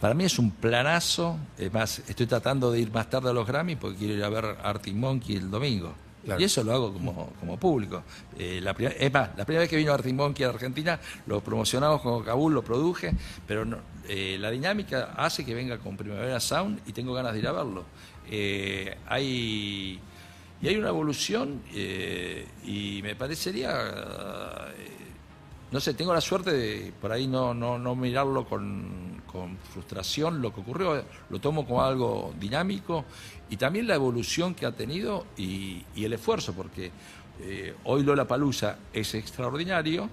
Para 0.00 0.14
mí 0.14 0.24
es 0.24 0.38
un 0.38 0.50
planazo. 0.50 1.36
Es 1.58 1.72
más, 1.72 1.98
estoy 2.08 2.26
tratando 2.26 2.70
de 2.72 2.80
ir 2.80 2.92
más 2.92 3.10
tarde 3.10 3.30
a 3.30 3.32
los 3.32 3.46
Grammy 3.46 3.76
porque 3.76 3.98
quiero 3.98 4.14
ir 4.14 4.24
a 4.24 4.28
ver 4.30 4.56
Arctic 4.62 4.94
Monkey 4.94 5.36
el 5.36 5.50
domingo. 5.50 5.92
Y 6.38 6.44
eso 6.44 6.62
lo 6.62 6.72
hago 6.72 6.92
como, 6.92 7.32
como 7.40 7.56
público. 7.58 8.02
Eh, 8.38 8.60
la 8.62 8.72
es 8.72 9.12
más, 9.12 9.30
la 9.36 9.44
primera 9.44 9.60
vez 9.60 9.70
que 9.70 9.76
vino 9.76 9.92
Arctic 9.92 10.14
Monkey 10.14 10.44
a 10.44 10.50
Argentina, 10.50 11.00
lo 11.26 11.40
promocionamos 11.40 12.00
con 12.02 12.22
Kabul, 12.22 12.54
lo 12.54 12.62
produje, 12.62 13.12
pero 13.46 13.64
eh, 14.08 14.36
la 14.38 14.50
dinámica 14.50 15.14
hace 15.16 15.44
que 15.44 15.54
venga 15.54 15.78
con 15.78 15.96
Primavera 15.96 16.38
Sound 16.38 16.80
y 16.86 16.92
tengo 16.92 17.14
ganas 17.14 17.32
de 17.32 17.38
ir 17.38 17.46
a 17.46 17.52
verlo. 17.52 17.84
Eh, 18.30 18.96
hay, 19.06 19.98
y 20.60 20.68
hay 20.68 20.76
una 20.76 20.88
evolución 20.88 21.62
y 21.72 23.00
me 23.02 23.14
parecería... 23.16 24.68
no 25.72 25.80
sé, 25.80 25.94
tengo 25.94 26.12
la 26.12 26.20
suerte 26.20 26.52
de 26.52 26.92
por 27.00 27.12
ahí 27.12 27.26
no, 27.26 27.54
no, 27.54 27.78
no 27.78 27.96
mirarlo 27.96 28.44
con, 28.44 29.22
con 29.30 29.56
frustración 29.58 30.42
lo 30.42 30.52
que 30.52 30.60
ocurrió, 30.60 31.02
lo 31.30 31.38
tomo 31.38 31.64
como 31.66 31.82
algo 31.82 32.34
dinámico 32.38 33.04
y 33.50 33.56
también 33.56 33.86
la 33.86 33.94
evolución 33.96 34.54
que 34.54 34.64
ha 34.66 34.72
tenido 34.72 35.26
y, 35.36 35.84
y 35.94 36.04
el 36.04 36.12
esfuerzo, 36.14 36.52
porque 36.54 36.90
eh, 37.42 37.74
hoy 37.84 38.02
Lola 38.04 38.26
Palusa 38.26 38.78
es 38.92 39.14
extraordinario, 39.14 40.08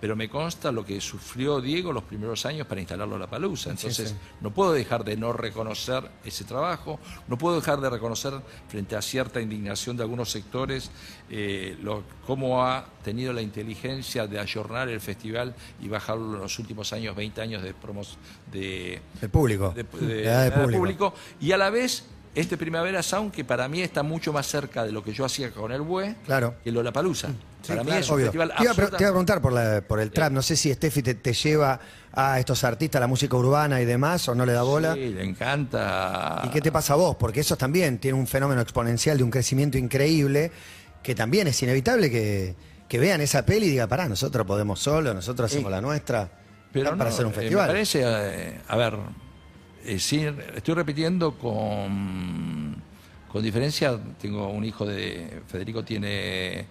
pero 0.00 0.16
me 0.16 0.30
consta 0.30 0.72
lo 0.72 0.82
que 0.82 0.98
sufrió 0.98 1.60
Diego 1.60 1.92
los 1.92 2.04
primeros 2.04 2.46
años 2.46 2.66
para 2.66 2.80
instalar 2.80 3.06
Lola 3.06 3.26
Palusa. 3.28 3.68
Entonces, 3.68 4.08
sí. 4.08 4.14
no 4.40 4.50
puedo 4.50 4.72
dejar 4.72 5.04
de 5.04 5.14
no 5.14 5.34
reconocer 5.34 6.10
ese 6.24 6.44
trabajo, 6.44 6.98
no 7.28 7.36
puedo 7.36 7.56
dejar 7.56 7.82
de 7.82 7.90
reconocer 7.90 8.32
frente 8.68 8.96
a 8.96 9.02
cierta 9.02 9.42
indignación 9.42 9.98
de 9.98 10.02
algunos 10.04 10.30
sectores 10.30 10.90
eh, 11.28 11.76
lo- 11.82 12.02
cómo 12.26 12.64
ha 12.64 12.86
tenido 13.04 13.34
la 13.34 13.42
inteligencia 13.42 14.26
de 14.26 14.40
ayornar 14.40 14.88
el 14.88 15.02
festival 15.02 15.54
y 15.82 15.88
bajarlo 15.88 16.34
en 16.36 16.40
los 16.40 16.58
últimos 16.58 16.94
años, 16.94 17.14
20 17.14 17.40
años 17.42 17.62
de 17.62 17.74
promos 17.74 18.16
de, 18.50 19.02
público. 19.30 19.70
de, 19.76 19.82
de 19.84 20.22
de 20.44 20.50
público. 20.50 20.78
público. 20.78 21.14
y 21.42 21.52
a 21.52 21.58
la 21.58 21.68
vez 21.68 22.06
este 22.34 22.56
Primavera 22.56 23.02
Sound 23.02 23.32
que 23.32 23.44
para 23.44 23.68
mí 23.68 23.82
está 23.82 24.02
mucho 24.02 24.32
más 24.32 24.46
cerca 24.46 24.84
de 24.84 24.92
lo 24.92 25.02
que 25.02 25.12
yo 25.12 25.24
hacía 25.24 25.50
con 25.50 25.72
el 25.72 25.80
BUE 25.82 26.14
Claro. 26.24 26.54
que 26.62 26.70
Lola 26.70 26.92
Palusa. 26.92 27.28
para 27.66 27.82
mí 27.84 27.90
es 27.92 28.08
un 28.08 28.14
obvio. 28.14 28.26
festival 28.26 28.52
te, 28.56 28.62
iba 28.62 28.72
a, 28.72 28.74
te 28.74 28.82
iba 28.82 28.92
a 28.92 28.96
preguntar 29.12 29.40
por, 29.42 29.52
la- 29.52 29.80
por 29.82 29.98
el 30.00 30.10
trap, 30.12 30.32
no 30.32 30.40
sé 30.42 30.54
si 30.56 30.72
Steffi 30.72 31.02
te, 31.02 31.14
te 31.14 31.32
lleva 31.32 31.80
a 32.12 32.38
estos 32.38 32.62
artistas, 32.64 33.00
la 33.00 33.06
música 33.06 33.36
urbana 33.36 33.80
y 33.80 33.84
demás, 33.84 34.28
o 34.28 34.34
no 34.34 34.44
le 34.46 34.52
da 34.52 34.62
bola. 34.62 34.94
Sí, 34.94 35.08
le 35.10 35.24
encanta. 35.24 36.42
¿Y 36.44 36.48
qué 36.50 36.60
te 36.60 36.72
pasa 36.72 36.94
a 36.94 36.96
vos? 36.96 37.16
Porque 37.16 37.40
eso 37.40 37.56
también 37.56 37.98
tiene 37.98 38.18
un 38.18 38.26
fenómeno 38.26 38.60
exponencial 38.60 39.16
de 39.18 39.24
un 39.24 39.30
crecimiento 39.30 39.76
increíble, 39.78 40.50
que 41.02 41.14
también 41.14 41.46
es 41.48 41.62
inevitable 41.62 42.10
que, 42.10 42.54
que 42.88 42.98
vean 42.98 43.20
esa 43.20 43.44
peli 43.44 43.66
y 43.66 43.70
digan, 43.70 43.88
pará, 43.88 44.08
nosotros 44.08 44.46
podemos 44.46 44.80
solo, 44.80 45.12
nosotros 45.14 45.50
hacemos 45.50 45.66
Sí. 45.68 45.72
la 45.72 45.80
nuestra, 45.80 46.28
Pero 46.72 46.90
para 46.90 47.04
no, 47.04 47.10
hacer 47.10 47.26
un 47.26 47.32
eh, 47.32 47.34
festival. 47.36 47.66
me 47.66 47.72
parece, 47.72 48.02
eh, 48.04 48.60
a 48.68 48.76
ver, 48.76 48.94
eh, 49.84 49.98
sí, 49.98 50.26
estoy 50.54 50.74
repitiendo 50.74 51.36
con, 51.38 52.76
con 53.28 53.42
diferencia. 53.42 53.98
Tengo 54.20 54.48
un 54.48 54.64
hijo 54.64 54.84
de. 54.86 55.42
Federico 55.48 55.84
tiene 55.84 56.66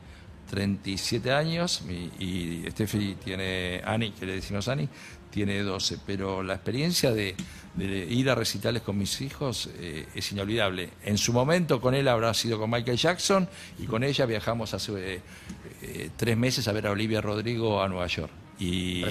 37 0.49 1.31
años 1.31 1.81
mi- 1.83 2.09
y 2.19 2.63
Steffi 2.71 3.15
tiene, 3.23 3.81
Ani, 3.85 4.11
que 4.11 4.25
le 4.25 4.33
decimos 4.35 4.67
Ani, 4.67 4.87
tiene 5.29 5.61
12. 5.61 5.99
Pero 6.05 6.41
la 6.43 6.55
experiencia 6.55 7.11
de, 7.11 7.35
ir 8.09 8.29
a 8.29 8.35
recitales 8.35 8.81
con 8.81 8.97
mis 8.97 9.21
hijos 9.21 9.69
eh, 9.77 10.07
es 10.15 10.31
inolvidable. 10.31 10.89
En 11.03 11.17
su 11.17 11.33
momento 11.33 11.79
con 11.79 11.93
él 11.93 12.07
habrá 12.07 12.33
sido 12.33 12.59
con 12.59 12.69
Michael 12.69 12.97
Jackson 12.97 13.47
y 13.77 13.85
con 13.85 14.03
ella 14.03 14.25
viajamos 14.25 14.73
hace 14.73 15.21
eh, 15.81 16.09
tres 16.17 16.35
meses 16.37 16.67
a 16.67 16.71
ver 16.71 16.87
a 16.87 16.91
Olivia 16.91 17.21
Rodrigo 17.21 17.81
a 17.81 17.87
Nueva 17.87 18.07
York. 18.07 18.31
Y. 18.59 19.03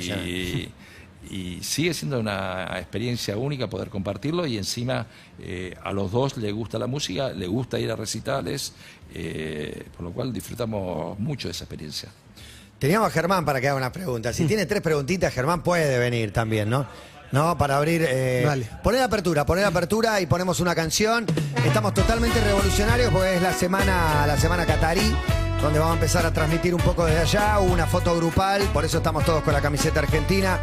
y 1.30 1.62
sigue 1.62 1.94
siendo 1.94 2.18
una 2.18 2.78
experiencia 2.78 3.36
única 3.36 3.68
poder 3.68 3.88
compartirlo 3.88 4.46
y 4.46 4.56
encima 4.56 5.06
eh, 5.40 5.74
a 5.82 5.92
los 5.92 6.10
dos 6.10 6.36
le 6.36 6.52
gusta 6.52 6.78
la 6.78 6.86
música, 6.86 7.30
le 7.30 7.46
gusta 7.46 7.78
ir 7.78 7.90
a 7.90 7.96
recitales, 7.96 8.72
eh, 9.14 9.84
por 9.96 10.04
lo 10.04 10.12
cual 10.12 10.32
disfrutamos 10.32 11.18
mucho 11.18 11.48
de 11.48 11.52
esa 11.52 11.64
experiencia. 11.64 12.08
Teníamos 12.78 13.08
a 13.08 13.10
Germán 13.10 13.44
para 13.44 13.60
que 13.60 13.68
haga 13.68 13.76
una 13.76 13.92
pregunta. 13.92 14.32
Si 14.32 14.46
tiene 14.46 14.64
tres 14.66 14.80
preguntitas, 14.80 15.32
Germán 15.32 15.62
puede 15.62 15.98
venir 15.98 16.32
también, 16.32 16.70
¿no? 16.70 16.86
No, 17.32 17.58
para 17.58 17.76
abrir. 17.76 18.06
Eh, 18.08 18.44
Vale. 18.46 18.68
Poner 18.82 19.02
apertura, 19.02 19.44
poner 19.44 19.64
apertura 19.64 20.20
y 20.20 20.26
ponemos 20.26 20.60
una 20.60 20.74
canción. 20.74 21.26
Estamos 21.64 21.92
totalmente 21.92 22.40
revolucionarios 22.40 23.12
porque 23.12 23.34
es 23.34 23.42
la 23.42 23.52
semana, 23.52 24.26
la 24.26 24.38
semana 24.38 24.64
catarí, 24.64 25.14
donde 25.60 25.78
vamos 25.78 25.92
a 25.92 25.96
empezar 25.96 26.24
a 26.24 26.32
transmitir 26.32 26.74
un 26.74 26.80
poco 26.80 27.04
desde 27.04 27.20
allá. 27.20 27.58
Hubo 27.58 27.72
una 27.72 27.86
foto 27.86 28.16
grupal, 28.16 28.62
por 28.72 28.84
eso 28.84 28.98
estamos 28.98 29.24
todos 29.24 29.42
con 29.42 29.52
la 29.52 29.60
camiseta 29.60 30.00
argentina. 30.00 30.58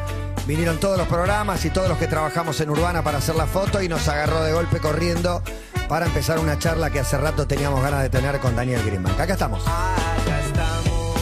Vinieron 0.48 0.80
todos 0.80 0.98
los 0.98 1.08
programas 1.08 1.66
y 1.66 1.72
todos 1.72 1.89
los 1.89 1.98
que 1.98 2.08
trabajamos 2.08 2.62
en 2.62 2.70
Urbana 2.70 3.04
para 3.04 3.18
hacer 3.18 3.36
la 3.36 3.48
foto 3.48 3.82
y 3.82 3.89
nos 3.89 4.08
agarró 4.08 4.43
de 4.43 4.54
golpe 4.54 4.80
corriendo 4.80 5.41
para 5.89 6.06
empezar 6.06 6.38
una 6.38 6.60
charla 6.60 6.91
que 6.91 7.00
hace 7.00 7.18
rato 7.18 7.48
teníamos 7.48 7.82
ganas 7.82 8.04
de 8.04 8.10
tener 8.10 8.39
con 8.39 8.56
Daniel 8.56 8.84
Greenbank. 8.86 9.20
Acá 9.20 9.34
estamos. 9.34 9.64
Acá 9.66 10.39
estamos, 10.46 11.16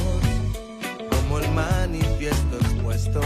como 1.09 1.39
el 1.39 1.49
manifiesto 1.51 2.57
expuesto, 2.59 3.21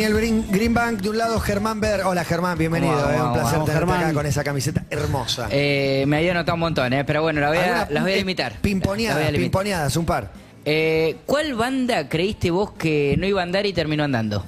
Daniel 0.00 0.14
Green- 0.16 0.46
Greenbank, 0.48 1.00
de 1.00 1.10
un 1.10 1.18
lado 1.18 1.40
Germán 1.40 1.80
Ver. 1.80 2.02
Hola 2.04 2.22
Germán, 2.22 2.56
bienvenido. 2.56 2.92
Vamos, 2.94 3.10
eh, 3.10 3.14
un 3.16 3.18
vamos, 3.18 3.32
placer 3.38 3.52
vamos, 3.54 3.66
tenerte 3.66 3.86
Germán. 3.86 4.04
acá 4.04 4.14
con 4.14 4.26
esa 4.26 4.44
camiseta 4.44 4.84
hermosa. 4.90 5.48
Eh, 5.50 6.04
me 6.06 6.18
había 6.18 6.34
notado 6.34 6.54
un 6.54 6.60
montón, 6.60 6.92
¿eh? 6.92 7.04
pero 7.04 7.22
bueno, 7.22 7.40
la 7.40 7.48
voy 7.48 7.58
a- 7.58 7.62
Alguna- 7.64 7.88
las 7.90 8.02
voy 8.04 8.12
a 8.12 8.14
eh, 8.14 8.18
limitar. 8.18 8.52
Pimponeadas, 8.60 9.30
pimponeadas, 9.32 9.96
un 9.96 10.06
par. 10.06 10.30
Eh, 10.64 11.16
¿Cuál 11.26 11.54
banda 11.54 12.08
creíste 12.08 12.52
vos 12.52 12.70
que 12.78 13.16
no 13.18 13.26
iba 13.26 13.40
a 13.40 13.42
andar 13.42 13.66
y 13.66 13.72
terminó 13.72 14.04
andando? 14.04 14.44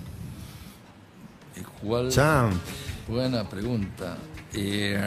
Eh, 1.56 1.62
¿Cuál? 1.82 2.12
Sam. 2.12 2.52
Buena 3.08 3.42
pregunta. 3.48 4.18
Eh, 4.54 5.00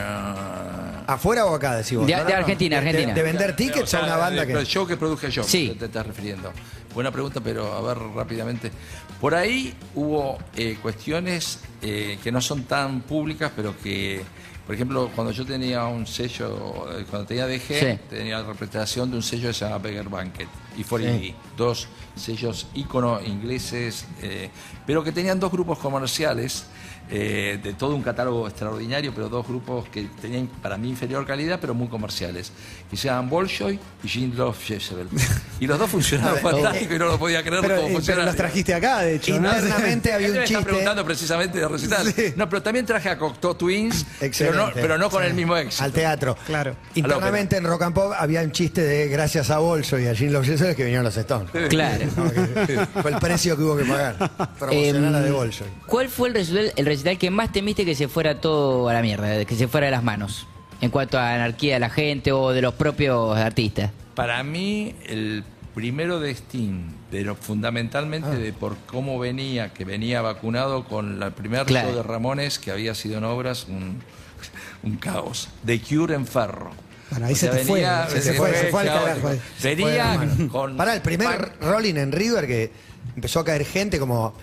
¿Afuera 1.08 1.46
o 1.46 1.54
acá, 1.56 1.76
decís 1.76 1.98
vos? 1.98 2.08
De- 2.08 2.14
No, 2.14 2.20
no, 2.20 2.26
de 2.26 2.32
no. 2.32 2.38
Argentina, 2.40 2.80
De- 2.82 2.88
Argentina. 2.90 3.14
De, 3.14 3.24
vender 3.24 3.52
o 3.52 3.56
tickets 3.56 3.90
sea, 3.90 4.00
a 4.02 4.04
una 4.06 4.16
banda 4.18 4.44
eh, 4.44 4.48
que. 4.48 4.54
El 4.54 4.66
show 4.66 4.88
que 4.88 4.98
produje 4.98 5.30
yo, 5.32 5.44
Sí. 5.44 5.76
te 5.78 5.86
estás 5.86 6.06
refiriendo. 6.08 6.52
Buena 6.94 7.12
pregunta, 7.12 7.42
pero 7.42 7.74
a 7.74 7.82
ver 7.82 7.98
rápidamente. 8.16 8.72
Por 9.20 9.36
ahí 9.36 9.74
hubo 9.96 10.38
eh, 10.56 10.78
cuestiones 10.82 11.60
eh, 11.82 12.18
que 12.24 12.32
no 12.32 12.40
son 12.42 12.64
tan 12.64 13.02
públicas, 13.02 13.52
pero 13.56 13.74
que, 13.82 14.22
por 14.66 14.76
ejemplo, 14.76 15.10
cuando 15.16 15.34
yo 15.34 15.46
tenía 15.46 15.84
un 15.86 16.06
sello, 16.08 16.88
eh, 16.98 17.06
cuando 17.10 17.28
tenía 17.28 17.46
DG, 17.48 17.80
Sí. 17.80 18.00
tenía 18.10 18.40
la 18.40 18.48
representación 18.48 19.10
de 19.12 19.18
un 19.18 19.24
sello 19.24 19.48
que 19.50 19.54
se 19.54 19.66
llama 19.66 19.80
Beggar 19.80 20.08
Banquet 20.10 20.48
y 20.78 20.84
For 20.84 21.02
Sí. 21.02 21.36
dos 21.58 21.88
sellos 22.16 22.68
ícono 22.76 23.20
ingleses, 23.26 24.06
eh, 24.22 24.50
pero 24.86 25.04
que 25.04 25.12
tenían 25.12 25.40
dos 25.40 25.52
grupos 25.52 25.80
comerciales. 25.80 26.66
Eh, 27.10 27.60
de 27.62 27.74
todo 27.74 27.96
un 27.96 28.02
catálogo 28.02 28.48
extraordinario, 28.48 29.14
pero 29.14 29.30
dos 29.30 29.48
grupos 29.48 29.88
que 29.90 30.08
tenían 30.22 30.48
para 30.62 30.78
mí 30.78 30.90
inferior 30.90 31.26
calidad, 31.26 31.60
pero 31.60 31.74
muy 31.74 31.88
comerciales, 31.88 32.52
que 32.90 32.98
se 32.98 33.08
llaman 33.08 33.30
Bolshoi 33.30 33.80
y 34.04 34.08
Jean 34.08 34.36
Love 34.36 34.58
Jezebel. 34.64 35.08
Y 35.60 35.68
los 35.68 35.78
dos 35.78 35.92
ver, 35.92 36.20
fantástico 36.42 36.96
y 36.96 37.00
no 37.00 37.06
lo 37.06 37.20
podía 37.20 37.44
creer 37.44 37.62
Pero, 37.62 37.82
cómo 37.82 38.00
eh, 38.00 38.04
pero 38.06 38.24
los 38.24 38.36
trajiste 38.36 38.74
acá, 38.74 39.02
de 39.02 39.16
hecho, 39.16 39.40
¿no? 39.40 39.48
Internamente 39.54 40.14
había 40.14 40.30
un 40.32 40.44
chiste. 40.44 40.64
preguntando 40.64 41.06
precisamente 41.06 41.60
de 41.60 41.68
recital. 41.68 42.12
Sí. 42.14 42.34
No, 42.36 42.50
pero 42.50 42.62
también 42.64 42.86
traje 42.86 43.10
a 43.10 43.18
Cocteau 43.18 43.56
Twins, 43.56 44.06
pero 44.20 44.22
no, 44.22 44.26
Excelente. 44.28 44.82
pero 44.82 44.98
no 44.98 45.10
con 45.10 45.22
Sí. 45.24 45.28
el 45.30 45.34
mismo 45.36 45.56
éxito. 45.56 45.84
Al 45.84 45.92
teatro. 45.92 46.38
Claro. 46.46 46.76
Internamente 46.96 47.58
en 47.58 47.66
Rock 47.66 47.84
and 47.84 47.96
Pop 47.96 48.14
había 48.18 48.42
un 48.42 48.52
chiste 48.52 48.82
de 48.82 49.08
gracias 49.08 49.50
a 49.52 49.60
Bolso 49.60 50.00
y 50.00 50.08
a 50.08 50.14
Jean 50.14 50.34
Love 50.34 50.46
Jezebel 50.46 50.76
que 50.76 50.84
vinieron 50.84 51.06
los 51.06 51.16
Stones. 51.18 51.50
Claro. 51.70 52.06
Fue 53.02 53.12
el 53.12 53.18
precio 53.18 53.56
que 53.56 53.64
hubo 53.64 53.78
que 53.78 53.86
pagar. 53.86 54.16
Promocionar 54.58 55.16
a 55.16 55.18
Em, 55.20 55.24
de 55.26 55.32
Bolso. 55.32 55.66
¿Cuál 55.86 56.10
fue 56.10 56.30
el 56.30 56.34
el 56.76 56.86
recital 56.94 57.18
que 57.18 57.30
más 57.30 57.52
temiste 57.52 57.86
que 57.86 57.96
se 57.96 58.08
fuera 58.08 58.40
todo 58.42 58.88
a 58.90 58.94
la 58.94 59.02
mierda, 59.02 59.44
que 59.46 59.56
se 59.56 59.68
fuera 59.68 59.86
de 59.88 59.92
las 59.92 60.04
manos? 60.04 60.48
En 60.82 60.90
cuanto 60.90 61.18
a 61.18 61.34
anarquía 61.34 61.76
de 61.76 61.80
la 61.80 61.90
gente 61.90 62.32
o 62.32 62.52
de 62.52 62.62
los 62.62 62.74
propios 62.74 63.38
artistas. 63.38 63.92
Para 64.16 64.44
mí, 64.44 64.96
el 65.08 65.44
primero 65.74 66.20
de 66.20 66.32
Sting, 66.32 66.90
pero 67.10 67.36
fundamentalmente 67.36 68.28
Ah. 68.30 68.36
de 68.36 68.54
por 68.54 68.78
cómo 68.86 69.18
venía, 69.18 69.74
que 69.74 69.86
venía 69.86 70.22
vacunado 70.22 70.84
con 70.86 71.22
el 71.24 71.32
primer 71.32 71.66
Claro. 71.66 71.88
show 71.90 71.98
de 71.98 72.04
Ramones, 72.04 72.60
que 72.60 72.72
había 72.72 72.94
sido 72.96 73.18
en 73.18 73.24
obras, 73.24 73.66
un, 73.70 74.02
un 74.84 74.98
caos. 74.98 75.48
De 75.64 75.80
Cure 75.80 76.16
en 76.16 76.28
Ferro. 76.28 76.72
Bueno, 77.10 77.28
ahí 77.28 77.34
O 77.34 77.36
se 77.36 77.48
te 77.48 77.60
fue, 77.64 77.76
venía- 77.82 78.08
se 78.10 78.20
te 78.22 78.34
fue, 78.34 78.54
se 78.54 78.68
fue 78.68 78.82
al 78.82 78.88
carajo. 78.88 79.30
Se 79.58 79.70
de 79.70 79.76
Venía 79.76 80.20
con. 80.52 80.76
Pará, 80.78 80.96
el 80.96 81.02
primer 81.02 81.54
rolling 81.62 81.96
en 81.96 82.12
River 82.12 82.46
que 82.48 82.72
empezó 83.16 83.40
a 83.40 83.46
caer 83.46 83.64
gente 83.66 84.00
como. 84.00 84.34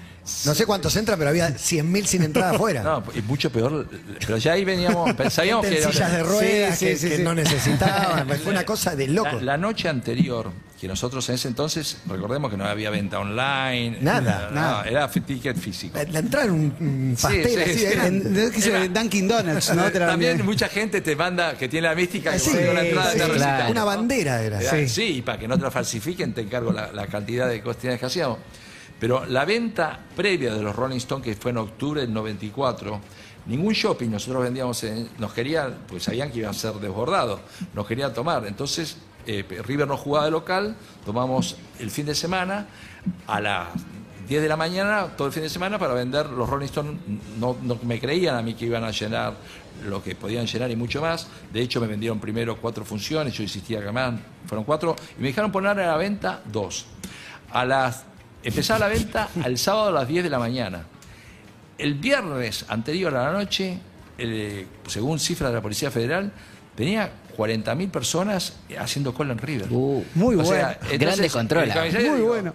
No 0.44 0.54
sé 0.54 0.64
cuántos 0.66 0.94
entran, 0.96 1.18
pero 1.18 1.30
había 1.30 1.48
100.000 1.50 2.04
sin 2.04 2.22
entrada 2.22 2.50
afuera. 2.52 2.82
No, 2.90 3.02
y 3.14 3.22
mucho 3.22 3.50
peor. 3.50 3.86
Pero 4.20 4.36
ya 4.38 4.52
ahí 4.52 4.64
veníamos. 4.64 5.10
Sabíamos 5.30 5.66
que. 5.66 5.82
sillas 5.82 6.12
de 6.12 6.22
ruedas 6.22 6.78
Sí, 6.78 6.86
que, 6.86 6.96
sí, 6.96 7.08
que 7.08 7.16
sí. 7.18 7.22
no 7.22 7.34
necesitaban. 7.34 8.28
Fue 8.42 8.52
una 8.52 8.64
cosa 8.64 8.94
de 8.96 9.08
loco. 9.08 9.36
La, 9.36 9.42
la 9.42 9.56
noche 9.56 9.88
anterior, 9.88 10.50
que 10.80 10.86
nosotros 10.88 11.28
en 11.28 11.34
ese 11.36 11.48
entonces, 11.48 11.98
recordemos 12.06 12.50
que 12.50 12.56
no 12.56 12.64
había 12.64 12.90
venta 12.90 13.18
online. 13.18 13.98
Nada, 14.00 14.48
no, 14.50 14.54
nada. 14.54 14.84
Era 14.84 15.10
ticket 15.10 15.56
físico. 15.56 15.98
La, 15.98 16.04
la 16.04 16.18
entrada 16.20 16.46
en 16.46 16.52
un, 16.52 16.60
un 16.80 17.14
Sí, 17.16 17.22
pastel 17.22 17.64
sí, 17.64 17.84
así 17.86 17.96
grande. 17.96 18.50
En, 18.84 18.92
Dunkin' 18.94 19.28
Donuts, 19.28 19.74
¿no? 19.74 19.90
También 19.92 20.44
mucha 20.44 20.68
gente 20.68 21.00
te 21.00 21.16
manda, 21.16 21.56
que 21.56 21.68
tiene 21.68 21.88
la 21.88 21.94
mística, 21.94 22.32
que 22.32 22.38
Sí, 22.38 22.50
consigue 22.50 22.70
una 22.70 22.82
entrada 22.82 23.12
sí, 23.12 23.18
de 23.18 23.28
claro. 23.30 23.70
Una 23.70 23.84
bandera 23.84 24.42
era. 24.42 24.60
Era- 24.60 24.70
Sí. 24.70 24.88
Sí, 24.88 25.02
y 25.18 25.22
para 25.22 25.38
que 25.38 25.48
no 25.48 25.56
te 25.56 25.64
la 25.64 25.70
falsifiquen, 25.70 26.32
te 26.34 26.40
encargo 26.42 26.72
la, 26.72 26.92
la 26.92 27.06
cantidad 27.06 27.48
de 27.48 27.62
cuestiones 27.62 27.98
que 27.98 28.06
hacíamos. 28.06 28.38
Pero 29.00 29.24
la 29.26 29.44
venta 29.44 29.98
previa 30.14 30.54
de 30.54 30.62
los 30.62 30.76
Rolling 30.76 30.98
Stones, 30.98 31.24
que 31.24 31.34
fue 31.34 31.50
en 31.50 31.56
octubre 31.58 32.02
del 32.02 32.12
94, 32.12 33.00
ningún 33.46 33.72
shopping 33.72 34.10
nosotros 34.10 34.42
vendíamos, 34.42 34.84
en- 34.84 35.08
nos 35.18 35.32
querían, 35.32 35.78
pues 35.88 36.02
sabían 36.04 36.30
que 36.30 36.38
iban 36.40 36.50
a 36.50 36.54
ser 36.54 36.74
desbordados, 36.74 37.40
nos 37.74 37.86
querían 37.86 38.12
tomar. 38.12 38.46
Entonces, 38.46 38.98
eh, 39.26 39.44
River 39.66 39.88
no 39.88 39.96
jugaba 39.96 40.26
de 40.26 40.30
local, 40.30 40.76
tomamos 41.04 41.56
el 41.78 41.90
fin 41.90 42.06
de 42.06 42.14
semana 42.14 42.66
a 43.26 43.40
las 43.40 43.68
10 44.28 44.42
de 44.42 44.48
la 44.48 44.56
mañana, 44.56 45.06
todo 45.16 45.26
el 45.28 45.32
fin 45.32 45.42
de 45.42 45.48
semana, 45.50 45.78
para 45.78 45.94
vender 45.94 46.26
los 46.26 46.48
Rolling 46.48 46.66
Stones. 46.66 46.98
No, 47.38 47.56
no 47.62 47.78
me 47.82 47.98
creían 47.98 48.36
a 48.36 48.42
mí 48.42 48.54
que 48.54 48.66
iban 48.66 48.84
a 48.84 48.90
llenar 48.90 49.34
lo 49.86 50.02
que 50.02 50.14
podían 50.14 50.46
llenar 50.46 50.70
y 50.70 50.76
mucho 50.76 51.00
más. 51.00 51.26
De 51.52 51.60
hecho, 51.62 51.80
me 51.80 51.86
vendieron 51.86 52.20
primero 52.20 52.56
cuatro 52.58 52.84
funciones, 52.84 53.32
yo 53.34 53.42
insistía 53.42 53.82
que 53.82 53.90
más, 53.90 54.14
fueron 54.46 54.64
cuatro, 54.64 54.94
y 55.18 55.22
me 55.22 55.28
dejaron 55.28 55.50
poner 55.50 55.80
a 55.80 55.86
la 55.86 55.96
venta 55.96 56.42
dos. 56.44 56.84
A 57.52 57.64
las, 57.64 58.04
empezaba 58.42 58.80
la 58.80 58.88
venta 58.88 59.28
al 59.42 59.58
sábado 59.58 59.88
a 59.88 59.92
las 59.92 60.08
10 60.08 60.24
de 60.24 60.30
la 60.30 60.38
mañana. 60.38 60.84
El 61.78 61.94
viernes 61.94 62.64
anterior 62.68 63.14
a 63.16 63.24
la 63.24 63.32
noche, 63.32 63.78
eh, 64.18 64.66
según 64.86 65.18
cifras 65.18 65.50
de 65.50 65.56
la 65.56 65.62
Policía 65.62 65.90
Federal, 65.90 66.32
tenía 66.74 67.10
40.000 67.36 67.90
personas 67.90 68.56
haciendo 68.78 69.14
cola 69.14 69.32
en 69.32 69.38
River. 69.38 69.68
Uh, 69.70 70.04
muy 70.14 70.36
bueno. 70.36 70.50
sea, 70.50 70.78
entonces, 70.90 71.32
Grande 71.32 71.64
el 71.64 71.72
comisario 71.72 72.12
Muy 72.12 72.20
bueno. 72.20 72.54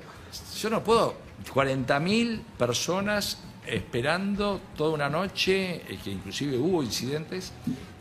Yo 0.59 0.69
no 0.69 0.83
puedo. 0.83 1.15
40.000 1.53 2.41
personas 2.57 3.39
esperando 3.65 4.61
toda 4.77 4.91
una 4.91 5.09
noche, 5.09 5.75
eh, 5.75 5.99
que 6.03 6.11
inclusive 6.11 6.57
hubo 6.57 6.83
incidentes. 6.83 7.51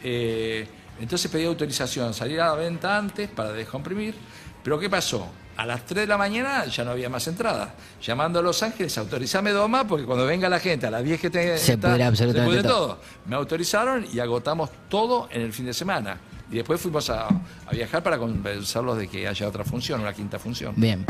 eh, 0.03 0.67
entonces 1.01 1.31
pedí 1.31 1.45
autorización, 1.45 2.15
salir 2.15 2.41
a 2.41 2.47
la 2.49 2.55
venta 2.55 2.97
antes 2.97 3.29
para 3.29 3.53
descomprimir. 3.53 4.15
Pero 4.63 4.79
¿qué 4.79 4.89
pasó? 4.89 5.27
A 5.57 5.65
las 5.67 5.85
3 5.87 6.03
de 6.03 6.07
la 6.09 6.19
mañana 6.19 6.65
ya 6.67 6.85
no 6.85 6.91
había 6.91 7.09
más 7.09 7.27
entradas. 7.29 7.69
Llamando 8.03 8.41
a 8.41 8.43
Los 8.43 8.63
Ángeles, 8.63 8.99
autorizame 8.99 9.51
dos 9.53 9.69
más, 9.71 9.85
porque 9.85 10.05
cuando 10.05 10.27
venga 10.27 10.49
la 10.49 10.59
gente 10.59 10.87
a 10.87 10.91
las 10.91 11.05
10 11.05 11.21
que 11.21 11.31
te 11.31 11.59
Se 11.59 11.79
pudre 11.79 12.03
absolutamente 12.03 12.57
se 12.57 12.63
pudre 12.63 12.69
todo. 12.69 12.87
todo. 12.87 13.01
Me 13.27 13.37
autorizaron 13.37 14.05
y 14.13 14.19
agotamos 14.19 14.71
todo 14.89 15.29
en 15.31 15.43
el 15.43 15.53
fin 15.53 15.67
de 15.67 15.75
semana. 15.75 16.19
Y 16.51 16.57
después 16.57 16.81
fuimos 16.81 17.09
a, 17.11 17.27
a 17.29 17.71
viajar 17.73 18.03
para 18.03 18.19
convencerlos 18.19 18.99
de 18.99 19.09
que 19.09 19.27
haya 19.27 19.49
otra 19.49 19.65
función, 19.65 20.01
una 20.01 20.13
quinta 20.13 20.39
función. 20.39 20.75
Bien. 20.77 21.05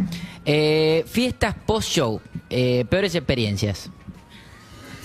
Eh, 0.44 1.04
fiestas 1.06 1.54
post-show. 1.66 2.20
Eh, 2.50 2.84
peores 2.88 3.14
experiencias. 3.14 3.90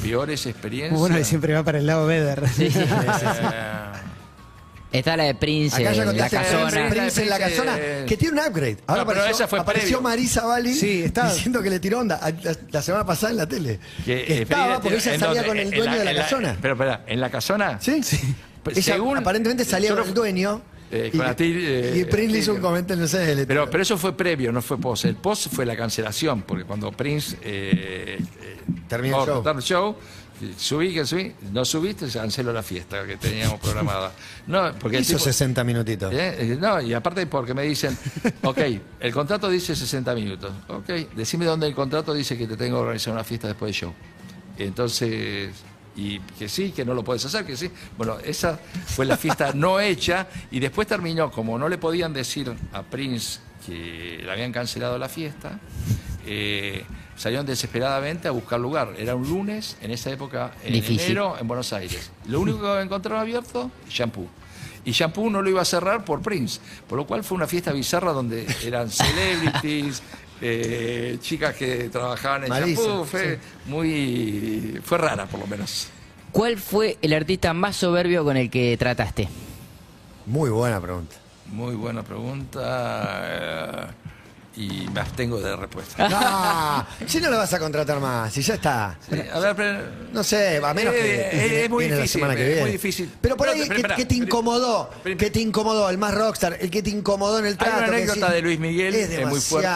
Peores 0.04 0.46
experiencias. 0.46 1.00
Bueno 1.00 1.16
que 1.16 1.26
siempre 1.26 1.54
va 1.54 1.64
para 1.64 1.80
el 1.80 1.86
lado 1.88 2.06
Beder. 2.06 2.44
Eh, 2.60 4.09
Está 4.92 5.16
la 5.16 5.26
de 5.26 5.36
Prince, 5.36 5.76
Acá 5.76 5.92
ya 5.94 6.00
la 6.04 6.06
contaste 6.12 6.36
casona. 6.38 6.90
Prince 6.90 7.22
en 7.24 7.30
la 7.30 7.36
Prince, 7.38 7.56
casona, 7.56 7.78
eh, 7.80 8.06
que 8.08 8.18
tiene 8.18 8.42
un 8.42 8.48
upgrade. 8.48 8.78
Ahora 8.88 9.02
No, 9.04 9.08
pero 9.08 9.20
apareció, 9.20 9.32
esa 9.44 9.48
fue 9.48 9.60
apareció 9.60 9.88
previo. 9.88 10.02
Marisa 10.02 10.46
Bali 10.46 10.74
Sí, 10.74 11.04
está. 11.04 11.32
diciendo 11.32 11.62
que 11.62 11.70
le 11.70 11.80
tiró 11.80 12.00
onda 12.00 12.16
a- 12.16 12.32
la, 12.32 12.56
la 12.72 12.82
semana 12.82 13.06
pasada 13.06 13.32
en 13.32 13.38
la 13.38 13.48
tele. 13.48 13.80
Que, 14.04 14.26
Que 14.26 14.34
eh, 14.40 14.42
estaba 14.42 14.64
Frida, 14.66 14.82
porque 14.82 14.98
ella 14.98 15.14
¿en 15.14 15.20
salía 15.20 15.46
con 15.46 15.58
el 15.60 15.68
En 15.74 15.80
dueño 15.80 15.98
de 16.00 16.06
la 16.06 16.12
en 16.12 16.18
casona. 16.18 16.58
Pero, 16.60 16.74
espera, 16.74 17.04
¿en 17.08 17.20
la 17.22 17.30
casona? 17.30 17.78
¿Sí? 17.80 18.02
Sí. 18.02 18.20
Pues, 18.64 18.78
Ella 18.78 18.94
según- 18.96 19.18
aparentemente 19.18 19.64
salía 19.64 19.96
con 19.96 20.08
el 20.08 20.14
dueño. 20.14 20.62
Eh, 20.92 21.12
y, 21.14 21.18
con 21.18 21.28
eh, 21.38 21.94
y 21.98 22.06
Prince 22.06 22.32
le 22.34 22.40
hizo 22.40 22.52
un 22.56 22.62
comentario, 22.62 23.00
no 23.04 23.08
sé. 23.08 23.36
le 23.36 23.46
Pero, 23.46 23.70
pero 23.70 23.84
eso 23.84 23.96
fue 23.96 24.18
previo, 24.18 24.52
no 24.52 24.60
fue 24.64 24.80
post. 24.80 25.06
El 25.06 25.18
post 25.18 25.54
fue 25.54 25.64
la 25.64 25.76
cancelación, 25.78 26.42
porque 26.42 26.64
cuando 26.64 26.92
Prince 26.92 27.38
eh, 27.44 28.18
eh, 28.42 28.58
show. 29.12 29.44
el 29.58 29.62
show, 29.62 29.96
subí, 30.58 30.94
que 30.94 31.06
subí, 31.06 31.34
no 31.52 31.64
subiste, 31.66 32.08
canceló 32.08 32.52
la 32.54 32.64
fiesta 32.64 33.06
que 33.06 33.18
teníamos 33.18 33.60
programada. 33.60 34.12
No, 34.48 34.74
porque 34.80 35.00
hizo 35.00 35.14
tipo- 35.14 35.24
60 35.26 35.64
minutitos. 35.64 36.14
¿Eh? 36.14 36.36
Eh, 36.54 36.58
No, 36.60 36.82
y 36.82 36.94
aparte 36.94 37.26
porque 37.28 37.54
me 37.54 37.64
dicen, 37.64 37.98
ok, 38.44 38.60
el 39.00 39.14
contrato 39.14 39.50
dice 39.50 39.76
60 39.76 40.14
minutos. 40.16 40.52
Ok, 40.68 40.88
decime 41.16 41.46
dónde 41.46 41.68
el 41.68 41.76
contrato 41.76 42.14
dice 42.14 42.38
que 42.38 42.48
te 42.48 42.56
tengo 42.58 42.78
que 42.78 42.82
organizar 42.82 43.14
una 43.14 43.24
fiesta 43.24 43.48
después 43.48 43.70
del 43.70 43.76
show. 43.76 43.94
Entonces, 44.58 45.52
y 45.96 46.20
que 46.38 46.48
sí, 46.48 46.72
que 46.72 46.86
no 46.86 46.94
lo 46.94 47.04
puedes 47.04 47.26
hacer, 47.26 47.46
que 47.46 47.58
sí. 47.58 47.70
Bueno, 47.98 48.18
esa 48.24 48.58
fue 48.88 49.06
la 49.06 49.18
fiesta 49.18 49.52
no 49.56 49.80
hecha 49.80 50.28
y 50.52 50.60
después 50.60 50.88
terminó, 50.88 51.32
como 51.32 51.58
no 51.58 51.68
le 51.70 51.78
podían 51.78 52.14
decir 52.14 52.54
a 52.74 52.84
Prince 52.84 53.40
que 53.66 54.22
le 54.24 54.32
habían 54.32 54.52
cancelado 54.52 54.98
la 54.98 55.10
fiesta, 55.10 55.60
eh, 56.26 56.84
salieron 57.20 57.45
desesperadamente 57.45 58.30
a 58.30 58.32
buscar 58.32 58.59
lugar. 58.59 58.93
Era 58.97 59.13
un 59.13 59.28
lunes, 59.28 59.76
en 59.82 59.91
esa 59.91 60.09
época, 60.09 60.53
en 60.63 60.74
Difícil. 60.74 61.01
enero, 61.01 61.36
en 61.39 61.47
Buenos 61.47 61.74
Aires. 61.74 62.11
Lo 62.28 62.39
único 62.39 62.61
que 62.61 62.82
encontraron 62.82 63.20
abierto, 63.22 63.70
shampoo. 63.89 64.28
Y 64.86 64.91
Shampoo 64.91 65.30
no 65.30 65.41
lo 65.41 65.49
iba 65.49 65.61
a 65.61 65.65
cerrar 65.65 66.05
por 66.05 66.22
Prince, 66.22 66.61
por 66.88 66.97
lo 66.97 67.05
cual 67.05 67.26
fue 67.26 67.36
una 67.36 67.47
fiesta 67.47 67.74
bizarra 67.74 68.13
donde 68.13 68.47
eran 68.63 68.89
celebrities, 68.89 70.01
eh, 70.41 71.17
chicas 71.20 71.53
que 71.55 71.89
trabajaban 71.89 72.45
en 72.45 72.49
Marisa, 72.49 72.82
Shampoo, 72.82 73.05
fue 73.05 73.39
muy 73.65 74.80
fue 74.82 74.97
rara 74.97 75.26
por 75.26 75.41
lo 75.41 75.47
menos. 75.47 75.89
¿Cuál 76.32 76.57
fue 76.57 76.97
el 77.01 77.11
artista 77.11 77.53
más 77.53 77.76
soberbio 77.76 78.24
con 78.24 78.38
el 78.38 78.49
que 78.49 78.78
trataste? 78.78 79.28
Muy 80.26 80.49
buena 80.49 80.80
pregunta. 80.80 81.17
Muy 81.47 81.76
buena 81.76 82.01
pregunta 82.03 83.22
eh, 83.26 83.88
y 84.60 84.89
me 84.93 84.99
abstengo 84.99 85.39
de 85.39 85.55
respuesta. 85.55 86.10
No, 86.10 86.86
si 87.07 87.22
no 87.22 87.30
lo 87.30 87.38
vas 87.38 87.53
a 87.53 87.60
contratar 87.60 87.99
más, 88.01 88.34
si 88.34 88.41
ya 88.41 88.55
está. 88.55 88.97
Sí, 89.10 89.16
a 89.34 89.39
ver, 89.39 89.55
pero- 89.55 89.80
No 90.12 90.22
sé, 90.24 90.57
a 90.64 90.74
menos 90.74 90.93
que 90.93 90.99
Eh, 91.16 91.30
eh, 91.32 91.64
es 91.64 91.70
muy 91.70 91.86
viene 91.86 91.95
la 91.95 92.01
difícil, 92.01 92.20
semana 92.22 92.36
que 92.36 92.53
es 92.55 92.62
muy 92.62 92.72
difícil. 92.72 93.10
Pero 93.22 93.38
por 93.38 93.47
Pero, 93.47 93.55
ahí, 93.55 93.62
pero, 93.64 93.76
¿qué, 93.76 93.82
espera, 93.82 93.95
qué 93.95 94.05
te 94.05 94.16
pero- 94.16 94.26
incomodó? 94.26 94.89
pero- 95.03 95.18
¿Qué 95.18 95.30
te 95.32 95.39
incomodó? 95.39 95.89
El 95.89 95.97
más 95.97 96.14
rockstar, 96.14 96.57
el 96.60 96.70
que 96.70 96.84
te 96.84 96.89
incomodó 96.89 97.39
en 97.39 97.45
el 97.45 97.51
Hay 97.53 97.57
trato. 97.57 97.78
una 97.78 97.86
que 97.86 97.91
anécdota 97.95 98.20
decís, 98.20 98.34
de 98.36 98.41
Luis 98.41 98.60
Miguel 98.60 98.95
es 98.95 99.10
eh, 99.12 99.26
muy 99.26 99.39
fuerte. 99.39 99.70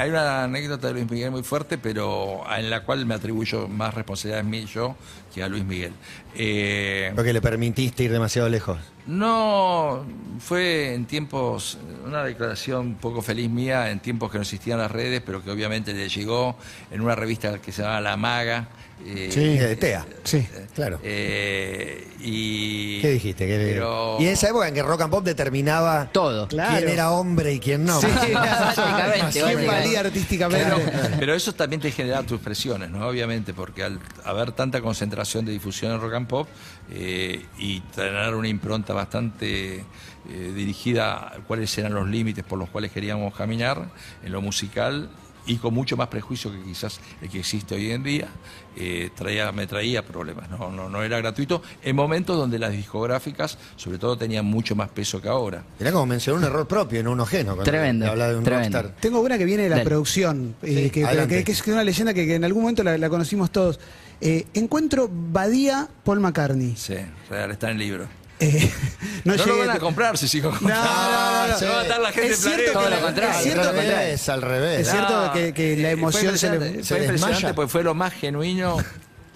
Hay 0.00 0.08
una 0.10 0.44
anécdota 0.44 0.86
de 0.88 0.92
Luis 0.94 1.10
Miguel 1.10 1.30
muy 1.30 1.42
fuerte, 1.42 1.76
pero 1.78 2.42
en 2.56 2.70
la 2.70 2.84
cual 2.84 3.04
me 3.04 3.14
atribuyo 3.14 3.68
más 3.68 3.92
responsabilidad 3.94 4.40
a 4.40 4.44
mí 4.44 4.64
yo 4.64 4.96
que 5.34 5.42
a 5.42 5.48
Luis 5.48 5.64
Miguel. 5.64 5.92
Eh, 6.34 7.12
Porque 7.14 7.32
le 7.32 7.40
permitiste 7.42 8.04
ir 8.04 8.12
demasiado 8.12 8.48
lejos. 8.48 8.78
no, 9.06 10.04
fue 10.40 10.94
en 10.94 11.04
tiempos, 11.06 11.78
una 12.06 12.24
declaración 12.24 12.86
un 12.86 12.94
poco 12.94 13.20
feliz 13.22 13.50
mía, 13.50 13.90
en 13.90 14.00
tiempos 14.00 14.30
que 14.30 14.38
no 14.38 14.42
existían 14.42 14.78
las 14.78 14.90
redes, 14.90 15.22
pero 15.24 15.42
que 15.42 15.50
obviamente 15.50 15.92
le 15.92 16.08
llegó 16.08 16.56
en 16.90 17.00
una 17.00 17.14
revista 17.14 17.58
que 17.58 17.70
se 17.72 17.82
llama 17.82 18.00
La 18.00 18.16
Maga. 18.16 18.68
Eh, 19.04 19.28
Sí, 19.30 19.58
de 19.58 19.76
TEA. 19.76 20.06
Sí. 20.24 20.46
Claro. 20.74 21.00
eh, 21.02 22.06
y, 22.20 23.00
¿Qué 23.00 23.10
dijiste? 23.10 23.46
¿Qué- 23.46 23.58
Pero, 23.74 24.16
Y 24.20 24.26
en 24.26 24.32
esa 24.32 24.48
época 24.48 24.68
en 24.68 24.74
que 24.74 24.82
Rock 24.82 25.02
and 25.02 25.10
Pop 25.10 25.24
determinaba 25.24 26.08
Todo. 26.12 26.46
Claro. 26.48 26.76
quién 26.78 26.88
era 26.88 27.10
hombre 27.10 27.52
y 27.54 27.58
quién 27.60 27.84
no. 27.84 28.00
Sí, 28.00 28.06
Básicamente, 28.34 29.18
¿Quién 29.32 29.44
básicamente. 29.44 29.66
valía 29.66 30.00
artísticamente? 30.00 30.66
Pero, 30.70 31.16
pero 31.18 31.34
eso 31.34 31.52
también 31.54 31.80
te 31.82 31.90
genera 31.90 32.22
tus 32.22 32.40
presiones, 32.40 32.90
¿no? 32.90 33.06
Obviamente, 33.06 33.52
porque 33.54 33.82
al 33.82 33.98
haber 34.24 34.52
tanta 34.52 34.80
concentración 34.80 35.44
de 35.44 35.52
difusión 35.52 35.92
en 35.92 36.00
rock 36.00 36.14
and 36.14 36.26
pop 36.28 36.48
eh, 36.90 37.44
y 37.58 37.80
tener 37.80 38.34
una 38.34 38.48
impronta 38.48 38.92
bastante 38.94 39.84
eh, 40.30 40.52
dirigida 40.54 41.14
a 41.14 41.32
cuáles 41.46 41.76
eran 41.78 41.92
los 41.94 42.08
límites 42.08 42.44
por 42.44 42.58
los 42.58 42.68
cuales 42.70 42.92
queríamos 42.92 43.34
caminar 43.34 43.88
en 44.24 44.32
lo 44.32 44.40
musical 44.40 45.10
y 45.46 45.56
con 45.56 45.74
mucho 45.74 45.96
más 45.96 46.08
prejuicio 46.08 46.52
que 46.52 46.62
quizás 46.62 47.00
el 47.20 47.28
que 47.28 47.40
existe 47.40 47.74
hoy 47.74 47.90
en 47.90 48.02
día, 48.02 48.28
eh, 48.76 49.10
traía, 49.14 49.50
me 49.52 49.66
traía 49.66 50.04
problemas, 50.06 50.48
¿no? 50.50 50.70
No, 50.70 50.88
no 50.88 51.02
era 51.02 51.18
gratuito, 51.18 51.62
en 51.82 51.96
momentos 51.96 52.36
donde 52.36 52.58
las 52.58 52.72
discográficas, 52.72 53.58
sobre 53.76 53.98
todo, 53.98 54.16
tenían 54.16 54.44
mucho 54.44 54.74
más 54.76 54.88
peso 54.90 55.20
que 55.20 55.28
ahora. 55.28 55.64
Era 55.80 55.90
como 55.92 56.06
mencionó 56.06 56.38
un 56.38 56.44
error 56.44 56.66
propio, 56.68 57.02
no 57.02 57.12
un 57.12 57.20
ajeno. 57.20 57.54
cuando 57.54 57.64
Tremendo, 57.64 58.06
Habla 58.06 58.28
de 58.30 58.36
un 58.36 58.44
tremendo. 58.44 58.78
rockstar. 58.82 59.00
Tengo 59.00 59.20
una 59.20 59.36
que 59.36 59.44
viene 59.44 59.64
de 59.64 59.68
la 59.70 59.76
Dale. 59.76 59.88
producción, 59.88 60.54
eh, 60.62 60.84
Sí, 60.84 60.90
que, 60.90 61.04
adelante. 61.04 61.38
que- 61.38 61.44
que 61.44 61.52
es 61.52 61.66
una 61.66 61.84
leyenda 61.84 62.14
que, 62.14 62.26
que 62.26 62.34
en 62.36 62.44
algún 62.44 62.62
momento 62.62 62.82
la, 62.84 62.96
la 62.96 63.08
conocimos 63.10 63.50
todos. 63.50 63.80
Eh, 64.20 64.46
encuentro 64.54 65.10
Badía 65.12 65.88
Paul 66.04 66.20
McCartney. 66.20 66.74
Sí, 66.76 66.94
real, 67.28 67.50
está 67.50 67.66
en 67.66 67.72
el 67.72 67.78
libro. 67.78 68.06
Eh, 68.42 68.70
no 69.24 69.36
No, 69.36 69.46
lo 69.46 69.58
van 69.58 69.70
a 69.70 69.78
comprar 69.78 70.18
si 70.18 70.26
sigo 70.28 70.50
No, 70.50 70.58
comprando. 70.58 70.84
no, 70.84 71.48
no, 71.48 71.60
no. 71.60 71.66
va 71.72 71.78
a 71.78 71.82
estar 71.82 72.00
la 72.00 72.12
gente 72.12 72.32
Es 72.32 72.38
cierto 72.40 72.72
planeta. 72.72 73.06
que 73.06 73.12
Todo 73.12 73.20
la- 73.22 73.36
es 73.38 73.42
cierto 73.42 73.62
todo 73.62 73.72
lo 73.72 73.80
que-. 73.80 74.12
Es 74.12 74.28
al 74.28 74.42
revés. 74.42 74.80
Es 74.80 74.90
cierto 74.90 75.32
que- 75.32 75.54
que 75.54 75.76
la 75.76 75.88
eh, 75.88 75.92
emoción 75.92 76.38
se 76.38 76.50
le- 76.50 76.58
fue 76.58 76.66
impresionante, 76.68 76.84
se 76.84 76.94
fue 76.94 76.98
impresionante 77.04 77.36
desmaya. 77.36 77.54
porque 77.54 77.68
fue 77.70 77.82
lo 77.84 77.94
más 77.94 78.12
genuino. 78.14 78.76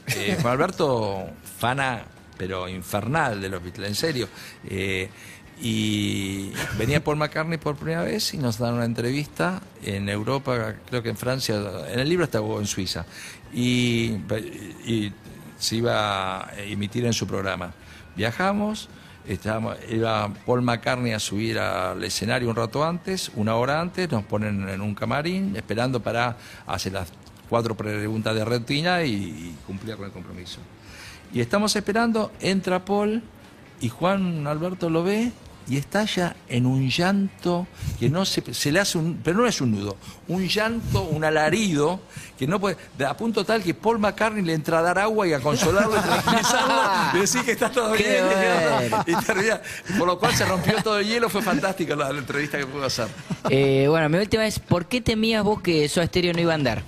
Eh, 0.09 0.37
Juan 0.41 0.53
Alberto, 0.55 1.27
fana, 1.59 2.03
pero 2.37 2.69
infernal 2.69 3.41
de 3.41 3.49
los 3.49 3.63
Beatles, 3.63 3.89
en 3.89 3.95
serio. 3.95 4.29
Eh, 4.69 5.09
y 5.61 6.53
venía 6.79 7.03
Paul 7.03 7.17
McCartney 7.17 7.57
por 7.59 7.77
primera 7.77 8.03
vez 8.03 8.35
y 8.35 8.39
nos 8.39 8.59
dan 8.59 8.75
una 8.75 8.85
entrevista 8.85 9.63
en 9.83 10.09
Europa, 10.09 10.75
creo 10.89 11.03
que 11.03 11.09
en 11.09 11.17
Francia, 11.17 11.57
en 11.91 11.99
el 11.99 12.09
libro 12.09 12.25
está 12.25 12.41
o 12.43 12.61
en 12.61 12.67
Suiza. 12.67 13.07
Y, 13.55 14.17
y 14.85 15.13
se 15.59 15.77
iba 15.77 16.41
a 16.47 16.55
emitir 16.59 17.07
en 17.07 17.15
su 17.15 17.27
programa. 17.27 17.73
Viajamos. 18.17 18.89
Estábamos, 19.27 19.77
iba 19.89 20.33
Paul 20.47 20.63
McCartney 20.63 21.13
a 21.13 21.19
subir 21.19 21.59
al 21.59 22.03
escenario 22.05 22.49
un 22.49 22.55
rato 22.55 22.85
antes, 22.85 23.33
una 23.35 23.57
hora 23.57 23.81
antes, 23.81 24.09
nos 24.09 24.23
ponen 24.23 24.69
en 24.69 24.81
un 24.81 24.95
camarín 24.95 25.57
esperando 25.57 25.99
para 26.01 26.37
hacer 26.65 26.93
las 26.93 27.13
cuatro 27.49 27.77
preguntas 27.77 28.37
de 28.37 28.45
rutina 28.45 29.03
y, 29.03 29.15
y 29.15 29.57
cumplir 29.67 29.97
con 29.97 30.07
el 30.07 30.13
compromiso. 30.13 30.61
Y 31.33 31.41
estamos 31.41 31.75
esperando, 31.75 32.31
entra 32.39 32.85
Paul 32.85 33.21
y 33.81 33.89
Juan 33.89 34.47
Alberto 34.47 34.91
lo 34.91 35.03
ve 35.03 35.33
y 35.69 35.77
estalla 35.79 36.37
en 36.49 36.65
un 36.67 36.89
llanto 36.89 37.67
que 37.99 38.09
no 38.09 38.25
se, 38.25 38.55
se 38.55 38.71
le 38.71 38.79
hace 38.81 38.99
un, 38.99 39.21
pero 39.25 39.39
no 39.39 39.47
es 39.47 39.61
un 39.61 39.73
nudo, 39.73 39.97
un 40.29 40.47
llanto, 40.47 41.03
un 41.03 41.25
alarido 41.25 42.01
que 42.39 42.47
no 42.47 42.61
puede, 42.61 42.77
de- 42.97 43.07
a 43.07 43.17
punto 43.17 43.45
tal 43.45 43.63
que 43.63 43.75
Paul 43.75 43.99
McCartney 43.99 44.45
le 44.45 44.53
entra 44.55 44.79
a 44.79 44.83
dar 44.83 44.99
agua 44.99 45.27
y 45.27 45.33
a 45.33 45.41
consolarlo 45.41 45.97
y 45.97 46.01
tranquilizarlo 46.01 46.75
y 47.15 47.21
decir 47.21 47.43
que 47.45 47.53
está 47.53 47.71
todo 47.71 47.93
bien 47.95 48.25
y, 49.07 49.15
termina. 49.25 49.61
por 49.99 50.07
lo 50.07 50.19
cual 50.19 50.35
se 50.37 50.45
rompió 50.45 50.75
todo 50.83 50.99
el 51.01 51.07
hielo, 51.09 51.29
fue 51.29 51.43
fantástica 51.43 51.97
la, 51.97 52.13
la 52.13 52.19
entrevista 52.21 52.59
que 52.59 52.67
pudo 52.67 52.85
hacer. 52.85 53.09
Eh, 53.51 53.87
bueno, 53.89 54.09
mi 54.09 54.19
última 54.19 54.47
es, 54.47 54.59
¿por 54.61 54.87
qué 54.87 55.01
temías 55.01 55.43
vos 55.43 55.63
que 55.63 55.89
Soda 55.89 56.07
Stereo 56.07 56.33
no 56.33 56.41
iba 56.41 56.53
a 56.53 56.57
andar? 56.57 56.83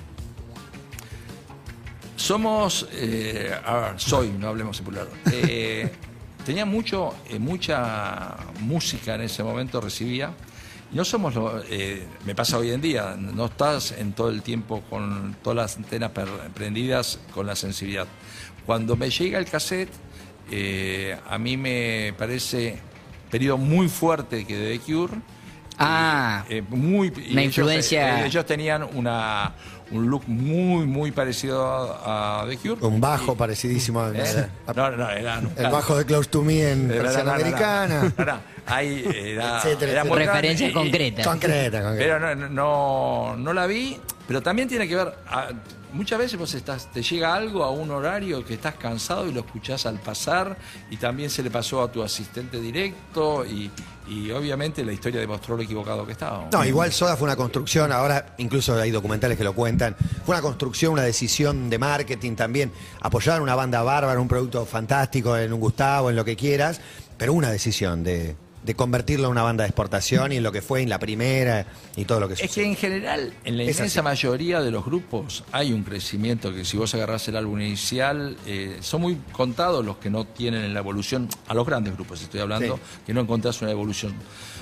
Somos, 2.16 2.88
eh, 2.92 3.52
a 3.64 3.74
ver, 3.76 3.92
soy, 4.00 4.28
no 4.30 4.48
hablemos 4.48 4.78
en 4.80 4.84
plural. 4.84 5.08
Eh, 5.32 5.90
tenía 6.48 6.64
mucho, 6.64 7.14
eh, 7.28 7.38
mucha 7.38 8.34
música 8.60 9.14
en 9.16 9.20
ese 9.20 9.42
momento, 9.42 9.82
recibía. 9.82 10.32
No 10.92 11.04
somos, 11.04 11.34
lo- 11.34 11.62
eh, 11.68 12.06
me 12.24 12.34
pasa 12.34 12.56
hoy 12.56 12.70
en 12.70 12.80
día, 12.80 13.14
no 13.18 13.44
estás 13.46 13.92
en 13.92 14.14
todo 14.14 14.30
el 14.30 14.40
tiempo 14.40 14.80
con 14.88 15.36
todas 15.42 15.56
las 15.56 15.76
antenas 15.76 16.10
prendidas 16.54 17.18
con 17.34 17.46
la 17.46 17.54
sensibilidad. 17.54 18.06
Cuando 18.64 18.96
me 18.96 19.10
llega 19.10 19.38
el 19.38 19.44
cassette, 19.44 19.90
eh, 20.50 21.18
a 21.28 21.36
mí 21.36 21.58
me 21.58 22.14
parece 22.16 22.78
periodo 23.30 23.58
muy 23.58 23.88
fuerte 23.88 24.46
que 24.46 24.56
de 24.56 24.78
The 24.78 24.84
Cure. 24.90 25.12
Ah, 25.80 26.44
Eh, 26.48 26.62
muy, 26.70 27.08
Una 27.08 27.42
ellos, 27.42 27.58
influencia- 27.58 28.24
ellos 28.24 28.46
tenían 28.46 28.82
una, 28.94 29.52
un 29.90 30.10
look 30.10 30.22
muy, 30.26 30.86
muy 30.86 31.12
parecido 31.12 31.66
a, 31.66 32.42
a 32.42 32.46
The 32.46 32.56
Cure. 32.58 32.86
Un 32.86 33.00
bajo 33.00 33.34
parecidísimo. 33.36 34.00
a- 34.00 34.10
¿Eh? 34.14 34.48
No, 34.76 34.90
no, 34.90 35.08
era, 35.10 35.40
El 35.56 35.70
bajo 35.70 35.96
de 35.96 36.04
Close 36.04 36.28
to 36.28 36.42
Me 36.42 36.70
en 36.72 36.88
versión 36.88 37.24
no, 37.26 37.32
no, 37.32 37.38
no. 37.38 37.42
americana. 37.42 38.12
No, 38.18 38.24
no, 38.24 38.40
ahí 38.66 39.04
era, 39.14 39.56
Etcétera, 39.62 39.92
era 39.92 40.04
y- 40.68 40.72
concretas. 40.72 41.26
Concreta, 41.26 41.82
concreta. 41.82 41.96
Pero 41.98 42.20
no, 42.20 42.34
no, 42.34 42.48
no, 42.48 43.36
no 43.36 43.52
la 43.52 43.66
vi, 43.66 43.98
pero 44.26 44.42
también 44.42 44.68
tiene 44.68 44.86
que 44.86 44.94
ver, 44.96 45.14
a- 45.26 45.48
muchas 45.92 46.18
veces 46.18 46.38
vos 46.38 46.54
estás, 46.54 46.90
te 46.90 47.02
llega 47.02 47.34
algo 47.34 47.64
a 47.64 47.70
un 47.70 47.90
horario 47.90 48.44
que 48.44 48.54
estás 48.54 48.74
cansado 48.74 49.26
y 49.26 49.32
lo 49.32 49.40
escuchás 49.40 49.86
al 49.86 49.98
pasar 49.98 50.56
y 50.90 50.96
también 50.96 51.30
se 51.30 51.42
le 51.42 51.50
pasó 51.50 51.82
a 51.82 51.90
tu 51.90 52.02
asistente 52.02 52.60
directo 52.60 53.44
y, 53.44 53.70
y 54.08 54.30
obviamente 54.30 54.84
la 54.84 54.92
historia 54.92 55.20
demostró 55.20 55.56
lo 55.56 55.62
equivocado 55.62 56.06
que 56.06 56.12
estaba. 56.12 56.48
No, 56.52 56.64
igual 56.64 56.92
Soda 56.92 57.16
fue 57.16 57.26
una 57.26 57.36
construcción, 57.36 57.92
ahora 57.92 58.34
incluso 58.38 58.74
hay 58.76 58.90
documentales 58.90 59.36
que 59.36 59.44
lo 59.44 59.54
cuentan, 59.54 59.96
fue 60.24 60.34
una 60.34 60.42
construcción, 60.42 60.92
una 60.92 61.02
decisión 61.02 61.68
de 61.70 61.78
marketing 61.78 62.34
también, 62.34 62.72
apoyar 63.00 63.40
una 63.42 63.54
banda 63.54 63.82
bárbara, 63.82 64.20
un 64.20 64.28
producto 64.28 64.64
fantástico, 64.66 65.36
en 65.36 65.52
un 65.52 65.60
Gustavo, 65.60 66.10
en 66.10 66.16
lo 66.16 66.24
que 66.24 66.36
quieras, 66.36 66.80
pero 67.16 67.32
una 67.32 67.50
decisión 67.50 68.04
de, 68.04 68.36
de 68.68 68.74
convertirlo 68.74 69.28
en 69.28 69.30
una 69.32 69.42
banda 69.42 69.64
de 69.64 69.68
exportación 69.70 70.30
y 70.30 70.36
en 70.36 70.42
lo 70.42 70.52
que 70.52 70.60
fue 70.60 70.82
en 70.82 70.90
la 70.90 70.98
primera 70.98 71.64
y 71.96 72.04
todo 72.04 72.20
lo 72.20 72.28
que 72.28 72.34
Es 72.34 72.40
que 72.42 72.48
sucedió. 72.48 72.68
en 72.68 72.76
general, 72.76 73.32
en 73.46 73.56
la 73.56 73.62
Es 73.62 73.76
inmensa 73.78 74.00
así. 74.00 74.04
mayoría 74.04 74.60
de 74.60 74.70
los 74.70 74.84
grupos 74.84 75.42
hay 75.52 75.72
un 75.72 75.84
crecimiento 75.84 76.52
que 76.52 76.66
si 76.66 76.76
vos 76.76 76.94
agarrás 76.94 77.26
el 77.28 77.36
álbum 77.36 77.58
inicial, 77.62 78.36
eh, 78.46 78.76
son 78.82 79.00
muy 79.00 79.16
contados 79.32 79.82
los 79.86 79.96
que 79.96 80.10
no 80.10 80.26
tienen 80.26 80.64
en 80.64 80.74
la 80.74 80.80
evolución, 80.80 81.28
a 81.46 81.54
los 81.54 81.66
grandes 81.66 81.94
grupos 81.94 82.20
estoy 82.20 82.40
hablando, 82.40 82.76
Sí. 82.76 82.82
que 83.06 83.14
no 83.14 83.22
encontrás 83.22 83.62
una 83.62 83.70
evolución. 83.70 84.12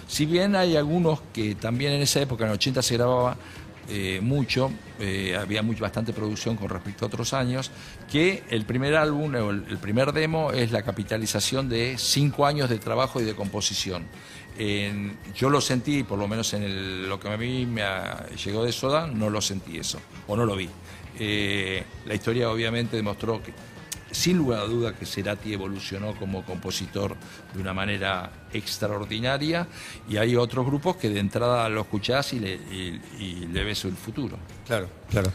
Si 0.06 0.24
bien 0.24 0.54
hay 0.54 0.76
algunos 0.76 1.18
que 1.34 1.56
también 1.56 1.92
en 1.92 2.02
esa 2.02 2.20
época, 2.20 2.44
en 2.44 2.50
el 2.50 2.54
80 2.54 2.80
se 2.82 2.94
grababa 2.94 3.36
eh, 3.88 4.20
mucho, 4.22 4.70
eh, 5.00 5.36
había 5.40 5.62
muy, 5.62 5.76
bastante 5.76 6.12
producción 6.12 6.56
con 6.56 6.68
respecto 6.68 7.04
a 7.04 7.08
otros 7.08 7.32
años, 7.32 7.70
que 8.10 8.42
el 8.50 8.64
primer 8.64 8.96
álbum 8.96 9.34
o 9.34 9.50
el, 9.50 9.78
primer 9.78 10.12
demo 10.12 10.52
es 10.52 10.72
la 10.72 10.82
capitalización 10.82 11.68
de 11.68 11.96
cinco 11.98 12.46
años 12.46 12.68
de 12.68 12.78
trabajo 12.78 13.20
y 13.20 13.24
de 13.24 13.34
composición. 13.34 14.04
Yo 15.36 15.50
lo 15.50 15.60
sentí, 15.60 16.02
por 16.02 16.18
lo 16.18 16.26
menos 16.28 16.54
en 16.54 17.08
lo 17.08 17.20
que 17.20 17.28
a 17.28 17.36
mí 17.36 17.66
me 17.66 17.84
llegó 18.42 18.64
de 18.64 18.72
Soda, 18.72 19.06
no 19.06 19.28
lo 19.28 19.42
sentí 19.42 19.76
eso, 19.76 20.00
o 20.26 20.34
no 20.34 20.46
lo 20.46 20.56
vi. 20.56 20.70
Eh, 21.18 21.82
la 22.04 22.14
historia 22.14 22.50
obviamente 22.50 22.96
demostró 22.96 23.42
que, 23.42 23.52
sin 24.16 24.38
lugar 24.38 24.60
a 24.60 24.64
duda, 24.64 24.94
que 24.94 25.04
Cerati 25.06 25.52
evolucionó 25.52 26.14
como 26.14 26.44
compositor 26.44 27.14
de 27.54 27.60
una 27.60 27.74
manera 27.74 28.30
extraordinaria 28.52 29.66
y 30.08 30.16
hay 30.16 30.36
otros 30.36 30.64
grupos 30.66 30.96
que 30.96 31.08
de 31.10 31.20
entrada 31.20 31.68
lo 31.68 31.82
escuchás 31.82 32.32
y 32.32 32.40
le, 32.40 32.54
y- 32.54 33.00
y 33.18 33.46
le 33.52 33.64
ves 33.64 33.84
el 33.84 33.92
futuro. 33.96 34.36
Claro, 34.66 34.88
claro. 35.10 35.30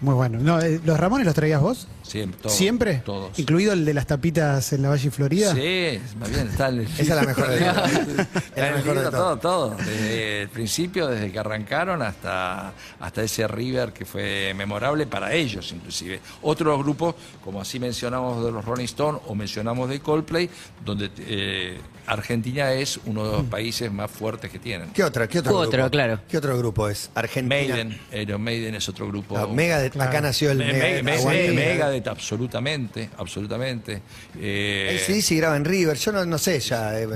Muy 0.00 0.14
bueno. 0.14 0.38
No, 0.40 0.60
eh, 0.60 0.80
¿Los 0.84 0.98
Ramones 1.00 1.26
los 1.26 1.34
traías 1.34 1.60
vos? 1.60 1.88
Siempre, 2.08 2.40
todos, 2.42 2.56
¿Siempre? 2.56 2.94
Todos. 3.04 3.38
¿Incluido 3.38 3.72
el 3.72 3.84
de 3.84 3.94
las 3.94 4.06
tapitas 4.06 4.72
en 4.72 4.82
la 4.82 4.88
Valle 4.88 5.10
Florida? 5.10 5.54
Sí, 5.54 6.00
más 6.18 6.30
bien 6.30 6.48
está 6.48 6.68
el 6.68 6.80
Esa 6.80 7.02
es 7.02 7.08
la 7.08 7.22
mejor 7.22 7.48
de 7.48 7.58
todas. 7.58 7.92
Es 8.56 8.62
la 8.64 8.70
mejor 8.76 8.98
de 8.98 9.10
todo, 9.10 9.36
todo. 9.38 9.70
Desde 9.76 10.42
el 10.42 10.48
principio, 10.48 11.06
desde 11.06 11.30
que 11.30 11.38
arrancaron 11.38 12.02
hasta, 12.02 12.72
hasta 12.98 13.22
ese 13.22 13.46
River 13.46 13.92
que 13.92 14.04
fue 14.04 14.52
memorable 14.56 15.06
para 15.06 15.32
ellos, 15.34 15.70
inclusive. 15.72 16.20
Otros 16.42 16.78
grupos, 16.82 17.14
como 17.44 17.60
así 17.60 17.78
mencionamos 17.78 18.44
de 18.44 18.50
los 18.50 18.64
Rolling 18.64 18.84
Stones 18.86 19.20
o 19.26 19.34
mencionamos 19.34 19.88
de 19.90 20.00
Coldplay, 20.00 20.48
donde 20.84 21.10
eh, 21.18 21.78
Argentina 22.06 22.72
es 22.72 22.98
uno 23.04 23.24
de 23.26 23.32
los 23.38 23.46
países 23.46 23.92
más 23.92 24.10
fuertes 24.10 24.50
que 24.50 24.58
tienen. 24.58 24.90
¿Qué 24.90 25.04
otra? 25.04 25.28
¿Qué 25.28 25.40
otro, 25.40 25.56
Otro, 25.58 25.70
grupo? 25.78 25.90
claro. 25.90 26.20
¿Qué 26.28 26.38
otro 26.38 26.56
grupo 26.58 26.88
es? 26.88 27.10
Argentina. 27.14 27.54
Maiden, 27.54 28.00
Iron 28.12 28.40
Maiden 28.42 28.74
es 28.74 28.88
otro 28.88 29.06
grupo. 29.08 29.36
Ah, 29.36 29.46
Megadeth, 29.46 29.92
Claro. 29.92 30.10
acá 30.10 30.20
nació 30.22 30.50
el 30.50 30.58
Me- 30.58 30.72
Megadeth. 30.72 31.04
me- 31.04 31.52
me- 31.52 31.62
Absolutamente, 32.06 33.10
absolutamente. 33.18 34.02
Eh, 34.38 34.88
El 34.92 35.00
CDC 35.22 35.36
graba 35.36 35.56
en 35.56 35.64
River, 35.64 35.96
yo 35.96 36.12
no, 36.12 36.24
no 36.24 36.38
sé 36.38 36.60
ya. 36.60 36.98
eh, 37.00 37.08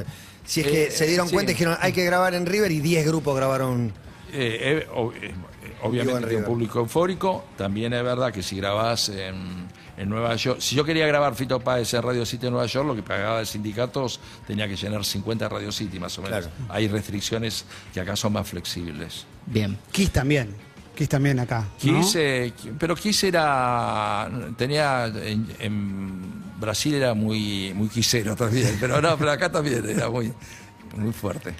si 0.45 0.61
es 0.62 0.66
que 0.66 0.85
Eh, 0.85 0.91
se 0.91 1.07
dieron 1.07 1.28
sí. 1.28 1.35
cuenta 1.35 1.53
y 1.53 1.55
dijeron 1.55 1.76
hay 1.80 1.93
que 1.93 2.05
grabar 2.05 2.35
en 2.35 2.47
River 2.47 2.70
y 2.72 2.80
10 2.80 3.07
grupos 3.07 3.37
grabaron. 3.37 3.93
Eh, 4.33 4.85
eh, 4.85 4.87
eh, 5.22 5.35
obviamente 5.83 6.22
en 6.22 6.28
tiene 6.28 6.37
un 6.39 6.45
público 6.45 6.78
eufórico. 6.80 7.45
También 7.57 7.93
es 7.93 8.03
verdad 8.03 8.33
que 8.33 8.43
si 8.43 8.57
grabás 8.57 9.11
en, 9.11 9.68
en 9.97 10.09
Nueva 10.09 10.35
York, 10.37 10.59
si 10.61 10.74
yo 10.74 10.85
quería 10.85 11.07
grabar 11.07 11.35
Fito 11.35 11.61
Páez 11.61 11.93
en 11.95 12.03
Radio 12.03 12.24
City 12.24 12.47
en 12.47 12.53
Nueva 12.53 12.66
York, 12.66 12.87
lo 12.87 12.97
que 12.97 13.03
pagaba 13.03 13.41
el 13.41 13.47
sindicatos 13.47 14.20
tenía 14.47 14.66
que 14.66 14.74
llenar 14.76 15.05
50 15.05 15.49
Radio 15.51 15.70
City 15.70 16.01
más 16.01 16.16
o 16.18 16.22
menos. 16.22 16.47
Claro. 16.47 16.53
Hay 16.70 16.89
restricciones 16.89 17.64
que 17.93 18.01
acá 18.01 18.16
son 18.16 18.33
más 18.33 18.49
flexibles. 18.49 19.26
Bien. 19.47 19.78
Kiss 19.93 20.11
también. 20.11 20.55
Kiss 20.95 21.09
también 21.09 21.38
acá. 21.40 21.66
¿no? 21.84 22.01
Kiss, 22.01 22.14
eh, 22.16 22.53
pero 22.78 22.95
Kiss 22.95 23.24
era, 23.24 24.30
tenía, 24.57 25.07
en, 25.07 25.47
en 25.59 26.20
Brasil 26.61 26.95
era 26.95 27.14
muy, 27.14 27.72
muy 27.74 27.88
quisero 27.88 28.36
también, 28.36 28.76
pero 28.80 29.01
no, 29.01 29.16
pero 29.16 29.30
acá 29.30 29.51
también 29.51 29.88
era 29.88 30.11
muy, 30.11 30.32
muy 30.97 31.12
fuerte. 31.12 31.55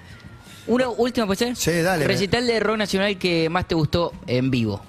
Una 0.67 0.87
última, 0.89 1.25
¿puede 1.25 1.37
ser? 1.39 1.55
Sí, 1.55 1.81
dale. 1.81 2.07
Recital 2.07 2.45
de 2.47 2.59
rock 2.59 2.77
nacional 2.77 3.17
que 3.17 3.49
más 3.49 3.67
te 3.67 3.75
gustó 3.75 4.13
en 4.27 4.49
vivo. 4.49 4.81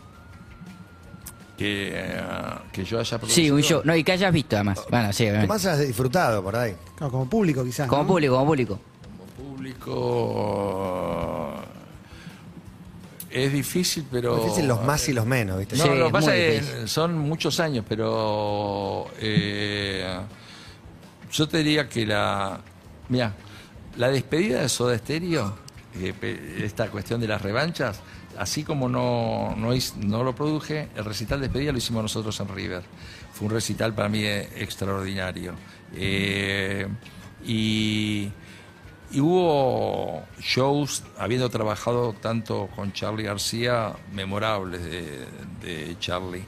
Que, 1.58 1.90
eh, 1.94 2.20
que 2.72 2.84
yo 2.84 2.98
haya 3.00 3.10
Sí, 3.10 3.16
producido. 3.18 3.56
un 3.56 3.62
show. 3.62 3.80
No, 3.84 3.94
y 3.96 4.04
que 4.04 4.12
hayas 4.12 4.32
visto 4.32 4.56
además. 4.56 4.80
Bueno, 4.90 5.12
sí, 5.12 5.24
obviamente. 5.24 5.46
más 5.48 5.64
has 5.66 5.80
disfrutado 5.80 6.42
por 6.42 6.54
ahí. 6.56 6.74
Claro, 6.96 7.10
como 7.12 7.28
público 7.30 7.64
quizás. 7.64 7.88
Como 7.88 8.02
¿no? 8.02 8.08
público, 8.08 8.34
como 8.34 8.46
público. 8.46 8.80
público 9.36 9.94
es 13.34 13.52
difícil, 13.52 14.06
pero 14.10 14.36
Difícil 14.36 14.66
los 14.66 14.82
más 14.82 15.08
y 15.08 15.12
los 15.12 15.26
menos, 15.26 15.58
¿viste? 15.58 15.76
No, 15.76 15.84
Sí, 15.84 15.88
lo 15.90 16.06
que 16.06 16.12
pasa 16.12 16.36
es 16.36 16.64
que 16.64 16.88
son 16.88 17.18
muchos 17.18 17.60
años, 17.60 17.84
pero 17.88 19.06
eh, 19.18 20.18
yo 21.32 21.48
te 21.48 21.58
diría 21.58 21.88
que 21.88 22.06
la 22.06 22.60
mira, 23.08 23.34
la 23.96 24.08
despedida 24.08 24.60
de 24.60 24.68
Soda 24.68 24.96
Stereo, 24.98 25.54
eh, 26.00 26.60
esta 26.62 26.90
cuestión 26.90 27.20
de 27.20 27.28
las 27.28 27.42
revanchas, 27.42 28.00
así 28.38 28.64
como 28.64 28.88
no, 28.88 29.54
no, 29.56 29.70
no 29.98 30.24
lo 30.24 30.34
produje, 30.34 30.88
el 30.96 31.04
recital 31.04 31.40
de 31.40 31.48
despedida 31.48 31.72
lo 31.72 31.78
hicimos 31.78 32.02
nosotros 32.02 32.38
en 32.40 32.48
River. 32.48 32.82
Fue 33.32 33.48
un 33.48 33.52
recital 33.52 33.94
para 33.94 34.08
mí 34.08 34.22
eh, 34.24 34.48
extraordinario. 34.56 35.54
Eh, 35.94 36.86
y, 37.44 38.30
y 39.14 39.20
hubo 39.20 40.24
shows, 40.40 41.04
habiendo 41.18 41.48
trabajado 41.48 42.12
tanto 42.20 42.68
con 42.74 42.92
Charlie 42.92 43.24
García, 43.24 43.92
memorables 44.12 44.82
de, 44.84 45.24
de 45.62 45.96
Charlie. 46.00 46.44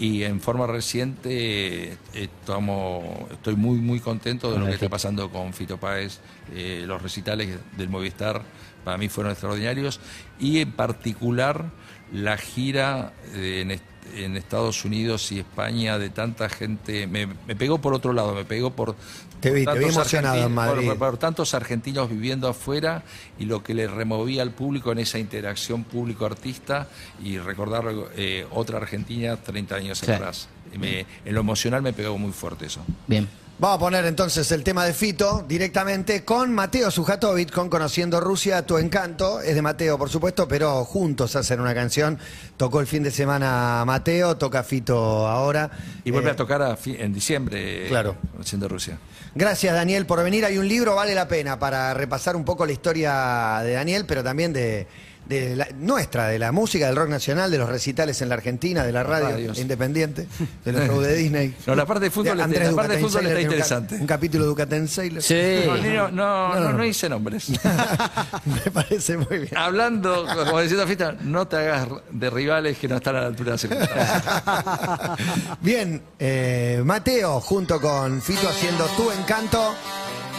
Y 0.00 0.22
en 0.22 0.40
forma 0.40 0.66
reciente 0.68 1.90
eh, 1.92 1.96
estamos, 2.14 3.04
estoy 3.32 3.56
muy 3.56 3.78
muy 3.78 3.98
contento 3.98 4.52
de 4.52 4.58
lo 4.58 4.66
que 4.66 4.74
está 4.74 4.88
pasando 4.88 5.28
con 5.30 5.52
Fito 5.52 5.76
Páez. 5.78 6.20
Eh, 6.54 6.84
los 6.86 7.02
recitales 7.02 7.58
del 7.76 7.88
Movistar 7.88 8.42
para 8.84 8.96
mí 8.96 9.08
fueron 9.08 9.32
extraordinarios 9.32 9.98
y 10.38 10.60
en 10.60 10.70
particular 10.72 11.66
la 12.12 12.36
gira 12.36 13.12
eh, 13.34 13.60
en, 13.62 13.72
est- 13.72 13.82
en 14.14 14.36
Estados 14.36 14.84
Unidos 14.84 15.30
y 15.32 15.38
España 15.40 15.98
de 15.98 16.10
tanta 16.10 16.48
gente, 16.48 17.06
me, 17.06 17.26
me 17.26 17.56
pegó 17.56 17.78
por 17.80 17.94
otro 17.94 18.12
lado, 18.12 18.34
me 18.34 18.44
pegó 18.44 18.70
por... 18.70 18.94
Te 19.40 19.52
vi, 19.52 19.64
por 19.64 19.74
te 19.74 19.78
vi 19.78 19.84
tantos 19.86 19.96
emocionado 20.02 20.46
en 20.46 20.52
Madrid. 20.54 20.86
por- 20.88 20.98
por 20.98 21.16
tantos 21.18 21.54
argentinos 21.54 22.10
viviendo 22.10 22.48
afuera 22.48 23.04
y 23.38 23.44
lo 23.44 23.62
que 23.62 23.72
le 23.74 23.86
removía 23.86 24.42
al 24.42 24.50
público 24.50 24.90
en 24.90 24.98
esa 24.98 25.18
interacción 25.18 25.84
público-artista 25.84 26.88
y 27.22 27.38
recordar 27.38 27.84
eh, 28.16 28.46
otra 28.50 28.78
Argentina 28.78 29.36
30 29.36 29.74
años 29.76 29.98
Sí. 29.98 30.10
atrás. 30.10 30.48
Me- 30.78 31.06
en 31.24 31.34
lo 31.34 31.40
emocional 31.40 31.82
me 31.82 31.92
pegó 31.92 32.18
muy 32.18 32.32
fuerte 32.32 32.66
eso. 32.66 32.80
Bien. 33.06 33.28
Vamos 33.60 33.74
a 33.76 33.80
poner 33.80 34.04
entonces 34.04 34.52
el 34.52 34.62
tema 34.62 34.84
de 34.84 34.92
Fito 34.92 35.44
directamente 35.48 36.24
con 36.24 36.54
Mateo 36.54 36.92
Sujatovic, 36.92 37.50
con 37.50 37.68
Conociendo 37.68 38.20
Rusia, 38.20 38.64
Tu 38.64 38.78
Encanto. 38.78 39.40
Es 39.40 39.56
de 39.56 39.62
Mateo, 39.62 39.98
por 39.98 40.08
supuesto, 40.10 40.46
pero 40.46 40.84
juntos 40.84 41.34
hacen 41.34 41.58
una 41.60 41.74
canción. 41.74 42.20
Tocó 42.56 42.78
el 42.78 42.86
fin 42.86 43.02
de 43.02 43.10
semana 43.10 43.82
Mateo, 43.84 44.36
toca 44.36 44.62
Fito 44.62 45.26
ahora. 45.26 45.72
Y 46.04 46.12
vuelve 46.12 46.28
Eh, 46.28 46.32
a 46.34 46.36
tocar 46.36 46.62
a 46.62 46.78
en 46.84 47.12
diciembre, 47.12 47.86
Claro. 47.88 48.14
siendo 48.44 48.68
Rusia. 48.68 48.96
Gracias, 49.34 49.74
Daniel, 49.74 50.06
por 50.06 50.22
venir. 50.22 50.44
Hay 50.44 50.56
un 50.56 50.68
libro, 50.68 50.94
vale 50.94 51.12
la 51.16 51.26
pena, 51.26 51.58
para 51.58 51.92
repasar 51.94 52.36
un 52.36 52.44
poco 52.44 52.64
la 52.64 52.70
historia 52.70 53.58
de 53.64 53.72
Daniel, 53.72 54.04
pero 54.06 54.22
también 54.22 54.52
de, 54.52 54.86
de 55.28 55.56
la- 55.56 55.68
nuestra, 55.78 56.28
de 56.28 56.38
la 56.38 56.52
música, 56.52 56.86
del 56.86 56.96
rock 56.96 57.08
nacional, 57.08 57.50
de 57.50 57.58
los 57.58 57.68
recitales 57.68 58.20
en 58.22 58.28
la 58.30 58.36
Argentina, 58.36 58.84
de 58.84 58.92
la 58.92 59.02
radio 59.02 59.30
Radios. 59.30 59.58
independiente, 59.58 60.26
de 60.64 60.72
los 60.72 60.82
shows 60.88 61.04
de 61.06 61.14
Disney. 61.16 61.54
No, 61.66 61.74
la 61.74 61.84
parte 61.86 62.04
de 62.04 62.10
fútbol, 62.10 62.38
la 62.38 62.46
parte 62.74 62.96
de 62.96 63.00
fútbol 63.00 63.26
está 63.26 63.36
un 63.38 63.42
interesante. 63.42 63.94
Un, 63.96 64.06
capítulo 64.06 64.44
de 64.44 64.48
Ducaten 64.48 64.88
Sailor. 64.88 65.22
Sí. 65.22 65.62
No, 65.84 66.08
no, 66.10 66.72
no, 66.72 66.84
hice 66.84 67.08
nombres. 67.08 67.48
Me 68.44 68.70
parece 68.72 69.16
muy 69.16 69.38
bien. 69.38 69.56
Hablando, 69.56 70.26
como 70.26 70.60
diciendo 70.60 70.86
Fita, 70.86 71.12
no 71.20 71.46
te 71.46 71.56
hagas 71.56 71.88
de 72.10 72.30
rivales 72.30 72.78
que 72.78 72.88
no 72.88 72.96
están 72.96 73.16
a 73.16 73.20
la 73.22 73.26
altura 73.26 73.56
de 73.56 73.68
la. 73.68 75.16
Bien, 75.60 76.02
eh, 76.18 76.80
Mateo 76.84 77.40
junto 77.40 77.80
con 77.80 78.22
Fito 78.22 78.48
haciendo 78.48 78.84
Tu 78.96 79.10
Encanto. 79.10 79.74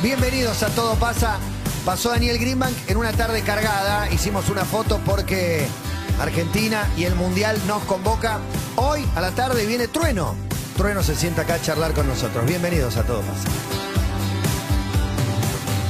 Bienvenidos 0.01 0.63
a 0.63 0.67
Todo 0.69 0.95
Pasa. 0.95 1.37
Pasó 1.85 2.09
Daniel 2.09 2.37
Greenbank 2.37 2.75
en 2.87 2.97
una 2.97 3.13
tarde 3.13 3.41
cargada. 3.41 4.11
Hicimos 4.11 4.49
una 4.49 4.65
foto 4.65 4.99
porque 5.05 5.65
Argentina 6.19 6.85
y 6.97 7.05
el 7.05 7.15
Mundial 7.15 7.57
nos 7.67 7.81
convoca. 7.83 8.39
Hoy 8.75 9.05
a 9.15 9.21
la 9.21 9.31
tarde 9.31 9.65
viene 9.65 9.87
Trueno. 9.87 10.35
Trueno 10.77 11.01
se 11.03 11.15
sienta 11.15 11.43
acá 11.43 11.53
a 11.55 11.61
charlar 11.61 11.93
con 11.93 12.07
nosotros. 12.07 12.45
Bienvenidos 12.45 12.97
a 12.97 13.03
Todo 13.03 13.21
Pasa. 13.21 13.47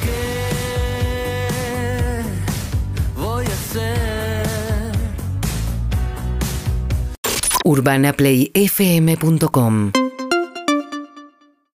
¿Qué 0.04 2.22
voy 3.16 3.46
a 3.46 3.50
hacer? 3.50 4.48
urbanaplayfm.com 7.64 9.92